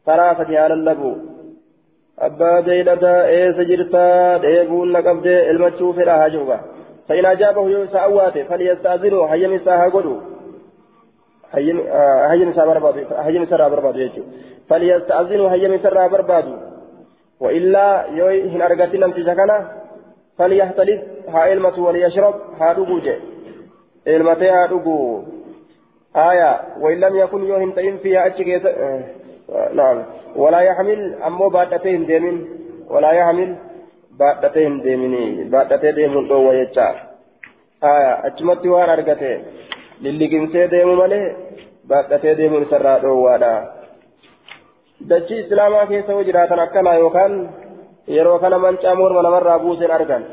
ثلاثة 0.06 0.64
هالا 0.64 0.90
لبو 0.90 1.12
abbaa 2.26 2.62
beeyladaa 2.66 3.18
eessa 3.32 3.64
jirtaa 3.64 4.38
dheebuun 4.44 4.92
na 4.92 5.02
qabdee 5.02 5.40
ilmachuu 5.50 5.90
fedha 5.98 6.16
haa 6.20 6.30
jiruba 6.32 6.56
fa'in 7.08 7.26
ajaabahu 7.32 7.68
yoo 7.74 7.82
isa 7.84 8.02
awwaate 8.06 8.44
falyastaazinu 8.48 9.20
hayyam 9.32 9.54
isaa 9.58 9.76
haa 9.80 9.92
godhu 9.96 10.14
hayyam 11.52 12.50
isaa 12.50 12.66
barbaadu 12.70 13.06
hayyam 13.24 13.44
isarraa 13.46 13.70
barbaadu 13.74 14.02
jechuudha 14.04 14.48
وإلا 17.40 18.06
يو 18.18 18.28
هن 18.52 18.62
أرغتي 18.62 18.98
نمتيجا 18.98 19.34
كان 19.34 19.50
فليحتلف 20.38 21.00
ها 21.28 21.52
إلمة 21.52 21.78
وليشرب 21.78 22.34
ها 22.60 22.72
دقو 22.72 22.98
جي. 22.98 23.16
إلمتي 24.06 24.48
ها 24.48 24.66
دقو. 24.66 25.22
آية 26.16 26.60
وإن 26.80 27.00
لم 27.00 27.16
يكن 27.16 27.44
يو 27.44 27.56
هن 27.56 27.74
تئن 27.74 27.96
فيها 27.96 28.26
أتشي 28.26 28.60
نعم. 29.74 30.02
ولا 30.36 30.60
يحمل 30.60 31.14
أمو 31.26 31.48
بادتين 31.48 32.06
ديمين. 32.06 32.46
ولا 32.90 33.12
يحمل 33.12 33.56
بادتين 34.18 34.80
ديميني. 34.80 35.44
بادتين 35.44 35.94
ديمون 35.94 36.28
تو 36.28 36.48
ويجا. 36.48 36.88
آية 37.84 38.26
أجمت 38.26 38.66
وان 38.66 38.88
أرغتي 38.90 39.42
للي 40.02 40.26
كنسي 40.28 40.66
ديمو 40.66 40.94
مالي 40.94 41.36
بادتين 41.84 42.36
ديمون 42.36 42.64
سرا 42.70 42.98
دو 42.98 43.14
وادا. 43.24 43.77
Dachii 45.06 45.38
islaamaa 45.44 45.86
keessa 45.86 46.12
yoo 46.12 46.24
jiraatan 46.28 46.60
akkana 46.60 46.94
yookaan 46.94 47.34
yeroo 48.16 48.38
kana 48.38 48.58
mancaa 48.58 48.94
morma 48.94 49.22
namarraa 49.22 49.58
buuseen 49.64 49.90
argan 49.90 50.24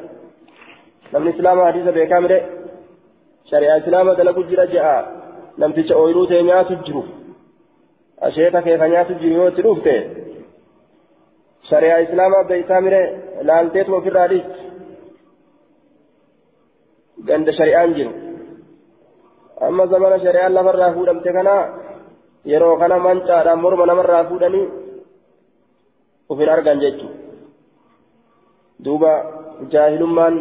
namni 1.12 1.30
islaamaa 1.36 1.66
hadiisa 1.70 1.92
beekaa 1.98 2.22
mire 2.26 2.40
shari'aa 3.52 3.78
islaamaa 3.84 4.18
dalagu 4.20 4.44
jira 4.50 4.66
je'a 4.74 4.96
namticha 5.58 5.98
ooyiruu 6.02 6.26
ta'e 6.32 6.44
nyaatu 6.50 6.74
jiru 6.88 7.04
asheeta 8.28 8.62
keessa 8.68 8.88
nyaatu 8.94 9.14
jiru 9.22 9.36
yoo 9.40 9.48
itti 9.52 9.62
dhufte 9.68 9.96
shari'aa 11.70 12.04
islaamaa 12.08 12.44
beeytaa 12.52 12.82
mire 12.88 13.02
laalteetu 13.50 13.96
ofirraa 14.00 14.28
dhiisti 14.34 14.60
ganda 17.28 17.52
shari'aan 17.60 17.96
jiru 17.98 18.12
amma 19.68 19.88
zamana 19.94 20.18
shari'aan 20.26 20.54
lafarraa 20.58 20.94
fuudhamte 20.96 21.30
kana 21.38 21.56
yeroo 22.46 22.78
kana 22.78 23.00
mancaadhaan 23.00 23.62
morma 23.62 23.86
namarraa 23.86 24.24
fuudhanii 24.30 24.66
ufin 26.30 26.50
argan 26.50 26.80
jechu. 26.80 27.08
Duuba 28.86 29.12
jaahilummaan 29.74 30.36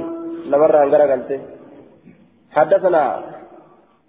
namarraan 0.52 0.90
garagalte 0.90 1.36
حدثنا 2.54 3.02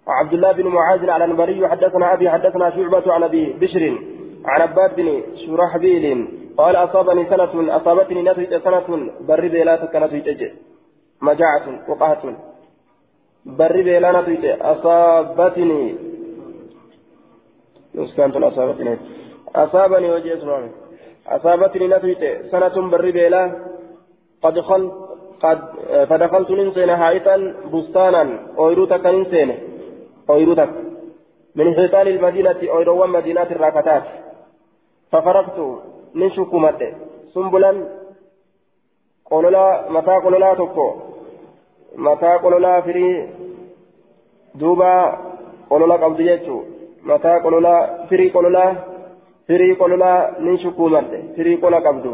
عبد 0.06 0.32
الله 0.32 0.52
بن 0.52 0.66
معاذ 0.66 1.10
على 1.10 1.24
النبري 1.24 1.68
حدثنا 1.68 2.12
ابي 2.14 2.30
حدثنا 2.30 2.70
شعبة 2.70 3.12
عن 3.12 3.22
ابي 3.22 3.52
بشر 3.60 3.82
عن 4.44 4.60
عباد 4.60 4.96
بن 4.96 5.22
شرحبيل 5.42 6.04
قال 6.56 6.76
اصابني 6.76 7.26
سنة 7.30 7.76
اصابتني 7.76 8.22
نتيجة 8.22 8.58
سنة 8.58 9.10
برد 9.28 9.54
لا 9.54 9.76
تكنت 9.76 10.40
مجاعة 11.22 11.66
وقهة 11.88 12.22
بري 13.46 13.82
بيلا 13.82 14.20
نتيجة 14.20 14.52
أصابتني 17.96 18.04
نسكنت 18.04 18.36
أصابتني 18.36 18.98
أصابني 19.56 20.10
وجه 20.10 20.38
اسمه 20.38 20.70
أصابتني 21.26 21.86
نتيجة 21.88 22.42
سنة 22.50 22.90
بري 22.90 23.12
بيلا. 23.12 23.42
قد 24.42 24.60
خل 24.60 24.92
قد 25.42 25.58
فدخلت 26.08 26.50
ننسين 26.50 26.96
حائطا 26.96 27.36
بستانا. 27.72 28.24
أويروتك 28.58 29.06
ننسين. 29.06 29.50
أويروتك. 30.30 30.70
من 31.54 31.74
حيطان 31.74 32.06
المدينة 32.06 32.60
أويروا 32.72 33.06
مدينة 33.06 33.42
الراكتات 33.42 34.04
ففرقت 35.12 35.58
من 36.14 36.30
شكومة 36.30 36.80
سنبلا 37.34 37.72
قولنا 39.30 39.90
متى 39.90 40.14
قولنا 40.24 40.54
تكو. 40.54 40.88
mataa 41.96 42.38
qololaa 42.38 42.82
firii 42.82 43.28
duuba 44.60 45.18
qolola 45.68 45.98
qabdu 45.98 46.22
jechuu 46.22 46.75
mataa 47.10 47.40
qololaa 47.40 47.80
firii 48.08 48.30
qololaa 48.30 48.70
firii 49.48 49.76
qololaa 49.80 50.18
nin 50.38 50.58
shukuumadhe 50.62 51.18
firii 51.36 51.56
qola 51.64 51.80
qabdu. 51.80 52.12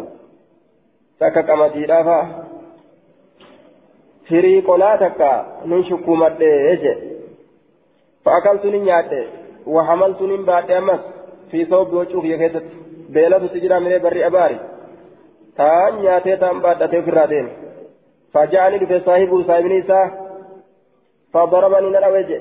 Takka 1.18 1.42
qamadiidhaafa 1.42 2.18
firii 4.28 4.62
qolaa 4.68 4.98
takka 5.04 5.30
nin 5.64 5.84
shukuumadhe 5.88 6.50
martee 6.50 6.76
je 6.82 6.92
fa'akaltu 8.24 8.70
nin 8.70 8.84
nyaadhe 8.88 9.22
wahamaltu 9.76 10.26
nin 10.26 10.44
baadhe 10.50 10.76
ammas 10.76 11.00
fi 11.50 11.64
sababbi 11.70 11.96
wacuufiya 11.96 12.38
keessatti. 12.38 12.76
Beelatutti 13.12 13.60
jira 13.60 13.80
milee 13.80 14.00
barri 14.00 14.24
abaari. 14.24 14.58
Taan 15.56 16.02
nyaatee 16.02 16.36
taan 16.36 16.60
baadhatee 16.66 17.00
ofirraa 17.04 17.30
deeme. 17.30 17.50
Faja'ani 18.32 18.78
dhufe 18.80 19.00
saahibu 19.04 19.42
saahibni 19.44 19.78
isaa 19.84 20.06
fadarabani 21.32 21.90
na 21.90 22.00
dhawe 22.00 22.24
je 22.28 22.38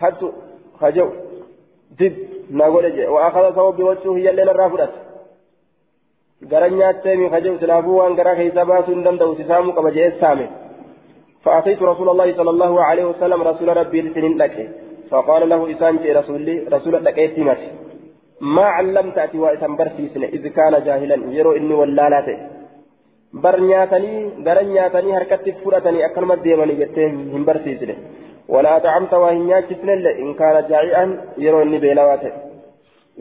hattu 0.00 0.34
haja'u 0.80 1.31
حتى 2.00 2.08
خجو 2.08 2.16
دب 2.16 2.16
نقول 2.50 2.92
جي 2.92 3.06
وأخذ 3.06 3.54
ثوب 3.54 3.76
بوجهه 3.76 4.16
هي 4.16 4.30
اللي 4.30 4.44
نرافرت 4.44 4.90
garan 6.50 6.74
nyaattee 6.74 7.16
mi 7.16 7.30
kajew 7.30 7.58
silaafuu 7.58 7.96
waan 7.96 8.14
garaa 8.14 8.34
keessa 8.34 8.64
baasuu 8.64 8.94
hin 8.94 9.04
danda'u 9.04 9.36
sisaamuu 9.36 9.72
qaba 9.72 9.90
jee 9.90 10.10
saame. 10.20 10.48
فأتيت 11.44 11.82
رسول 11.82 12.08
الله 12.08 12.36
صلى 12.36 12.50
الله 12.50 12.82
عليه 12.84 13.04
وسلم 13.04 13.42
رسول 13.42 13.76
ربي 13.76 14.02
لسنين 14.02 14.38
لك 14.38 14.70
فقال 15.10 15.48
له 15.48 15.72
إسان 15.72 15.98
رسولي 15.98 16.58
رسول 16.58 17.04
لك 17.04 17.18
إتمت 17.18 17.58
ما 18.40 18.64
علمت 18.64 19.18
أتي 19.18 19.38
وإسان 19.38 19.76
برسيسن 19.76 20.24
إذ 20.24 20.48
كان 20.48 20.84
جاهلا 20.84 21.32
يرو 21.32 21.52
إني 21.52 21.74
ولالاته 21.74 22.38
bar 23.32 23.60
nyaatanii 23.60 24.44
garan 24.44 24.66
nyaatanii 24.66 25.12
harkatti 25.12 25.52
fudhatanii 25.52 26.02
akkanuma 26.02 26.36
deemanii 26.36 26.76
kaana 30.34 30.62
jaa'i'an 30.72 31.10
yeroo 31.44 31.62
inni 31.62 31.78
beelawaa 31.78 32.16
ta'e 32.16 32.32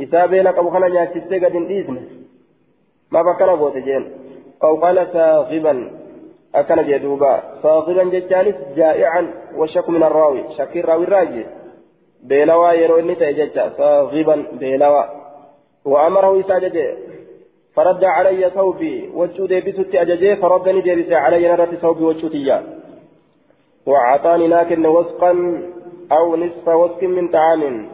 isaa 0.05 0.27
beela 0.27 0.53
qabu 0.53 0.71
kana 0.71 0.89
nyaachistee 0.89 1.39
gad 1.39 1.53
hin 1.53 1.67
dhiisne 1.71 2.01
maaf 3.11 3.31
akkana 3.33 3.55
goote 3.57 3.81
jeen 3.87 4.05
aw 4.67 4.73
qaala 4.83 5.05
saaqiban 5.15 5.79
akkana 6.53 6.83
jee 6.83 6.99
duuba 6.99 7.31
saaqiban 7.63 8.11
jechaanis 8.11 8.61
jaa'i'an 8.75 9.33
washaku 9.63 9.91
min 9.91 10.03
arraawi 10.03 10.45
shakkiin 10.57 10.85
raawi 10.91 11.09
irraaje 11.09 11.47
beelawaa 12.27 12.73
yeroo 12.81 13.01
inni 13.05 13.15
ta'e 13.15 13.33
jecha 13.41 13.71
saaqiban 13.81 14.47
beelawaa 14.59 15.09
وأمره 15.85 16.39
إساجة 16.39 16.97
فرد 17.75 18.03
علي 18.03 18.49
ثوبي 18.49 19.09
وجو 19.13 19.45
ديبست 19.45 19.95
أججي 19.95 20.35
فردني 20.35 20.81
ديبس 20.81 21.11
علي 21.11 21.47
نرت 21.47 21.75
ثوبي 21.75 22.03
وجوتيا 22.03 22.80
وأعطاني 23.85 24.47
لكن 24.47 24.85
وسقا 24.85 25.31
أو 26.11 26.35
نصف 26.35 26.67
وسق 26.67 27.03
من 27.03 27.27
طعام. 27.27 27.89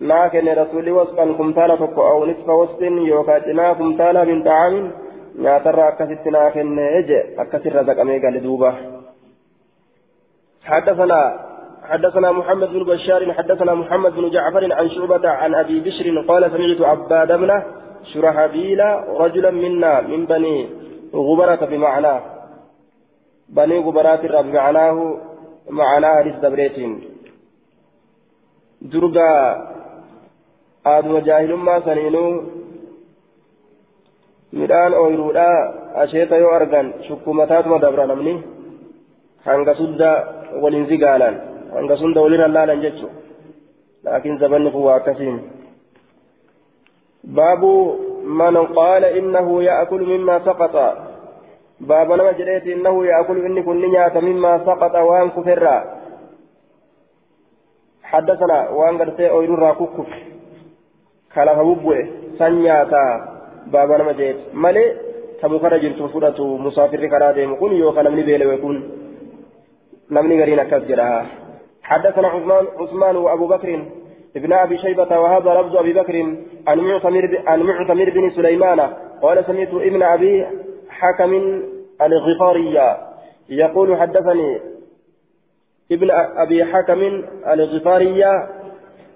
لكن 0.00 0.48
رسولي 0.48 0.92
وسقا 0.92 1.32
كمتالا 1.32 1.76
فكو 1.76 2.02
أو 2.02 2.26
نصف 2.26 2.48
وسق 2.48 2.82
يوكاتنا 2.82 3.72
كمتالا 3.72 4.24
من 4.24 4.42
طعام. 4.42 4.92
ناترى 5.38 5.88
أكست 5.88 6.26
لكن 6.26 6.78
إجي 6.78 7.40
أكسر 7.42 7.76
رزق 7.76 8.00
أميقا 8.00 8.30
لدوبة. 8.30 8.74
حدثنا 10.64 11.46
حدثنا 11.84 12.32
محمد 12.32 12.68
بن 12.68 12.84
بشار 12.84 13.32
حدثنا 13.32 13.74
محمد 13.74 14.12
بن 14.14 14.30
جعفر 14.30 14.72
عن 14.72 14.90
شعبة 14.90 15.28
عن 15.28 15.54
أبي 15.54 15.80
بشر 15.80 16.20
قال 16.28 16.50
سمعت 16.50 16.80
عباد 16.90 17.40
بن 17.40 17.62
شرحبيل 18.14 18.80
رجلا 19.08 19.50
منا 19.50 20.00
من 20.00 20.26
بني 20.26 20.68
غبرة 21.14 21.64
بمعناه 21.70 22.20
بني 23.48 23.78
غبرات 23.78 24.20
بمعناه 24.26 25.18
معناه 25.70 26.22
للدبريتين 26.22 26.92
درجا 28.82 29.30
آدم 30.86 31.18
جاهل 31.18 31.54
ما 31.54 31.80
سنينو 31.80 32.26
midhaan 34.60 34.94
ooyiruudha 34.94 35.48
asheeta 36.02 36.36
yoo 36.42 36.52
argan 36.58 36.86
shukkumataatuma 37.06 37.78
dabra 37.84 38.06
namni 38.06 38.34
hanga 39.46 39.74
sudda 39.80 40.10
waliin 40.62 40.86
zigaalan 40.90 41.34
hanga 41.74 41.96
sunda 42.02 42.22
walirra 42.24 42.48
laalan 42.48 42.80
jechu 42.84 43.08
laakiin 44.04 44.38
zabanni 44.42 44.70
kun 44.74 44.86
waa 44.86 44.96
akkasiin 45.00 45.38
باب 47.26 47.62
من 48.24 48.56
قال 48.56 49.04
إنه 49.04 49.62
يأكل 49.62 50.00
مما 50.18 50.38
سقط 50.38 50.74
باب 51.80 52.12
نما 52.12 52.32
جريت 52.32 52.66
إنه 52.66 53.06
يأكل 53.06 53.44
إني 53.44 53.62
كن 53.62 53.80
نيات 53.80 54.16
مما 54.16 54.58
سقط 54.66 54.94
وان 54.94 55.30
كفرا 55.30 55.76
حدثنا 58.02 58.68
وان 58.68 58.98
قرتي 58.98 59.30
أويل 59.30 59.58
راكوكف 59.58 60.10
خلف 61.34 61.58
بوبوه 61.58 62.08
سنياتا 62.38 63.04
باب 63.72 63.90
نما 63.92 64.12
جريت 64.12 64.36
مالي 64.54 64.84
تمكر 65.42 65.76
جرت 65.82 66.02
فرة 66.12 66.38
مسافر 66.64 67.06
كرا 67.06 67.32
ديم 67.32 67.54
كن 67.60 67.72
يوكا 67.72 68.02
نمني 68.02 68.22
بيلي 68.22 68.46
ويكون 68.46 68.76
نمني 70.10 70.42
غرينا 70.42 70.64
كسجرها 70.64 71.26
حدثنا 71.82 72.28
عثمان 72.28 72.64
عثمان 72.80 73.16
وأبو 73.16 73.46
بكر 73.46 73.70
ابن 74.36 74.52
ابي 74.52 74.78
شيبه 74.78 75.20
وهذا 75.20 75.50
لفظ 75.60 75.76
ابي 75.76 75.92
بكر 75.92 76.16
عن 76.68 76.78
معتمر 76.78 77.42
عن 77.46 77.62
معتمر 77.62 78.10
بن 78.10 78.30
سليمان 78.30 78.80
قال 79.22 79.44
سمعت 79.46 79.68
ابن 79.74 80.02
ابي 80.02 80.46
حكم 81.00 81.62
الغفاري 82.02 82.96
يقول 83.48 83.96
حدثني 83.96 84.60
ابن 85.92 86.10
أبي 86.44 86.64
حكم 86.64 87.00
الغفاري 87.46 88.24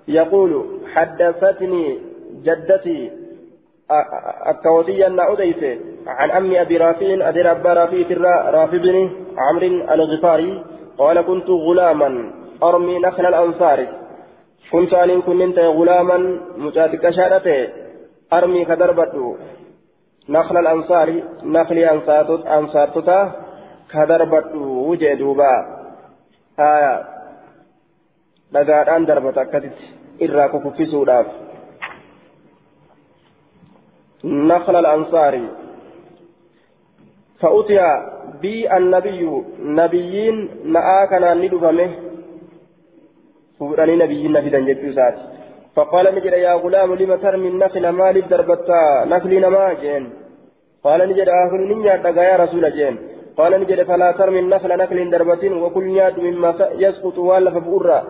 يقول 0.08 0.52
حدثتني 0.94 1.98
جدتي 2.44 3.10
الكوتي 4.50 5.06
أن 5.06 5.20
عن 6.06 6.30
أم 6.30 6.54
أبي 6.54 6.76
رافع 6.76 7.28
أدير 7.28 7.50
أبا 7.50 7.72
رافع 7.72 7.96
رافع 8.50 8.76
بن 8.76 9.10
عمرو 9.38 9.92
الغفاري 9.94 10.64
قال 10.98 11.20
كنت 11.20 11.50
غلاما 11.50 12.32
أرمي 12.62 12.98
نخل 12.98 13.26
الأنصار. 13.26 13.86
كنت 14.72 14.94
أن 14.94 15.22
كنت 15.22 15.58
غلاما 15.58 16.40
مجاتك 16.56 17.10
شارته 17.10 17.68
أرمي 18.32 18.64
كدربت 18.64 19.14
نخل 20.28 20.56
الأنصار 20.56 21.22
نخل 21.42 21.78
أنصارت 21.78 22.46
أنصارتتا 22.46 23.32
كدربت 23.92 24.54
وجه 24.88 25.14
دوبا. 25.14 25.54
آية 26.60 26.94
dhagaadhaan 28.52 29.06
darbata 29.06 29.40
akkasitti 29.40 29.84
irraa 30.20 30.48
kukuffisuudhaaf 30.48 31.26
نخل 34.24 34.76
الأنصاري 34.76 35.46
فأتي 37.40 37.78
بي 38.42 38.76
النبي 38.76 39.22
نبيين 39.60 40.36
نآكنا 40.64 41.34
ندفمه. 41.34 41.90
فوراني 43.58 43.96
نبيين 43.96 44.32
نفدا 44.32 44.60
جبيوسات 44.60 45.16
فقال 45.76 46.14
نجد 46.14 46.32
يا 46.32 46.54
غلام 46.54 46.94
لم 46.94 47.14
ترمي 47.14 47.48
النخل 47.48 47.88
مالي 47.88 48.20
دربتا؟ 48.20 49.04
نخلي 49.04 49.40
نما 49.40 49.72
جين. 49.72 50.10
قال 50.84 51.00
نجد 51.08 51.28
آخر 51.28 51.60
نيا 51.70 51.94
يا 52.30 52.36
رسول 52.36 52.64
جين. 52.72 52.96
قال 53.38 53.60
نجد 53.60 53.82
فلا 53.82 54.12
ترمي 54.12 54.38
النخل 54.38 54.70
نخل 54.76 55.10
دربتين 55.10 55.52
وكل 55.52 55.84
نياد 55.84 56.20
مما 56.20 56.50
يسقط 56.84 57.18
والف 57.18 57.54
بؤرا 57.66 58.00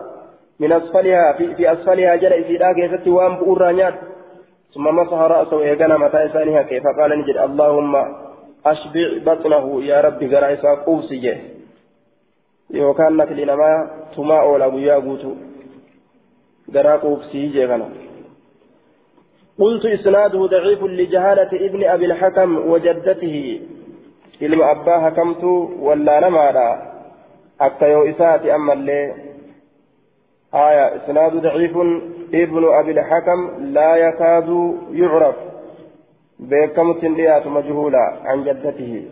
من 0.59 0.71
أسفلها 0.71 1.33
في, 1.33 1.55
في 1.55 1.73
أسفلها 1.73 2.15
جرى 2.15 2.43
في 2.43 2.57
داك 2.57 2.77
يسقط 2.77 3.07
وان 3.07 3.35
بؤرا 3.35 3.71
نياد 3.71 3.95
ثم 4.73 4.85
مسح 4.99 5.13
رأسه 5.13 5.59
إيقنا 5.59 5.97
متى 5.97 6.25
إسانها 6.25 6.61
كيف؟ 6.61 6.83
قال 6.99 7.19
نجد 7.19 7.37
اللهم 7.37 7.93
أشبع 8.65 9.07
بطنه 9.25 9.83
يا 9.83 10.01
ربي 10.01 10.35
قرأ 10.35 10.75
قوسي 10.85 11.37
يوكان 12.73 13.17
نخل 13.17 13.45
نما 13.45 13.71
ثم 14.15 14.31
أولى 14.31 14.65
ويا 14.65 14.95
قوتو 14.95 15.31
قرأ 16.75 16.95
قوسي 16.95 17.47
جيغنا 17.47 17.89
قلت 19.59 19.85
إسناده 19.85 20.45
ضعيف 20.45 20.83
لجهالة 20.83 21.51
ابن 21.67 21.83
أبي 21.83 22.05
الحكم 22.05 22.57
وجدته. 22.71 23.61
ilma 24.41 24.69
abbaa 24.69 24.99
hakamtu 24.99 25.71
wallaanamaadha 25.81 26.81
akka 27.59 27.87
yoo 27.87 28.05
isaati 28.05 28.51
ammallee 28.51 29.13
آية 30.53 30.95
إسناد 30.95 31.31
ضعيف. 31.31 31.77
ابن 32.33 32.73
أبي 32.73 32.91
الحكم 32.91 33.39
لا 33.59 33.95
يكاد 33.95 34.77
يعرف. 34.91 35.35
بكم 36.39 36.93
تنديات 36.93 37.47
مجهولة 37.47 37.99
عن 38.23 38.43
جدته. 38.43 39.05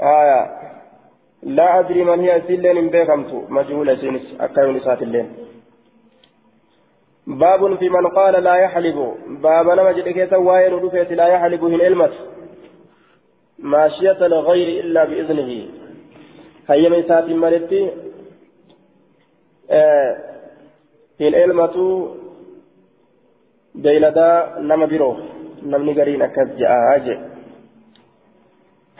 آية 0.00 0.40
لا 1.42 1.78
أدري 1.78 2.04
من 2.04 2.20
هي 2.20 2.42
سلين 2.48 2.88
بكمت. 2.88 3.32
مجهولة 3.48 3.96
سنس 3.96 4.36
أكاين 4.40 4.80
سات 4.80 5.02
اللين. 5.02 5.45
باب 7.26 7.78
في 7.78 7.88
من 7.88 8.06
قال 8.06 8.44
لا 8.44 8.54
يحلب. 8.54 9.14
باب 9.26 9.66
نمجد 9.66 10.08
كيسا 10.08 10.36
واين 10.36 10.72
لا 11.10 11.26
يحلب 11.26 11.64
من 11.64 11.80
علمت 11.80 12.12
ماشية 13.58 14.26
الغير 14.26 14.84
إلا 14.84 15.04
بإذنه. 15.04 15.68
هيا 16.70 16.88
من 16.88 17.02
سات 17.08 17.24
مالتي 17.24 17.90
آه 19.70 20.16
هن 21.20 21.34
إلمة 21.34 21.76
بيلدا 23.74 24.56
نما 24.58 24.86
برو 24.86 25.16
نمني 25.62 26.00
قرين 26.00 26.22
أكد 26.22 26.56
جاء 26.56 27.25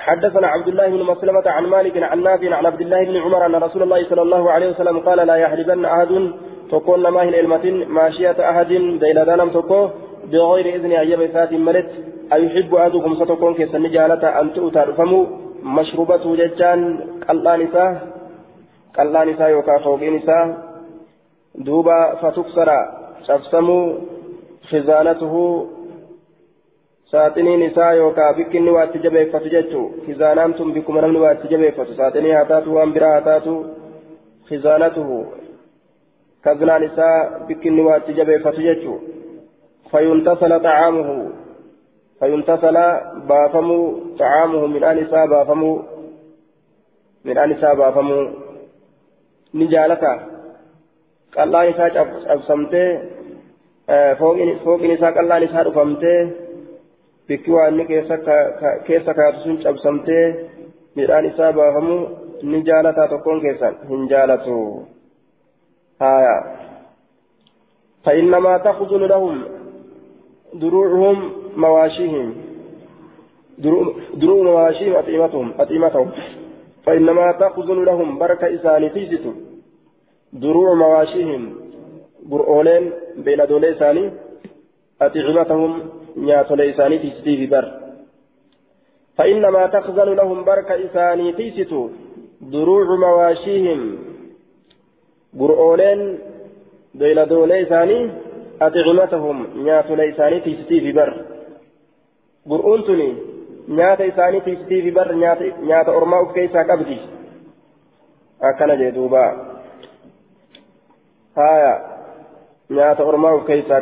حدثنا 0.06 0.46
عبد 0.46 0.68
الله 0.68 0.88
بن 0.88 1.02
مسلمة 1.02 1.42
عن 1.46 1.64
مالك 1.66 2.02
عن 2.02 2.22
نافع 2.22 2.54
عن 2.54 2.66
عبد 2.66 2.80
الله 2.80 3.04
بن 3.04 3.16
عمر 3.16 3.46
أن 3.46 3.54
رسول 3.54 3.82
الله 3.82 4.04
صلى 4.10 4.22
الله 4.22 4.50
عليه 4.50 4.68
وسلم 4.70 4.98
قال 4.98 5.18
لا 5.26 5.36
يحلبن 5.36 5.84
أحد 5.84 6.12
تكون 6.70 7.08
ما 7.08 7.22
هي 7.22 7.40
إلمة 7.40 7.64
ماشية 7.98 8.50
أحد 8.50 8.68
بيلدا 9.02 9.36
نم 9.36 9.50
تكو 9.50 9.88
بغير 10.32 10.66
إذن 10.76 10.92
أيام 10.92 11.22
سات 11.32 11.52
ملت 11.52 11.90
أيحب 12.32 12.74
أحدكم 12.74 13.14
ستكون 13.14 13.54
كيسن 13.54 13.90
جالة 13.90 14.40
أن 14.40 14.52
تؤتى 14.54 14.78
رفمو 14.78 15.26
مشروبته 15.76 16.36
ججان 16.36 16.80
قلان 17.28 17.60
نساء 17.60 17.90
قلان 18.98 19.28
نساء 19.28 19.48
يوكا 19.50 19.78
فوقين 19.84 20.14
نساء 20.16 20.42
دوبا 21.66 21.98
فتكسر 22.20 22.68
شفسمو 23.26 23.80
خزانته 24.70 25.34
saaxinii 27.10 27.64
isaa 27.64 27.92
yookaan 27.92 28.36
bikkinni 28.36 28.76
waa 28.76 28.84
itti 28.88 29.04
jabeeffatu 29.06 29.48
jechuun 29.56 29.88
khizaanaan 30.06 30.54
tun 30.54 30.72
bikkuma 30.76 31.00
namni 31.00 31.24
waa 31.24 31.32
itti 31.36 31.52
jabeeffatu 31.54 31.94
saaxinii 31.94 32.36
haa 32.36 32.50
taatu 32.52 32.76
waan 32.76 32.92
biraa 32.92 33.14
haa 33.14 33.26
taatu 33.30 33.56
khizaanatuhu 34.48 35.18
kaznaan 36.44 36.86
isaa 36.90 37.18
bikkinni 37.46 37.88
waa 37.88 37.98
itti 38.02 38.18
jabeeffatu 38.20 38.68
jechuun 38.68 39.00
fayyuntasala 39.90 40.60
xacaamuhu 40.60 41.18
من 44.66 44.84
آل 44.84 44.98
إساء 45.06 45.26
بافمو 45.26 45.82
من 47.24 47.38
آل 47.38 47.52
إساء 47.52 47.74
بافمو 47.74 48.28
نجالتا 49.54 50.14
قال 51.36 51.46
الله 51.46 51.70
إساء 51.70 51.88
أبسمته 52.34 52.86
فوق 54.64 54.82
إساء 54.96 55.10
قال 55.14 55.24
الله 55.24 55.44
إساء 55.44 55.68
أفهمته 55.68 56.45
bikki 57.28 57.50
waan 57.50 57.72
inni 57.72 57.86
keessa 58.86 59.14
kaatu 59.14 59.40
sun 59.44 59.58
cabsamtee 59.64 60.26
midhaan 60.96 61.26
isaa 61.32 61.52
baafamu 61.52 61.96
ni 62.42 62.62
jaalataa 62.68 63.08
tokkoon 63.08 63.40
keessan 63.40 63.74
hin 63.88 64.08
jaalatu. 64.08 64.86
Haya 66.00 66.36
فإنما 68.06 68.58
تخزن 68.58 69.02
لهم 69.02 69.42
دروعهم 70.54 71.32
مواشيهم 71.56 72.34
دروع 74.14 74.42
مواشيهم 74.42 74.94
أطعمتهم 74.94 75.52
أطعمتهم 75.58 76.10
فإنما 76.86 77.32
تخزن 77.32 77.84
لهم 77.84 78.18
بركة 78.18 78.54
إساني 78.54 78.88
تيزت 78.88 79.26
دروع 80.32 80.74
مواشيهم 80.74 81.54
برؤولين 82.22 82.92
بين 83.16 83.46
دولي 83.46 83.70
إساني 83.70 84.10
أطعمتهم 85.02 85.72
نياتولي 86.16 86.70
إساني 86.70 86.98
تيزتي 86.98 87.36
في 87.36 87.46
بر 87.46 87.66
فإنما 89.16 89.66
تخزن 89.66 90.08
لهم 90.14 90.44
بركة 90.44 90.86
إساني 90.86 91.32
تيزت 91.32 91.90
دروع 92.40 92.96
مواشيهم 92.96 93.98
برؤولين 95.34 96.18
بين 96.94 97.28
دولي 97.28 97.62
إساني 97.62 98.10
أطعمتهم 98.62 99.46
نياتولي 99.56 100.10
إساني 100.10 100.40
تيزتي 100.40 100.80
في 100.80 100.92
بر 100.92 101.12
nyaata 103.68 104.04
isaanii 104.04 104.40
tiisitii 104.40 104.82
fi 104.82 104.90
bar 104.90 105.16
nyaata 105.16 105.92
ormaa 105.92 106.20
of 106.20 106.32
keessaa 106.34 106.64
qabdi. 106.64 107.00
Akkana 108.40 108.76
jee 108.76 108.92
duuba. 108.92 109.22
Haya 111.36 111.80
nyaata 112.70 113.04
ormaa 113.04 113.32
of 113.32 113.46
keessaa 113.46 113.80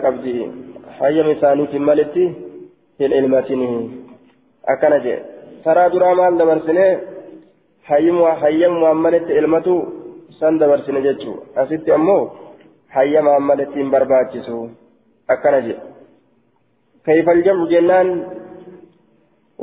hayyama 1.00 1.32
isaaniitiin 1.36 1.84
malitti 1.90 2.24
hin 3.00 3.12
ilmatinii 3.20 3.78
akkana 4.72 4.98
jee 5.06 5.18
taraa 5.64 5.88
duraa 5.92 6.14
maal 6.20 6.38
dabarsine 6.40 6.86
hayyamumaan 7.88 8.96
malitti 9.06 9.32
ilmatu 9.40 9.74
san 10.38 10.58
dabarsine 10.60 11.00
jechuu 11.06 11.36
asitti 11.62 11.92
ammoo 11.96 12.22
hayyamaan 12.96 13.42
malitti 13.50 13.78
hin 13.82 13.90
barbaachisu 13.96 14.60
akkana 15.36 15.60
jee 15.68 15.80
كيف 17.08 17.26
الجمع 17.36 17.64
جنان 17.72 18.08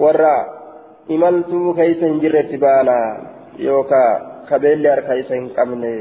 warra 0.04 0.36
imaltuu 1.16 1.74
keeysa 1.78 2.06
hin 2.06 2.20
jirretti 2.24 2.58
baana 2.64 2.98
yookaa 3.68 4.12
kabeelli 4.50 4.88
harka 4.88 5.14
isa 5.22 5.34
hin 5.36 5.48
qabne 5.58 5.92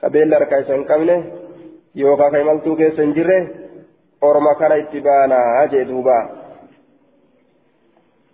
kabeelli 0.00 0.34
harka 0.38 0.56
isa 0.64 0.72
hin 0.76 0.84
qabne 0.90 1.16
yookaa 2.02 2.30
ka 2.32 2.38
imaltuu 2.44 2.74
keessa 2.80 3.02
hin 3.02 3.14
jirre 3.18 3.38
orma 4.22 4.54
kana 4.54 4.76
itti 4.76 5.00
baana 5.00 5.66
jee 5.70 5.84
duuba. 5.84 6.18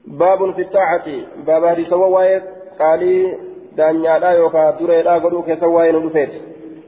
Baabun 0.06 0.54
fi 0.54 0.64
xaacati 0.64 1.16
baaba 1.46 1.68
hadiisawwan 1.68 2.12
waa'ee 2.12 2.40
qaalii 2.78 3.36
daanyaadhaa 3.76 4.34
yookaa 4.40 4.72
dureedhaa 4.78 5.20
godhuu 5.20 5.42
keessa 5.42 5.68
waa'ee 5.68 5.92
nu 5.92 6.10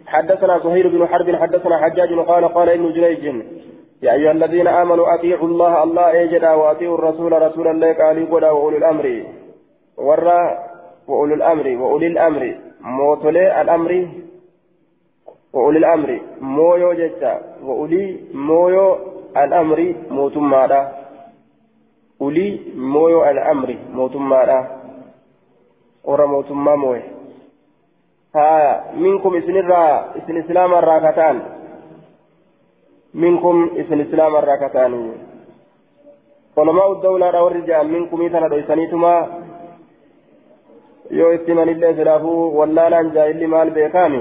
حدثنا 0.06 0.58
زهير 0.58 0.88
بن 0.88 1.06
حرب 1.06 1.36
حدثنا 1.36 1.78
حجاج 1.78 2.18
قال 2.28 2.44
قال 2.48 2.68
ابن 2.68 2.92
جريج 2.92 3.24
يا 4.02 4.12
أيها 4.12 4.30
الذين 4.30 4.66
آمنوا 4.66 5.14
أطيعوا 5.14 5.48
الله 5.48 5.82
الله 5.82 6.22
أجدا 6.22 6.52
وأطيعوا 6.52 6.98
الرسول 6.98 7.42
رسول 7.42 7.68
الله 7.68 7.92
قال 7.92 8.30
قدا 8.30 8.50
وأولي 8.50 8.76
الأمر 8.76 9.24
ورا 9.96 10.58
وأولي 11.08 11.34
الأمر 11.34 11.66
وأولي 11.82 12.06
الأمر 12.06 12.54
موتولي 12.80 13.60
الأمر 13.60 14.08
وأولي 15.56 15.78
الأمر 15.78 16.10
مويو 16.40 16.92
جتا 17.00 17.32
وأولي 17.66 18.04
مويو 18.48 18.88
الأمر 19.42 19.78
موتم 20.16 20.44
ماذا 20.50 20.80
أولي 22.20 22.48
مويو 22.94 23.20
الأمر 23.30 23.68
موتم 23.96 24.22
ماذا 24.28 24.58
ورا 26.04 26.26
موتم 26.26 26.58
ما 26.64 26.74
موي. 26.76 27.02
ها 28.36 28.52
منكم 29.04 29.30
إسن 29.36 29.56
الرا 29.56 29.84
إسن 30.18 30.36
إسلام 30.44 30.70
الراكتان. 30.74 31.36
منكم 33.14 33.70
اسم 33.80 33.92
الإسلام 33.92 34.36
الراكتاني 34.36 35.04
علماء 36.58 36.92
الدولة 36.92 37.42
والرجال 37.42 37.86
منكم 37.88 38.18
إذا 38.22 38.40
ندعسانيتما 38.40 39.14
yoo 41.10 41.32
itti 41.32 41.54
manillee 41.54 41.94
silaafuu 41.94 42.58
wallaalaan 42.58 43.10
jaahilli 43.14 43.46
maal 43.46 43.70
beekaami 43.70 44.20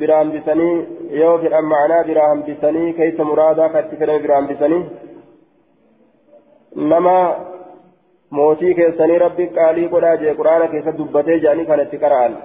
biraa 0.00 0.18
hambisanii 0.18 0.74
yoo 1.20 1.38
fedhan 1.42 1.64
macnaa 1.74 2.04
biraa 2.08 2.28
hambisanii 2.32 2.92
keessa 2.98 3.24
muraadaa 3.30 3.68
katti 3.68 3.96
fedhan 4.02 4.22
biraa 4.22 4.36
hambisanii 4.40 4.82
nama 6.92 7.14
mootii 8.38 8.74
keessanii 8.74 9.18
rabbi 9.24 9.46
qaalii 9.56 9.88
godhaa 9.94 10.16
jee 10.22 10.34
quraana 10.40 10.68
keessa 10.74 10.98
dubbatee 10.98 11.38
jedhanii 11.44 11.66
kan 11.70 11.82
itti 11.84 11.98
qara'an 12.04 12.36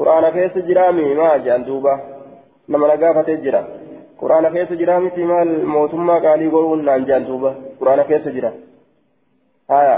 quraana 0.00 0.32
keessa 0.36 0.66
jiraami 0.68 1.14
maa 1.20 1.38
jedhan 1.38 1.64
duuba 1.70 1.94
nama 2.68 2.88
na 2.92 2.96
gaafatee 3.04 3.36
jira 3.46 3.62
quraana 4.20 4.50
keessa 4.56 4.80
jiraamiti 4.82 5.24
maal 5.32 5.54
mootummaa 5.76 6.20
qaalii 6.26 6.50
godhuun 6.56 6.84
naan 6.90 7.08
jedhan 7.08 7.26
duuba 7.30 7.54
quraana 7.80 8.04
keessa 8.10 8.36
jira 8.36 8.52
haya 9.74 9.96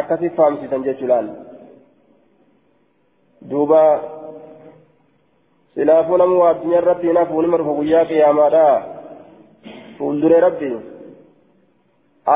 akkasi 0.00 0.34
faamsisan 0.40 0.84
jechuudhaan 0.88 1.30
duuba 3.50 3.82
silaafuu 5.74 6.16
namuu 6.22 6.42
addunyaa 6.50 6.82
irratti 6.82 7.06
hin 7.06 7.20
hafuun 7.22 7.50
marfa 7.54 7.76
guyyaa 7.78 8.04
qiyaamaadha 8.10 8.64
fuulduree 9.98 10.40
rabbi 10.46 10.70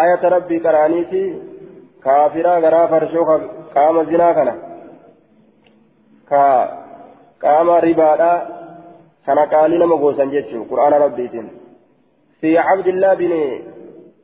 ayata 0.00 0.32
rabbii 0.36 0.60
qaraaniiti 0.66 1.22
kaafiraa 2.06 2.60
garaa 2.66 2.88
farshoo 2.94 3.38
qaama 3.74 4.04
zinaa 4.10 4.32
kana 4.40 4.54
ka 6.30 6.42
qaama 7.44 7.80
ribaadha 7.88 8.32
kana 9.26 9.46
qaalii 9.54 9.78
nama 9.84 10.02
goosan 10.04 10.34
jechuu 10.38 10.66
qur'aana 10.72 11.04
rabbiitiin 11.06 11.48
في 12.40 12.58
عبد 12.58 12.86
الله 12.86 13.14
بن 13.14 13.32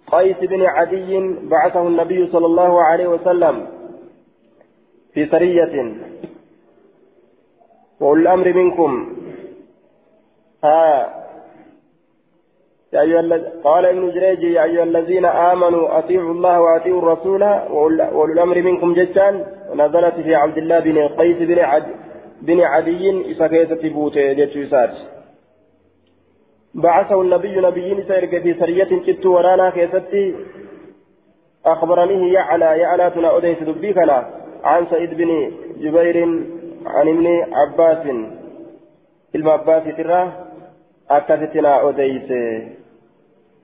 قيس 0.07 0.37
بن 0.53 0.63
عدي 0.77 1.13
بعثه 1.53 1.83
النبي 1.83 2.27
صلى 2.33 2.47
الله 2.47 2.83
عليه 2.83 3.09
وسلم 3.09 3.67
في 5.15 5.27
سرية 5.27 5.75
وأولي 8.03 8.23
الأمر 8.23 8.53
منكم. 8.53 9.17
ها. 10.65 11.23
يا 12.93 13.01
أيها 13.01 13.43
قال 13.65 13.87
ابن 13.87 14.11
جريج 14.11 14.43
يا 14.43 14.63
أيها 14.65 14.83
الذين 14.83 15.25
آمنوا 15.25 15.99
أطيعوا 15.99 16.31
الله 16.31 16.61
وأطيعوا 16.61 16.99
الرسول 17.03 17.43
وأولي 17.43 18.33
الأمر 18.33 18.63
منكم 18.63 18.95
جتان 18.95 19.35
ونزلت 19.71 20.15
في 20.15 20.35
عبد 20.35 20.59
الله 20.59 20.79
بن 20.81 21.09
قيس 21.09 21.37
بن 21.37 21.59
عد 21.59 21.87
بن 22.43 22.61
عدي 22.61 23.33
إسكيسة 23.33 23.89
بوتي 23.95 24.35
جتشوسات 24.35 24.95
بعثه 26.75 27.23
النبي 27.23 27.61
نبي 27.61 28.05
سيرك 28.09 28.43
في 28.43 28.55
سرية 28.61 28.93
كت 29.07 29.27
ورانا 29.27 29.71
كيستي. 29.71 30.35
أخبرنيه 31.67 32.33
يعلى 32.33 32.65
يعلى 32.65 33.11
تنا 33.11 33.37
أديس 33.37 33.59
دبيكنا 33.63 34.19
عن 34.65 34.87
سعيد 34.91 35.15
بن 35.15 35.53
جبير 35.79 36.17
عن 36.93 37.09
ابن 37.09 37.27
عباس 37.55 38.07
علم 39.35 39.49
عباس 39.49 39.97
ترى 39.97 40.33
أكثتنا 41.11 41.89
أديس 41.89 42.31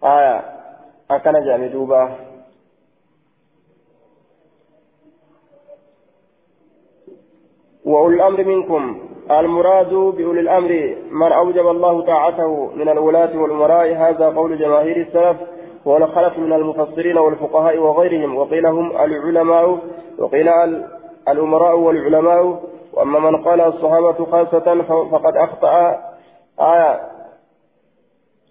آية 0.05 0.45
أكنا 1.11 1.41
جامي 1.41 1.69
دوبا 1.69 2.29
وأولي 7.85 8.17
الأمر 8.17 8.45
منكم. 8.45 9.09
المراد 9.31 9.95
بأولي 9.95 10.41
الأمر 10.41 10.97
من 11.11 11.33
أوجب 11.33 11.67
الله 11.67 12.01
طاعته 12.01 12.71
من 12.75 12.89
الولاة 12.89 13.39
والأمراء. 13.39 13.95
هذا 13.95 14.29
قول 14.29 14.59
جماهير 14.59 14.97
السلف 14.97 15.37
والخلف 15.85 16.39
من 16.39 16.53
المفسرين 16.53 17.19
والفقهاء 17.19 17.79
وغيرهم. 17.79 18.37
وقيل 18.37 18.67
هم 18.67 18.97
العلماء 18.97 19.79
وقيل 20.19 20.49
الأمراء 21.29 21.79
والعلماء. 21.79 22.63
وأما 22.93 23.19
من 23.19 23.45
قال 23.45 23.61
الصحابة 23.61 24.25
خاصة 24.25 24.83
فقد 25.11 25.37
أخطأ. 25.37 25.99
آية. 26.61 27.01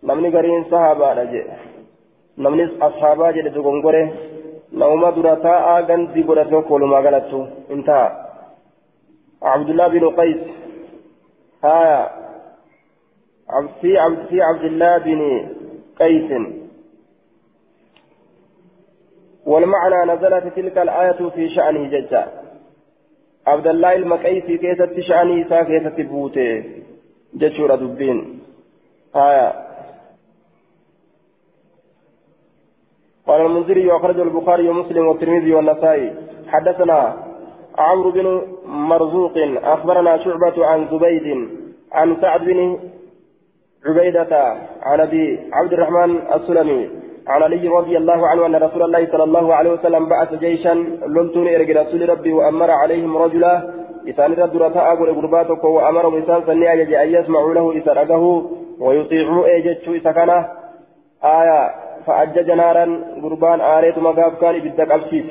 نمني 0.03 0.29
قرين 0.37 0.63
صحابة 0.63 1.13
لجي 1.13 1.43
نمني 2.37 2.69
أصحابة 2.81 3.31
جل 3.31 3.53
تقنقره 3.53 4.13
نوما 4.73 5.09
درتا 5.09 5.77
آغان 5.77 6.13
دي 6.13 6.23
قرأتو 6.23 6.61
كولما 6.61 6.97
غلطو 6.97 7.45
انتهى. 7.71 8.11
عبد 9.41 9.69
الله 9.69 9.87
بن 9.87 10.09
قيس. 10.09 10.37
آية. 11.65 12.09
في 13.81 13.97
عبد 13.97 14.25
في 14.29 14.41
عبد 14.41 14.63
الله 14.63 14.97
بن 14.97 15.49
قيس. 15.99 16.31
والمعنى 19.45 20.13
نزلت 20.13 20.55
تلك 20.55 20.77
الآية 20.77 21.29
في 21.29 21.49
شأنه 21.49 21.83
ججا. 21.89 22.36
عبد 23.47 23.67
الله 23.67 23.93
المكيسي 23.95 24.57
كيست 24.57 24.99
شأنه 24.99 25.49
سا 25.49 25.63
كيست 25.63 25.97
بوته 26.11 26.63
جشور 27.33 27.75
دبين 27.75 28.39
آية 29.15 29.49
قال 33.27 33.41
المنذري 33.41 33.87
وأخرجه 33.87 34.23
البخاري 34.23 34.69
ومسلم 34.69 35.07
والترمذي 35.07 35.53
والنسائي 35.53 36.15
حدثنا 36.47 36.99
عمرو 37.77 38.11
بن 38.11 38.27
مرزوق 38.65 39.33
أخبرنا 39.63 40.17
شعبة 40.23 40.65
عن 40.65 40.87
زبيد 40.91 41.27
عن 41.91 42.17
سعد 42.21 42.41
بن 42.41 42.59
عبيدة 43.85 44.33
عن 44.81 44.99
أبي 44.99 45.39
عبد 45.53 45.73
الرحمن 45.73 46.11
السلمي 46.35 46.89
عن 47.27 47.43
علي 47.43 47.67
رضي 47.67 47.97
الله 47.97 48.27
عنه 48.27 48.45
أن 48.45 48.55
رسول 48.55 48.83
الله 48.83 49.07
صلى 49.11 49.23
الله 49.23 49.53
عليه 49.55 49.71
وسلم 49.71 50.09
بعث 50.09 50.33
جيشا 50.33 50.73
لنتون 51.07 51.47
إرق 51.47 51.69
رسول 51.81 52.09
ربي 52.09 52.33
وأمر 52.33 52.71
عليهم 52.71 53.17
رجلا 53.17 53.53
إسان 54.09 54.33
رد 54.33 54.55
رتاء 54.57 54.95
قل 54.95 55.15
قرباتك 55.15 55.63
وأمرهم 55.63 56.13
إسان 56.21 56.39
سنيا 56.45 56.73
يجي 56.73 57.03
أن 57.03 57.09
يسمعوا 57.17 57.53
له 57.53 57.77
إسرقه 57.77 58.23
ويطيعوا 58.79 59.45
إيجتشو 59.45 59.95
إسكنه 59.95 60.47
آية 61.23 61.59
فأجج 62.05 62.51
نارا 62.51 62.85
قربان 63.23 63.61
آريت 63.61 63.97
مقاف 63.97 64.33
كان 64.41 64.55
بدك 64.59 64.91
أبسيس 64.91 65.25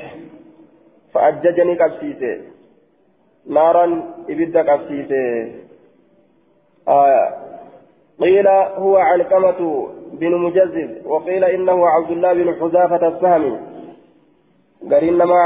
فأججني 1.13 1.73
قبسيسه 1.81 2.41
نارا 3.49 3.85
إبدا 4.29 4.61
قبسيسه 4.71 5.23
آية 6.87 7.23
قيل 8.21 8.47
هو 8.83 8.97
علقمة 8.97 9.87
بن 10.13 10.35
مجزز 10.35 10.91
وقيل 11.05 11.43
إنه 11.43 11.87
عبد 11.87 12.11
الله 12.11 12.33
بن 12.33 12.55
حذافة 12.59 13.07
السهمي. 13.07 13.59
قرين 14.91 15.17
نما 15.17 15.41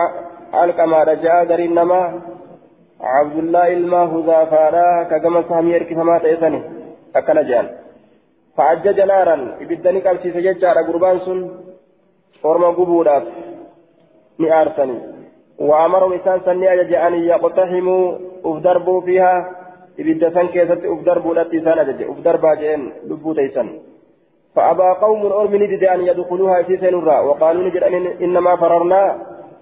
علقمة 0.54 1.04
رجاء 1.04 1.46
قرين 1.52 1.76
نما 1.76 2.22
عبد 3.02 3.38
الله 3.38 3.74
إلما 3.74 4.02
حذافة 4.08 5.18
كما 5.18 5.44
سهمي 5.50 5.72
يركي 5.72 5.96
فما 5.96 6.18
تيسني 6.18 6.62
أكل 7.16 7.48
جان. 7.48 7.68
فأجج 8.58 9.00
نارا 9.02 9.58
إبدا 9.62 9.92
قبسيسه 10.10 10.40
ججار 10.40 10.78
قربان 10.88 11.20
سن 11.26 11.40
ورما 12.44 12.68
قبودات 12.68 13.24
ni 14.42 14.50
aarsanii 14.50 15.02
وأمرهم 15.60 16.14
إنسان 16.14 16.42
سني 16.46 16.74
أجج 16.74 16.94
أن 16.94 17.14
يقتحموا 17.14 18.18
أفدربوا 18.46 19.02
فيها 19.02 19.61
إبدا 20.02 20.30
سن 20.36 20.48
كيست 20.48 20.82
أفدربوا 20.94 21.34
التي 21.36 21.60
سان 21.66 21.80
أجج 21.80 22.02
أفدربا 22.12 22.54
جئن 22.60 22.82
لبو 23.10 23.34
تيسن 23.34 23.68
فأبى 24.56 24.90
قوم 25.04 25.22
أرمني 25.26 25.68
دد 25.72 25.84
أن 25.84 26.02
يدخلوها 26.10 26.62
في 26.68 26.78
سنورا 26.78 27.20
وقالوا 27.20 27.64
نجد 27.64 27.84
أن 27.84 27.94
إنما 28.26 28.56
فررنا 28.56 29.02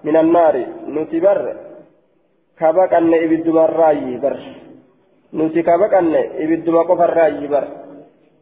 من 0.04 0.16
النار 0.16 0.54
نتبر 0.88 1.56
كبك 2.58 2.92
أن 2.94 3.14
إبد 3.24 3.48
مراي 3.48 4.16
بر 4.22 4.38
نتي 5.34 5.62
كبك 5.62 5.94
أن 5.94 6.14
إبد 6.44 6.68
مقف 6.68 7.00
الراي 7.00 7.46
بر 7.52 7.64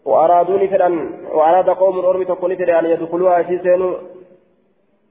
وأرادوني 0.04 0.68
فلان 0.68 0.94
وأراد 1.36 1.68
قوم 1.70 1.98
أرمي 1.98 2.24
تقول 2.24 2.52
أن 2.52 2.86
يدخلوها 2.86 3.42
في 3.42 3.58
سنورا 3.58 4.00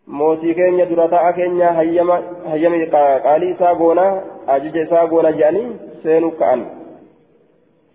mootii 0.08 0.56
keenya 0.56 0.86
dura 0.88 1.08
ta'a 1.12 1.34
keenya 1.36 1.74
hayyama 1.76 2.22
hayyama 2.50 2.78
qaalii 3.24 3.52
isaa 3.52 3.76
goona 3.76 4.06
ajaja 4.48 4.84
isaa 4.84 5.08
goona 5.08 5.32
jedhanii 5.32 5.76
seenuu 6.04 6.32
ka'an. 6.40 6.77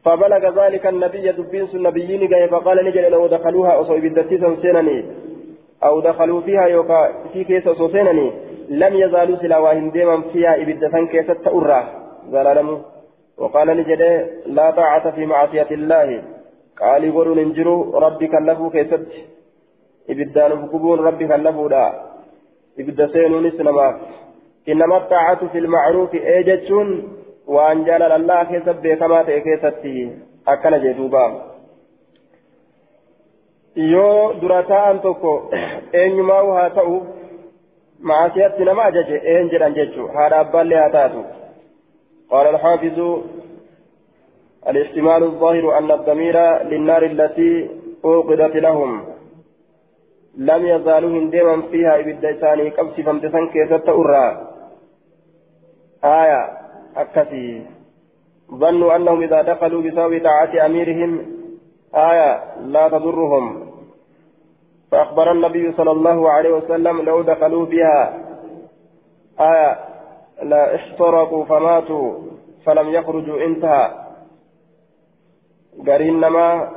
فبلغ 0.04 0.64
ذلك 0.64 0.86
النبي 0.86 1.32
دبين 1.32 1.68
النبيين 1.74 2.28
جاي 2.28 2.48
فقال 2.48 2.84
نجل 2.84 3.10
لو 3.10 3.26
دخلوها 3.26 3.72
أو 3.72 3.84
بدتيسا 4.04 4.56
سينني. 4.62 5.04
أو 5.84 6.00
دخلوا 6.00 6.40
فيها 6.40 6.66
يوكا 6.66 7.12
في 7.32 7.44
كيس 7.44 7.68
سينني. 7.94 8.32
لم 8.68 8.94
يزالوا 8.94 9.36
سلاواهم 9.36 9.90
ديما 9.90 10.22
فيها 10.32 10.62
إبدتان 10.62 11.06
كيس 11.06 11.26
تأرى 11.26 11.80
زلالمو 12.32 12.78
وقال 13.38 13.68
نجل 13.76 14.02
لا 14.46 14.70
طاعة 14.70 15.10
في 15.10 15.26
معصية 15.26 15.70
الله. 15.70 16.22
قال 16.80 17.04
يقولون 17.04 17.38
انجروا 17.38 18.00
ربي 18.00 18.26
كلفوا 18.26 18.70
كيست. 18.70 19.06
ibiddaan 20.08 20.66
gubuun 20.70 20.98
rabbi 21.06 21.28
kallafuudha 21.30 21.84
ibidda 22.80 23.08
seenuunis 23.14 23.58
namaaf 23.68 23.96
innama 24.66 24.98
xaacatu 25.10 25.48
fi 25.52 25.60
lmacruufi 25.60 26.18
ee 26.32 26.42
jechuun 26.48 26.88
waan 27.46 27.84
jaalala 27.84 28.14
allah 28.14 28.48
keessa 28.50 28.74
beekamaa 28.74 29.24
ta'e 29.24 29.40
keessatti 29.40 29.94
akkana 30.46 30.78
jee 30.78 30.94
duuba 30.94 31.24
yoo 33.76 34.40
dura 34.40 34.62
taa'an 34.62 35.00
tokko 35.00 35.50
eenyumaa 35.92 36.42
haa 36.54 36.70
ta'u 36.70 36.96
macaasiyatti 38.00 38.64
nama 38.64 38.82
ajaje 38.82 39.22
een 39.36 39.50
jedhan 39.54 39.74
jechu 39.74 40.08
haadha 40.16 40.42
abbaallee 40.46 40.82
haa 40.82 40.90
taatu 40.98 41.24
قال 42.32 42.46
الحافظ 42.46 42.98
الاحتمال 44.68 45.22
الظاهر 45.22 45.78
أن 45.78 45.90
الضمير 45.90 46.62
للنار 46.62 47.02
التي 47.04 47.70
أوقدت 48.04 48.56
لهم 48.56 49.04
لم 50.36 50.66
يزالوا 50.66 51.10
هندما 51.10 51.62
فيها 51.62 52.00
إبدا 52.00 52.32
ثاني 52.32 52.68
قبس 52.70 53.00
فامتسن 53.00 53.48
كيست 53.48 53.88
أرى 53.88 54.48
آية 56.04 56.61
أكسي 56.96 57.66
ظنوا 58.50 58.96
أنهم 58.96 59.22
إذا 59.22 59.42
دخلوا 59.42 59.82
بسبب 59.82 60.22
طاعة 60.24 60.66
أميرهم 60.66 61.26
آية 61.94 62.42
لا 62.60 62.88
تضرهم 62.88 63.72
فأخبر 64.90 65.32
النبي 65.32 65.72
صلى 65.72 65.90
الله 65.90 66.30
عليه 66.30 66.50
وسلم 66.50 67.02
لو 67.02 67.22
دخلوا 67.22 67.66
بها 67.66 68.18
آية 69.40 69.78
لا 70.42 70.74
احترقوا 70.74 71.44
فماتوا 71.44 72.18
فلم 72.66 72.88
يخرجوا 72.88 73.44
انتهى 73.44 73.90
قرين 75.86 76.20
نما 76.20 76.70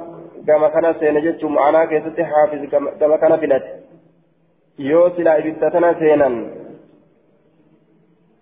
كما 0.47 0.70
كان 0.70 0.93
سينجت 0.99 1.43
معنا 1.43 1.86
كيست 1.86 2.22
حافظ 2.22 2.61
كما 2.99 3.18
كان 3.18 3.38
فلت 3.38 3.63
يوسلا 4.80 5.38
إبتتنا 5.38 5.99
سينا 5.99 6.30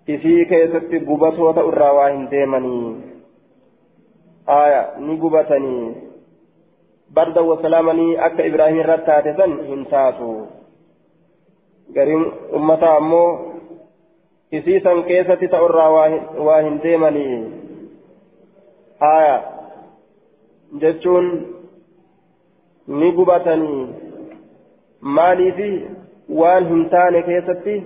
isii 0.07 0.45
keessatti 0.45 0.99
gubatoota 0.99 1.61
irraa 1.67 1.93
waa 1.93 2.09
hin 2.09 2.25
deemanii 2.31 2.95
aya 4.55 4.81
ni 4.99 5.15
gubatanii 5.17 5.95
barda 7.13 7.41
wasalaamanii 7.41 8.17
akka 8.27 8.45
ibraahim 8.51 8.79
irratti 8.79 9.05
taate 9.05 9.33
san 9.37 9.55
hin 9.67 9.85
taatu 9.85 10.29
gariin 11.93 12.25
ummataa 12.59 12.95
ammoo 12.97 13.29
isii 14.51 14.79
san 14.79 15.03
keessatti 15.03 15.47
ta'urraa 15.47 15.89
waa 16.47 16.61
hin 16.61 16.79
deemanii 16.83 17.39
aya 18.99 19.41
jechuun 20.83 21.33
ni 22.87 23.11
gubatanii 23.11 23.87
maaliifi 25.01 25.71
waan 26.41 26.67
hin 26.67 26.89
taane 26.89 27.23
keessatti 27.23 27.81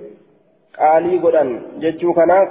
qaalii 0.79 1.19
godhan 1.25 1.51
jechuu 1.83 2.13
kanaaf 2.19 2.49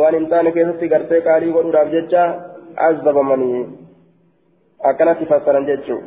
waan 0.00 0.18
hin 0.18 0.28
taane 0.32 0.52
keessatti 0.56 0.90
gartee 0.94 1.20
qaalii 1.28 1.54
godhuudhaaf 1.56 1.92
jecha 1.94 2.24
azabamanii 2.88 3.62
akkanatti 4.90 5.30
fassaran 5.32 5.68
jechuu 5.70 6.00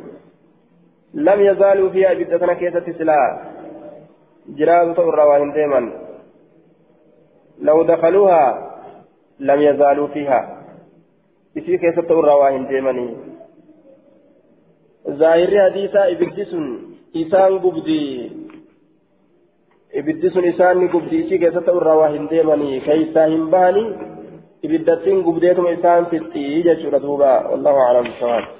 lam 1.28 1.44
yazaaluu 1.48 1.90
fiihaa 1.90 2.16
ibidda 2.18 2.38
kana 2.38 2.58
keessatti 2.62 2.96
silaa 2.98 3.26
jiraatu 4.58 4.96
ta'u 4.98 5.12
irraa 5.12 5.28
waa 5.30 5.38
hin 5.44 5.54
deeman 5.58 5.86
law 7.68 7.78
dakaluuhaa 7.92 8.50
lam 9.50 9.62
yazaaluu 9.68 10.08
fiihaa 10.18 10.44
isii 11.62 11.78
keessatti 11.84 12.08
ta'u 12.08 12.40
waa 12.42 12.50
hin 12.56 12.68
deemanii 12.72 13.10
zaahirri 15.22 15.62
hadiisaa 15.64 16.06
ibiddi 16.16 16.44
sun 16.50 16.66
isaan 17.24 17.58
gubdii 17.64 18.10
ibiddi 20.00 20.30
sun 20.34 20.44
isaan 20.52 20.78
ni 20.80 20.88
gubdii 20.94 21.22
isii 21.24 21.40
keessatti 21.44 21.74
irraa 21.80 21.96
waa 22.02 22.12
hin 22.14 22.28
deemanii 22.32 22.80
keeysaa 22.86 23.26
hin 23.32 23.48
bahanii 23.54 23.88
ibiddattiin 24.68 25.24
gubdeetuma 25.28 25.74
isaan 25.78 26.06
fixxii 26.12 26.62
jechuudha 26.68 27.02
duuba. 27.06 27.32
Wallahu 27.50 27.82
aclam 27.88 28.08
bisawab 28.12 28.54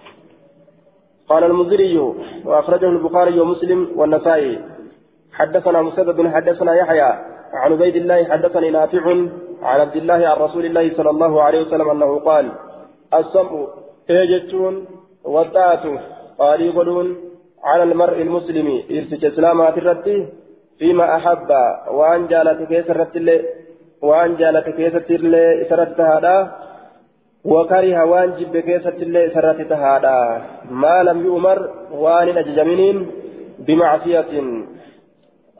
قال 1.28 1.44
المزري 1.44 1.98
وأخرجه 2.44 2.88
البخاري 2.88 3.40
ومسلم 3.40 3.80
والنسائي 3.96 4.58
حدثنا 5.32 5.82
مسدد 5.82 6.26
حدثنا 6.34 6.74
يحيى 6.74 7.10
عن 7.62 7.72
عبيد 7.72 7.96
الله 7.96 8.24
حدثني 8.24 8.70
نافع 8.70 9.04
عن 9.62 9.80
عبد 9.80 9.96
الله 9.96 10.28
عن 10.28 10.36
رسول 10.36 10.64
الله 10.64 10.94
صلى 10.96 11.10
الله 11.10 11.42
عليه 11.42 11.60
وسلم 11.60 11.88
أنه 11.90 12.18
قال 12.18 12.52
السمع 13.14 13.66
ايجتون 14.10 14.84
والطاعة 15.24 15.84
قال 16.38 16.60
يقولون 16.60 17.16
على 17.64 17.82
المرء 17.82 18.22
المسلم 18.22 18.82
إرتج 18.90 19.24
إسلامات 19.24 19.78
الرد 19.78 20.28
فيما 20.78 21.16
أحب 21.16 21.50
وأن 21.90 22.26
جالت 22.26 22.68
كيس 22.68 22.90
الرد 22.90 23.44
وأن 24.02 24.36
جالت 24.36 24.68
كيس 24.68 24.94
الرد 25.72 26.00
هذا. 26.00 26.36
وكره 27.46 28.04
وأن 28.04 28.30
جب 28.38 28.56
كيست 28.56 28.98
الله 29.06 29.28
سرت 29.34 29.60
تهادا 29.70 30.18
ما 30.70 31.02
لم 31.02 31.18
يؤمر 31.26 31.58
وأن 31.92 32.28
أججمين 32.28 32.96
بمعصية 33.58 34.32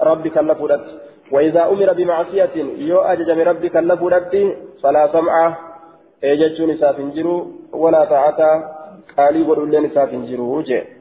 ربك 0.03 0.39
اللفودت 0.39 0.85
وإذا 1.33 1.63
أمر 1.73 1.93
بمعصية 1.93 2.55
يو 2.91 3.01
أججم 3.01 3.39
ربك 3.41 3.77
اللفودت 3.77 4.35
فلا 4.83 5.05
سمع. 5.13 5.57
إيجتشون 6.25 6.77
سافنجرو 6.77 7.37
ولا 7.73 8.05
طاعة. 8.05 8.41
قالي 9.19 9.43
ودولين 9.43 9.91
سافنجرو 9.95 10.61
جي. 10.61 10.96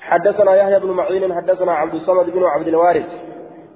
حدثنا 0.00 0.56
يحيى 0.56 0.78
بن 0.80 0.90
معين 0.90 1.34
حدثنا 1.34 1.72
عبد 1.72 1.94
الصمد 1.94 2.30
بن 2.30 2.44
عبد 2.44 2.68
الوارث 2.68 3.06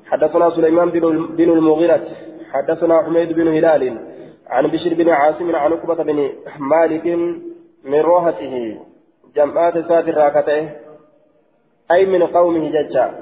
حدثنا 0.07 0.51
سليمان 0.51 0.91
بن 1.39 1.51
المغيرة 1.51 2.05
حدثنا 2.53 3.03
حميد 3.03 3.33
بن 3.33 3.49
هلال 3.49 3.99
عن 4.47 4.67
بشر 4.67 4.95
بن 4.95 5.09
عاصم 5.11 5.57
عن 5.57 5.73
عقبة 5.73 5.95
بن 5.95 6.31
مالك 6.59 7.07
من 7.85 8.01
روحته 8.01 8.81
جمعات 9.37 9.79
ساتر 9.89 10.15
راكته 10.15 10.71
أي 11.91 12.07
من 12.07 12.23
قومه 12.23 12.69
ججا 12.69 13.15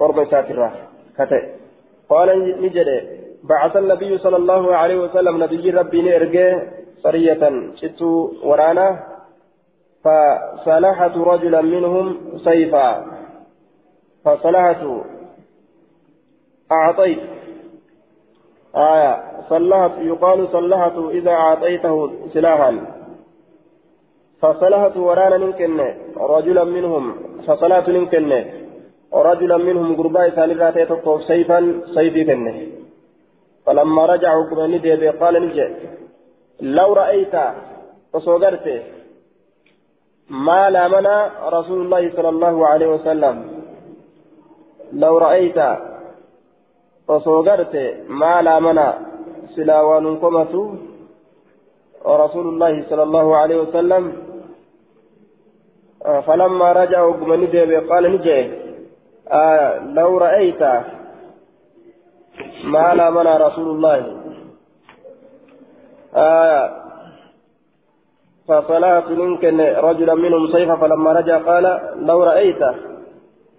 قرب 0.00 0.24
ساتر 0.30 0.56
راكته. 0.58 1.42
قال 2.08 2.28
نجد 2.62 2.88
بعث 3.44 3.76
النبي 3.76 4.18
صلى 4.18 4.36
الله 4.36 4.76
عليه 4.76 4.96
وسلم 4.96 5.42
نبي 5.42 5.70
ربي 5.70 6.02
نرجع 6.02 6.62
سرية 7.02 7.42
شتو 7.74 8.32
ورانا 8.44 9.15
فصلحت 10.06 11.16
رجلا 11.16 11.60
منهم 11.60 12.16
سيفا. 12.44 13.04
فصلحت. 14.24 14.82
أعطيت. 16.72 17.18
آية. 18.76 19.22
صلحت. 19.48 19.90
يقال 19.98 20.48
صلحت 20.52 20.96
إذا 21.10 21.30
أعطيته 21.30 22.10
سلاحا. 22.34 22.72
فصلحت 24.42 24.96
ورانا 24.96 25.36
ننكن. 25.36 25.80
رجلا 26.16 26.64
منهم. 26.64 27.14
فصلحت 27.46 27.88
ننكن. 27.88 28.44
رجلا 29.14 29.56
منهم 29.56 29.96
قرباء 29.96 30.30
ثاني 30.30 30.54
ذات 30.54 30.74
سيفا 31.28 31.80
سيفي 31.94 32.24
كنه 32.24 32.66
فلما 33.66 34.06
رجعوا 34.06 34.50
كما 34.50 34.66
ندي 34.66 35.08
قال 35.08 35.46
نجي. 35.46 35.68
لو 36.60 36.92
رأيت 36.92 37.34
فصغرت 38.12 38.95
ما 40.30 40.70
لامنا 40.70 41.30
رسول 41.48 41.80
الله 41.80 42.10
صلى 42.16 42.28
الله 42.28 42.66
عليه 42.66 42.86
وسلم. 42.86 43.36
لو 44.92 45.18
رأيت 45.18 45.58
فصغرت 47.08 47.74
ما 48.08 48.42
لامنا 48.42 48.98
سلاوان 49.56 50.16
قمته 50.18 50.74
ورسول 52.04 52.46
الله 52.48 52.84
صلى 52.90 53.02
الله 53.02 53.36
عليه 53.36 53.56
وسلم 53.56 54.04
فلما 56.26 56.72
رجعوا 56.72 57.12
كما 57.12 57.36
ندي 57.36 57.76
قال 57.76 58.04
نجي 58.14 58.40
آه 59.28 59.78
لو 59.78 60.18
رأيت 60.18 60.62
ما 62.64 62.94
لامنا 62.94 63.36
رسول 63.36 63.68
الله. 63.74 64.00
آية 66.14 66.85
فصلاة 68.48 69.08
ممكن 69.10 69.60
رجلا 69.60 70.14
منهم 70.14 70.46
سيفا 70.46 70.76
فلما 70.76 71.12
رجع 71.12 71.38
قال 71.38 71.80
لو 71.96 72.22
رأيت 72.22 72.62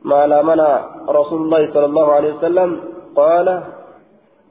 ما 0.01 0.27
لامنا 0.27 0.69
رسول 1.09 1.41
الله 1.41 1.73
صلى 1.73 1.85
الله 1.85 2.11
عليه 2.11 2.34
وسلم 2.34 2.80
قال 3.15 3.64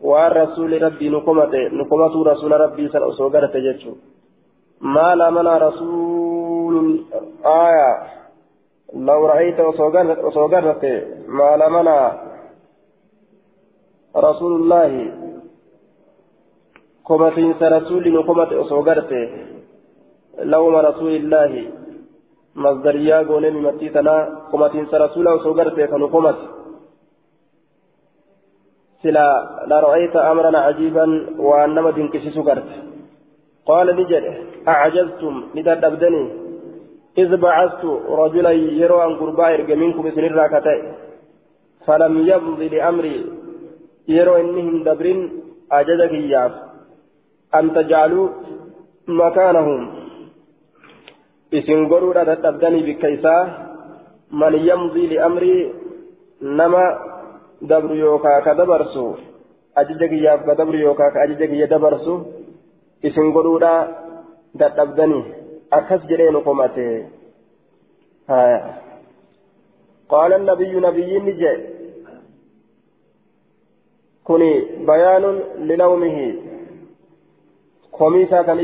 والرسول 0.00 0.82
ربي 0.82 1.08
نقمت 1.08 1.54
نقمت 1.54 2.14
رسول 2.26 2.52
ربي 2.60 2.88
سن 2.88 3.02
أسوغرت 3.02 3.56
جتشو 3.56 3.92
ما 4.80 5.14
لامنا 5.14 5.58
رسول 5.58 7.04
آية 7.44 7.90
لو 8.94 9.26
رأيت 9.26 9.60
أسوغرت 9.60 10.84
ما 11.28 11.56
لامنا 11.56 11.98
رسول 14.16 14.52
الله. 14.60 15.12
قمتين 17.04 17.54
رسول 17.62 18.04
نقمت 18.14 18.52
أسوغرت 18.52 19.12
لوم 20.38 20.76
رسول 20.76 21.12
الله. 21.16 21.52
مصدريا 22.56 23.18
قولي 23.28 23.50
ممتيتنا 23.50 24.14
قمتين 24.52 24.86
رسول 24.92 25.28
أسوغرت 25.28 25.80
كنقمت 25.80 26.38
سلا 29.02 29.28
لرأيت 29.70 30.16
أمرا 30.16 30.58
عجيبا 30.58 31.06
وأنما 31.38 31.90
تنكسس 31.90 32.38
قرت 32.38 32.70
قال 33.66 33.86
نجد 33.98 34.24
أعجزتم 34.68 35.34
ندد 35.54 35.84
أبدني. 35.84 36.24
إذ 37.18 37.36
بعثت 37.36 37.84
رجلا 38.22 38.50
يرى 38.50 39.04
أن 39.04 39.12
قربا 39.20 39.54
إرق 39.54 39.70
منكم 39.82 40.02
بسن 40.06 40.24
الراكتين 40.24 40.84
فلم 41.86 42.14
يمض 42.30 42.60
لأمري. 42.72 43.16
يرى 44.08 44.40
إنهم 44.40 44.82
دبر 44.86 45.06
أجدك 45.72 46.12
إياه. 46.12 46.52
أن 47.54 47.64
تجعلوا 47.74 48.28
مكانهم. 49.08 50.05
إسن 51.54 51.88
قروا 51.90 52.24
تتبدني 52.24 52.80
بكيسا 52.86 53.36
من 54.30 54.54
يمضي 54.54 55.06
لأمري 55.06 55.72
نما 56.42 56.84
دبر 57.62 57.94
يوكا 57.94 58.40
كدبرسو 58.46 59.14
أججك 59.76 60.12
ياف 60.12 60.40
كدبر 60.46 60.74
يوكا 60.74 61.08
كأججك 61.14 61.50
يدبرسو 61.62 62.16
إسن 63.06 63.32
قروا 63.34 63.58
تتبدني 64.60 65.20
أكس 65.72 66.02
جرين 66.10 66.36
قمته 66.36 67.06
هايا 68.30 68.60
قال 70.08 70.32
النبي 70.32 70.72
نبي 70.86 71.18
نجي 71.18 71.56
كوني 74.24 74.52
بيان 74.86 75.24
لنومه 75.68 76.18
خميسا 77.92 78.42
كان 78.42 78.58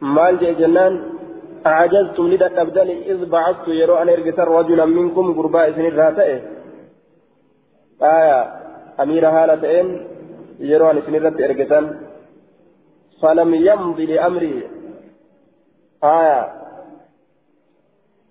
مال 0.00 0.38
جي 0.38 0.54
جنان 0.54 1.02
أعجزتم 1.66 2.26
لدى 2.28 2.44
أبداني 2.44 3.12
إذ 3.12 3.24
بعثت 3.30 3.68
يرو 3.68 3.94
أن 3.96 4.08
إرقسر 4.08 4.48
رجلا 4.48 4.84
منكم 4.84 5.34
قرباء 5.38 5.72
سن 5.72 5.86
الراتئه 5.86 6.40
آية 8.02 8.40
أمير 9.00 9.28
هالتين 9.28 10.06
يرو 10.60 10.90
أن 10.90 11.02
سن 11.06 11.14
الراتئه 11.14 11.44
فلم 13.22 13.54
يمضي 13.54 14.06
لأمري. 14.06 14.68
آية 16.04 16.52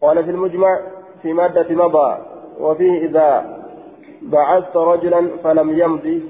قال 0.01 0.23
في 0.23 0.31
المجمع 0.31 0.81
في 1.21 1.33
مادة 1.33 1.75
مضى 1.75 2.17
وفيه 2.59 3.05
إذا 3.05 3.29
بعثت 4.21 4.75
رجلا 4.75 5.37
فلم 5.43 5.79
يمضي 5.79 6.23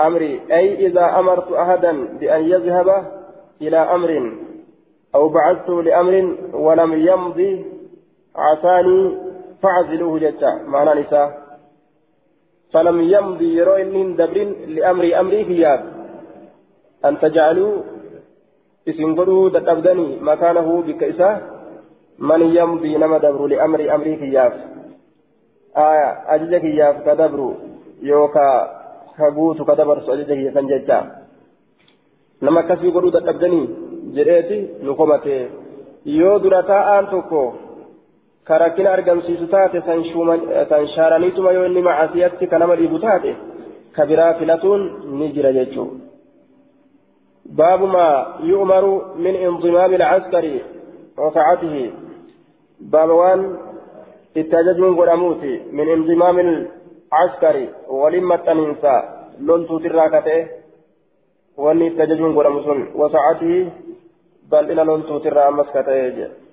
أمري. 0.00 0.40
أي 0.52 0.86
إذا 0.86 1.18
أمرت 1.18 1.52
أحدا 1.52 1.92
بأن 2.18 2.42
يذهب 2.42 3.15
إلى 3.62 3.76
أمر 3.76 4.36
أو 5.14 5.28
بعثته 5.28 5.82
لأمر 5.82 6.36
ولم 6.52 6.92
يمضي 6.92 7.64
عساني 8.36 9.16
فعزلوه 9.62 10.18
جتا. 10.18 10.50
معنى 10.66 11.00
نساء. 11.00 11.46
فلم 12.72 13.00
يمضي 13.00 13.56
يرو 13.56 13.76
دبر 14.20 14.38
لأمر 14.66 15.20
أمري 15.20 15.44
كياب 15.44 15.80
أن 17.04 17.18
تجعلوا 17.18 17.82
اسنقلوا 18.88 19.50
تتبدني 19.50 20.20
مكانه 20.20 20.82
بكيسة. 20.82 21.40
من 22.18 22.42
يمضي 22.42 22.96
نما 22.96 23.18
دبر 23.18 23.46
لأمر 23.46 23.94
أمري 23.94 24.16
كياب 24.16 24.52
آية 25.76 26.08
أجل 26.34 26.58
كياب 26.58 26.94
كدبر 27.06 27.54
يوكا 28.02 28.48
كبوت 29.18 29.62
كدبر 29.62 29.98
كيسا 30.24 30.60
جتا 30.60 31.15
nama 32.40 32.60
akkasii 32.60 32.94
godhuu 32.96 33.14
dadhabdanii 33.16 33.66
jedheeti 34.16 34.58
nu 34.86 34.94
komate 35.00 35.36
yoo 36.18 36.38
dura 36.42 36.62
taa'aan 36.72 37.06
tokko 37.12 37.42
ka 38.48 38.58
rakkina 38.64 38.90
argamsiisu 38.96 39.46
taate 39.54 39.78
san 39.88 40.88
shaaraniituma 40.94 41.52
yoo 41.56 41.68
inni 41.68 41.86
macasiyatti 41.88 42.50
ka 42.50 42.58
nama 42.58 42.76
dhiibu 42.80 42.98
taate 43.06 43.30
ka 43.96 44.06
biraa 44.10 44.34
filatuun 44.40 44.82
ni 45.18 45.32
jira 45.38 45.52
jechuu 45.58 45.88
باب 47.46 47.82
ما 47.82 48.36
يؤمر 48.42 48.84
من 49.24 49.34
انضمام 49.34 49.94
العسكر 49.94 50.44
وسعته 51.18 51.90
باب 52.80 53.10
وان 53.10 53.40
التججم 54.36 54.96
قراموتي 54.96 55.62
من 55.72 55.88
انضمام 55.88 56.36
العسكر 56.38 57.56
ولمة 57.88 58.46
الإنساء 58.52 59.02
لن 59.40 59.60
تتراكته 59.68 60.46
itti 61.86 62.02
ajajuun 62.02 62.34
godhamu 62.34 62.62
sun 62.62 62.80
wasa'atii 63.00 63.60
bal'ina 64.50 64.84
loltuutirraa 64.84 65.46
ammas 65.48 65.68
ka 65.72 65.82
ta'ee 65.82 66.10
jedha 66.16 66.45